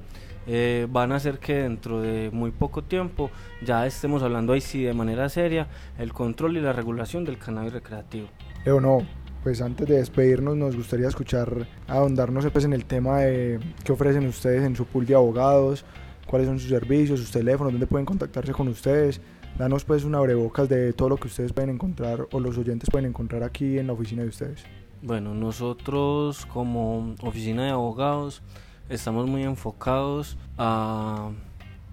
Eh, 0.46 0.86
van 0.90 1.12
a 1.12 1.16
hacer 1.16 1.38
que 1.38 1.54
dentro 1.54 2.00
de 2.00 2.30
muy 2.32 2.50
poco 2.50 2.82
tiempo 2.82 3.30
ya 3.64 3.86
estemos 3.86 4.22
hablando 4.22 4.52
ahí 4.52 4.60
sí 4.60 4.82
de 4.82 4.94
manera 4.94 5.28
seria 5.28 5.68
el 5.98 6.12
control 6.12 6.56
y 6.56 6.60
la 6.60 6.72
regulación 6.72 7.24
del 7.24 7.38
cannabis 7.38 7.72
recreativo. 7.72 8.28
Leo, 8.64 8.80
no, 8.80 9.06
pues 9.42 9.60
antes 9.60 9.86
de 9.86 9.96
despedirnos 9.96 10.56
nos 10.56 10.76
gustaría 10.76 11.08
escuchar, 11.08 11.66
ahondarnos 11.86 12.46
pues 12.50 12.64
en 12.64 12.72
el 12.72 12.84
tema 12.84 13.20
de 13.20 13.60
qué 13.84 13.92
ofrecen 13.92 14.26
ustedes 14.26 14.64
en 14.64 14.74
su 14.74 14.86
pool 14.86 15.06
de 15.06 15.14
abogados, 15.14 15.84
cuáles 16.26 16.48
son 16.48 16.58
sus 16.58 16.70
servicios, 16.70 17.20
sus 17.20 17.30
teléfonos, 17.30 17.72
dónde 17.72 17.86
pueden 17.86 18.06
contactarse 18.06 18.52
con 18.52 18.68
ustedes 18.68 19.20
danos 19.58 19.84
pues 19.84 20.04
una 20.04 20.18
abrebocas 20.18 20.68
de 20.68 20.92
todo 20.92 21.10
lo 21.10 21.16
que 21.16 21.28
ustedes 21.28 21.52
pueden 21.52 21.70
encontrar 21.70 22.26
o 22.32 22.40
los 22.40 22.56
oyentes 22.56 22.88
pueden 22.90 23.08
encontrar 23.08 23.42
aquí 23.42 23.78
en 23.78 23.86
la 23.88 23.92
oficina 23.92 24.22
de 24.22 24.28
ustedes. 24.28 24.64
Bueno, 25.02 25.34
nosotros 25.34 26.46
como 26.46 27.14
oficina 27.22 27.64
de 27.64 27.70
abogados 27.70 28.42
estamos 28.90 29.28
muy 29.28 29.44
enfocados 29.44 30.36
a 30.58 31.30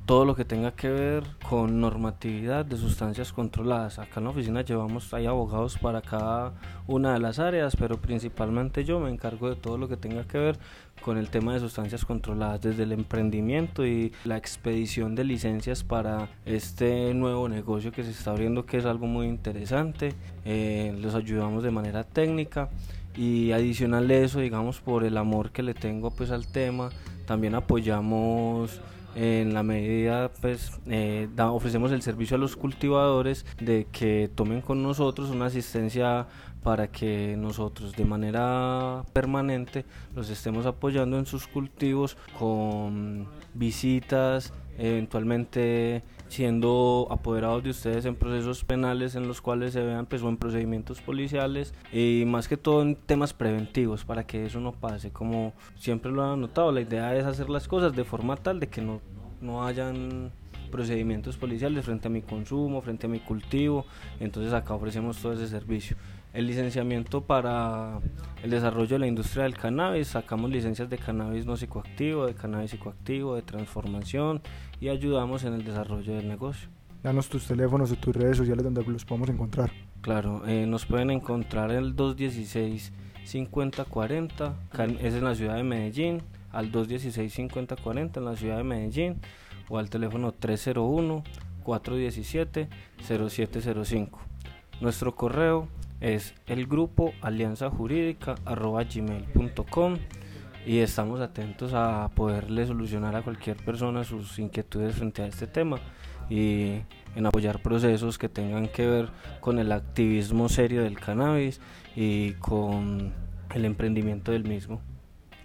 todo 0.08 0.24
lo 0.24 0.36
que 0.36 0.46
tenga 0.46 0.72
que 0.72 0.90
ver 0.90 1.24
con 1.48 1.82
normatividad 1.82 2.66
de 2.66 2.78
sustancias 2.78 3.34
controladas. 3.34 4.00
Acá 4.00 4.20
en 4.20 4.24
la 4.24 4.30
oficina 4.30 4.62
llevamos, 4.62 5.14
hay 5.14 5.26
abogados 5.26 5.78
para 5.78 6.02
cada 6.02 6.54
una 6.88 7.14
de 7.14 7.20
las 7.20 7.40
áreas, 7.40 7.76
pero 7.76 8.02
principalmente 8.02 8.86
yo 8.86 9.02
me 9.02 9.10
encargo 9.10 9.50
de 9.50 9.58
todo 9.58 9.78
lo 9.78 9.90
que 9.90 9.98
tenga 9.98 10.24
que 10.24 10.38
ver 10.38 10.60
con 11.02 11.18
el 11.18 11.30
tema 11.30 11.54
de 11.54 11.60
sustancias 11.60 12.06
controladas, 12.06 12.62
desde 12.62 12.84
el 12.84 12.94
emprendimiento 12.94 13.86
y 13.86 14.14
la 14.24 14.38
expedición 14.38 15.14
de 15.14 15.26
licencias 15.26 15.84
para 15.84 16.30
este 16.46 17.14
nuevo 17.14 17.50
negocio 17.50 17.92
que 17.92 18.04
se 18.04 18.12
está 18.12 18.32
abriendo, 18.32 18.66
que 18.66 18.78
es 18.78 18.86
algo 18.86 19.08
muy 19.08 19.28
interesante. 19.28 20.16
Eh, 20.46 20.98
los 21.02 21.16
ayudamos 21.16 21.64
de 21.64 21.72
manera 21.72 22.06
técnica 22.06 22.70
y 23.18 23.52
adicional 23.52 24.08
de 24.08 24.24
eso, 24.24 24.40
digamos, 24.40 24.80
por 24.80 25.04
el 25.04 25.18
amor 25.18 25.52
que 25.52 25.64
le 25.64 25.74
tengo 25.74 26.12
pues 26.12 26.32
al 26.32 26.48
tema, 26.48 26.90
también 27.26 27.56
apoyamos 27.56 28.80
en 29.16 29.56
la 29.56 29.64
medida 29.64 30.30
pues 30.42 30.80
eh, 30.86 31.28
ofrecemos 31.40 31.92
el 31.92 32.04
servicio 32.04 32.38
a 32.38 32.40
los 32.40 32.56
cultivadores 32.56 33.48
de 33.60 33.88
que 33.92 34.30
tomen 34.36 34.62
con 34.62 34.84
nosotros 34.84 35.32
una 35.32 35.48
asistencia 35.48 36.28
para 36.62 36.90
que 36.90 37.36
nosotros 37.36 37.96
de 37.96 38.06
manera 38.06 39.04
permanente 39.14 39.86
los 40.16 40.30
estemos 40.30 40.68
apoyando 40.68 41.18
en 41.18 41.26
sus 41.26 41.48
cultivos 41.48 42.16
con 42.38 43.28
visitas 43.56 44.54
eventualmente 44.78 46.04
siendo 46.28 47.08
apoderados 47.10 47.64
de 47.64 47.70
ustedes 47.70 48.06
en 48.06 48.16
procesos 48.16 48.64
penales 48.64 49.16
en 49.16 49.28
los 49.28 49.42
cuales 49.42 49.74
se 49.74 49.82
vean 49.82 50.06
pues, 50.06 50.22
o 50.22 50.30
en 50.30 50.38
procedimientos 50.38 51.02
policiales 51.02 51.74
y 51.92 52.24
más 52.28 52.48
que 52.48 52.58
todo 52.58 52.82
en 52.82 52.96
temas 52.96 53.34
preventivos 53.34 54.04
para 54.04 54.26
que 54.26 54.46
eso 54.46 54.60
no 54.60 54.74
pase 54.74 55.12
como 55.12 55.54
siempre 55.78 56.12
lo 56.12 56.24
han 56.24 56.42
notado. 56.42 56.72
La 56.72 56.82
idea 56.82 57.16
es 57.16 57.26
hacer 57.26 57.50
las 57.50 57.68
cosas 57.68 57.96
de 57.96 58.04
forma 58.04 58.36
tal 58.36 58.60
de 58.60 58.68
que 58.68 58.82
no, 58.82 59.02
no 59.42 59.66
hayan 59.66 60.32
procedimientos 60.68 61.38
policiales 61.38 61.86
frente 61.86 62.08
a 62.08 62.12
mi 62.12 62.22
consumo, 62.22 62.82
frente 62.82 63.08
a 63.08 63.10
mi 63.10 63.20
cultivo, 63.20 63.86
entonces 64.20 64.54
acá 64.54 64.74
ofrecemos 64.74 65.18
todo 65.18 65.34
ese 65.34 65.48
servicio 65.48 65.96
el 66.38 66.46
licenciamiento 66.46 67.22
para 67.22 68.00
el 68.44 68.52
desarrollo 68.52 68.90
de 68.90 69.00
la 69.00 69.08
industria 69.08 69.46
del 69.46 69.58
cannabis. 69.58 70.10
Sacamos 70.10 70.52
licencias 70.52 70.88
de 70.88 71.00
cannabis 71.00 71.48
no 71.48 71.58
psicoactivo, 71.58 72.28
de 72.28 72.36
cannabis 72.36 72.70
psicoactivo, 72.70 73.34
de 73.34 73.42
transformación 73.42 74.44
y 74.80 74.90
ayudamos 74.90 75.46
en 75.46 75.54
el 75.54 75.66
desarrollo 75.66 76.14
del 76.14 76.28
negocio. 76.28 76.70
Danos 77.02 77.28
tus 77.28 77.48
teléfonos 77.48 77.92
o 77.92 77.96
tus 77.96 78.16
redes 78.16 78.38
sociales 78.38 78.64
donde 78.64 78.84
los 78.84 79.04
podemos 79.04 79.30
encontrar. 79.30 79.72
Claro, 80.02 80.48
eh, 80.48 80.68
nos 80.68 80.86
pueden 80.86 81.10
encontrar 81.10 81.72
en 81.72 81.78
el 81.78 81.96
216 81.96 82.94
5040, 83.24 84.56
es 85.02 85.16
en 85.16 85.24
la 85.24 85.34
ciudad 85.34 85.56
de 85.56 85.64
Medellín, 85.64 86.22
al 86.52 86.72
216 86.72 87.34
5040 87.34 88.20
en 88.20 88.26
la 88.26 88.36
ciudad 88.36 88.58
de 88.58 88.64
Medellín 88.64 89.20
o 89.70 89.80
al 89.80 89.90
teléfono 89.90 90.34
301 90.34 91.24
417 91.64 92.70
0705. 93.02 94.20
Nuestro 94.80 95.16
correo 95.16 95.68
es 96.00 96.34
el 96.46 96.68
grupo 96.68 97.14
alianza 97.22 97.70
jurídica 97.70 98.36
gmail.com 98.46 99.98
y 100.66 100.80
estamos 100.80 101.22
atentos 101.22 101.74
a 101.74 102.10
poderle 102.14 102.68
solucionar 102.68 103.16
a 103.16 103.22
cualquier 103.22 103.58
persona 103.58 104.04
sus 104.04 104.38
inquietudes 104.38 104.96
frente 104.96 105.22
a 105.22 105.28
este 105.28 105.48
tema 105.48 105.80
y 106.30 106.82
en 107.16 107.26
apoyar 107.26 107.62
procesos 107.62 108.18
que 108.18 108.28
tengan 108.28 108.68
que 108.68 108.86
ver 108.86 109.10
con 109.40 109.60
el 109.60 109.72
activismo 109.72 110.50
serio 110.50 110.84
del 110.84 111.00
cannabis 111.00 111.62
y 111.96 112.34
con 112.34 113.14
el 113.56 113.66
emprendimiento 113.66 114.34
del 114.34 114.44
mismo. 114.44 114.82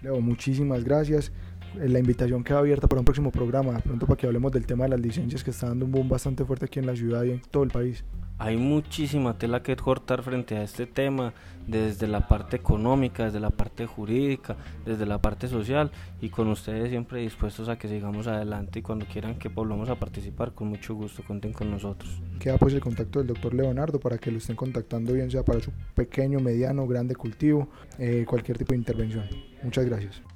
Leo, 0.02 0.20
muchísimas 0.20 0.82
gracias. 0.82 1.32
Eh, 1.80 1.88
la 1.88 1.98
invitación 1.98 2.44
queda 2.44 2.58
abierta 2.58 2.86
para 2.88 3.00
un 3.00 3.04
próximo 3.04 3.30
programa, 3.30 3.78
pronto 3.80 4.06
para 4.06 4.16
que 4.16 4.26
hablemos 4.26 4.52
del 4.52 4.66
tema 4.66 4.84
de 4.84 4.90
las 4.90 5.00
licencias 5.00 5.42
que 5.42 5.50
está 5.50 5.68
dando 5.68 5.84
un 5.86 5.92
boom 5.92 6.08
bastante 6.08 6.44
fuerte 6.44 6.66
aquí 6.66 6.78
en 6.78 6.86
la 6.86 6.96
ciudad 6.96 7.24
y 7.24 7.30
en 7.30 7.40
todo 7.40 7.62
el 7.62 7.70
país. 7.70 8.04
Hay 8.38 8.56
muchísima 8.56 9.38
tela 9.38 9.62
que 9.62 9.76
cortar 9.76 10.22
frente 10.22 10.56
a 10.56 10.64
este 10.64 10.86
tema, 10.86 11.32
desde 11.66 12.08
la 12.08 12.26
parte 12.26 12.56
económica, 12.56 13.26
desde 13.26 13.38
la 13.38 13.50
parte 13.50 13.86
jurídica, 13.86 14.56
desde 14.84 15.06
la 15.06 15.22
parte 15.22 15.46
social 15.46 15.92
y 16.20 16.28
con 16.28 16.48
ustedes 16.48 16.90
siempre 16.90 17.20
dispuestos 17.20 17.68
a 17.68 17.78
que 17.78 17.86
sigamos 17.86 18.26
adelante 18.26 18.80
y 18.80 18.82
cuando 18.82 19.06
quieran 19.06 19.38
que 19.38 19.48
volvamos 19.48 19.88
a 19.90 19.96
participar, 19.96 20.54
con 20.54 20.68
mucho 20.68 20.94
gusto, 20.94 21.22
cuenten 21.24 21.52
con 21.52 21.70
nosotros. 21.70 22.20
Queda 22.40 22.58
pues 22.58 22.74
el 22.74 22.80
contacto 22.80 23.20
del 23.20 23.28
doctor 23.28 23.54
Leonardo 23.54 24.00
para 24.00 24.18
que 24.18 24.30
lo 24.30 24.38
estén 24.38 24.56
contactando 24.56 25.12
bien 25.12 25.30
sea 25.30 25.44
para 25.44 25.60
su 25.60 25.70
pequeño, 25.94 26.40
mediano, 26.40 26.86
grande 26.86 27.14
cultivo, 27.14 27.68
eh, 27.98 28.24
cualquier 28.26 28.58
tipo 28.58 28.72
de 28.72 28.78
intervención. 28.78 29.24
Muchas 29.62 29.84
gracias. 29.84 30.31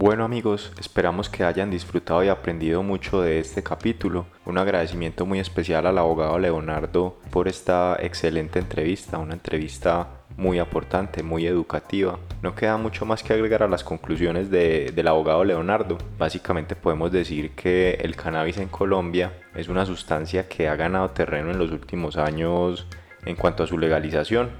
Bueno 0.00 0.22
amigos, 0.22 0.70
esperamos 0.78 1.28
que 1.28 1.42
hayan 1.42 1.72
disfrutado 1.72 2.22
y 2.22 2.28
aprendido 2.28 2.84
mucho 2.84 3.20
de 3.20 3.40
este 3.40 3.64
capítulo. 3.64 4.26
Un 4.46 4.56
agradecimiento 4.56 5.26
muy 5.26 5.40
especial 5.40 5.88
al 5.88 5.98
abogado 5.98 6.38
Leonardo 6.38 7.18
por 7.32 7.48
esta 7.48 7.96
excelente 8.00 8.60
entrevista, 8.60 9.18
una 9.18 9.34
entrevista 9.34 10.06
muy 10.36 10.60
aportante, 10.60 11.24
muy 11.24 11.48
educativa. 11.48 12.16
No 12.42 12.54
queda 12.54 12.76
mucho 12.76 13.06
más 13.06 13.24
que 13.24 13.32
agregar 13.32 13.64
a 13.64 13.68
las 13.68 13.82
conclusiones 13.82 14.52
del 14.52 15.08
abogado 15.08 15.42
Leonardo. 15.42 15.98
Básicamente 16.16 16.76
podemos 16.76 17.10
decir 17.10 17.56
que 17.56 17.94
el 18.00 18.14
cannabis 18.14 18.58
en 18.58 18.68
Colombia 18.68 19.32
es 19.56 19.66
una 19.66 19.84
sustancia 19.84 20.48
que 20.48 20.68
ha 20.68 20.76
ganado 20.76 21.10
terreno 21.10 21.50
en 21.50 21.58
los 21.58 21.72
últimos 21.72 22.16
años 22.16 22.86
en 23.26 23.34
cuanto 23.34 23.64
a 23.64 23.66
su 23.66 23.76
legalización, 23.76 24.50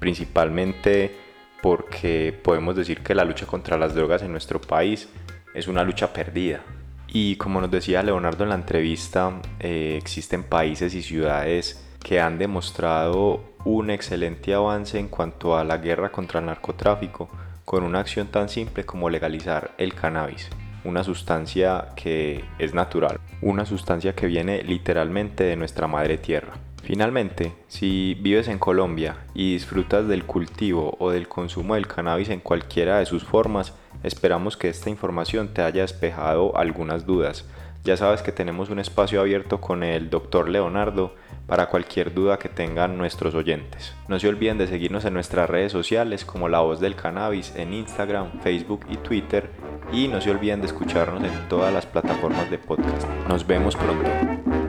principalmente 0.00 1.25
porque 1.62 2.38
podemos 2.42 2.76
decir 2.76 3.02
que 3.02 3.14
la 3.14 3.24
lucha 3.24 3.46
contra 3.46 3.76
las 3.76 3.94
drogas 3.94 4.22
en 4.22 4.32
nuestro 4.32 4.60
país 4.60 5.08
es 5.54 5.68
una 5.68 5.84
lucha 5.84 6.12
perdida. 6.12 6.62
Y 7.08 7.36
como 7.36 7.60
nos 7.60 7.70
decía 7.70 8.02
Leonardo 8.02 8.44
en 8.44 8.50
la 8.50 8.56
entrevista, 8.56 9.40
eh, 9.60 9.96
existen 9.98 10.44
países 10.44 10.94
y 10.94 11.02
ciudades 11.02 11.82
que 12.02 12.20
han 12.20 12.38
demostrado 12.38 13.56
un 13.64 13.90
excelente 13.90 14.54
avance 14.54 14.98
en 14.98 15.08
cuanto 15.08 15.56
a 15.56 15.64
la 15.64 15.78
guerra 15.78 16.12
contra 16.12 16.40
el 16.40 16.46
narcotráfico 16.46 17.28
con 17.64 17.82
una 17.82 17.98
acción 17.98 18.28
tan 18.28 18.48
simple 18.48 18.86
como 18.86 19.10
legalizar 19.10 19.72
el 19.76 19.92
cannabis, 19.92 20.48
una 20.84 21.02
sustancia 21.02 21.88
que 21.96 22.44
es 22.60 22.74
natural, 22.74 23.18
una 23.42 23.66
sustancia 23.66 24.14
que 24.14 24.28
viene 24.28 24.62
literalmente 24.62 25.42
de 25.42 25.56
nuestra 25.56 25.88
madre 25.88 26.16
tierra. 26.16 26.54
Finalmente, 26.86 27.52
si 27.66 28.14
vives 28.14 28.46
en 28.46 28.60
Colombia 28.60 29.16
y 29.34 29.54
disfrutas 29.54 30.06
del 30.06 30.24
cultivo 30.24 30.96
o 31.00 31.10
del 31.10 31.26
consumo 31.26 31.74
del 31.74 31.88
cannabis 31.88 32.28
en 32.28 32.38
cualquiera 32.38 33.00
de 33.00 33.06
sus 33.06 33.24
formas, 33.24 33.74
esperamos 34.04 34.56
que 34.56 34.68
esta 34.68 34.88
información 34.88 35.52
te 35.52 35.62
haya 35.62 35.82
despejado 35.82 36.56
algunas 36.56 37.04
dudas. 37.04 37.44
Ya 37.82 37.96
sabes 37.96 38.22
que 38.22 38.30
tenemos 38.30 38.70
un 38.70 38.78
espacio 38.78 39.20
abierto 39.20 39.60
con 39.60 39.82
el 39.82 40.10
Dr. 40.10 40.48
Leonardo 40.48 41.16
para 41.48 41.66
cualquier 41.66 42.14
duda 42.14 42.38
que 42.38 42.48
tengan 42.48 42.96
nuestros 42.96 43.34
oyentes. 43.34 43.92
No 44.06 44.20
se 44.20 44.28
olviden 44.28 44.56
de 44.56 44.68
seguirnos 44.68 45.04
en 45.06 45.14
nuestras 45.14 45.50
redes 45.50 45.72
sociales 45.72 46.24
como 46.24 46.48
La 46.48 46.60
Voz 46.60 46.78
del 46.78 46.94
Cannabis 46.94 47.52
en 47.56 47.74
Instagram, 47.74 48.38
Facebook 48.42 48.86
y 48.88 48.96
Twitter 48.98 49.50
y 49.92 50.06
no 50.06 50.20
se 50.20 50.30
olviden 50.30 50.60
de 50.60 50.68
escucharnos 50.68 51.24
en 51.24 51.48
todas 51.48 51.74
las 51.74 51.84
plataformas 51.84 52.48
de 52.48 52.58
podcast. 52.58 53.08
Nos 53.28 53.44
vemos 53.44 53.74
pronto. 53.74 54.65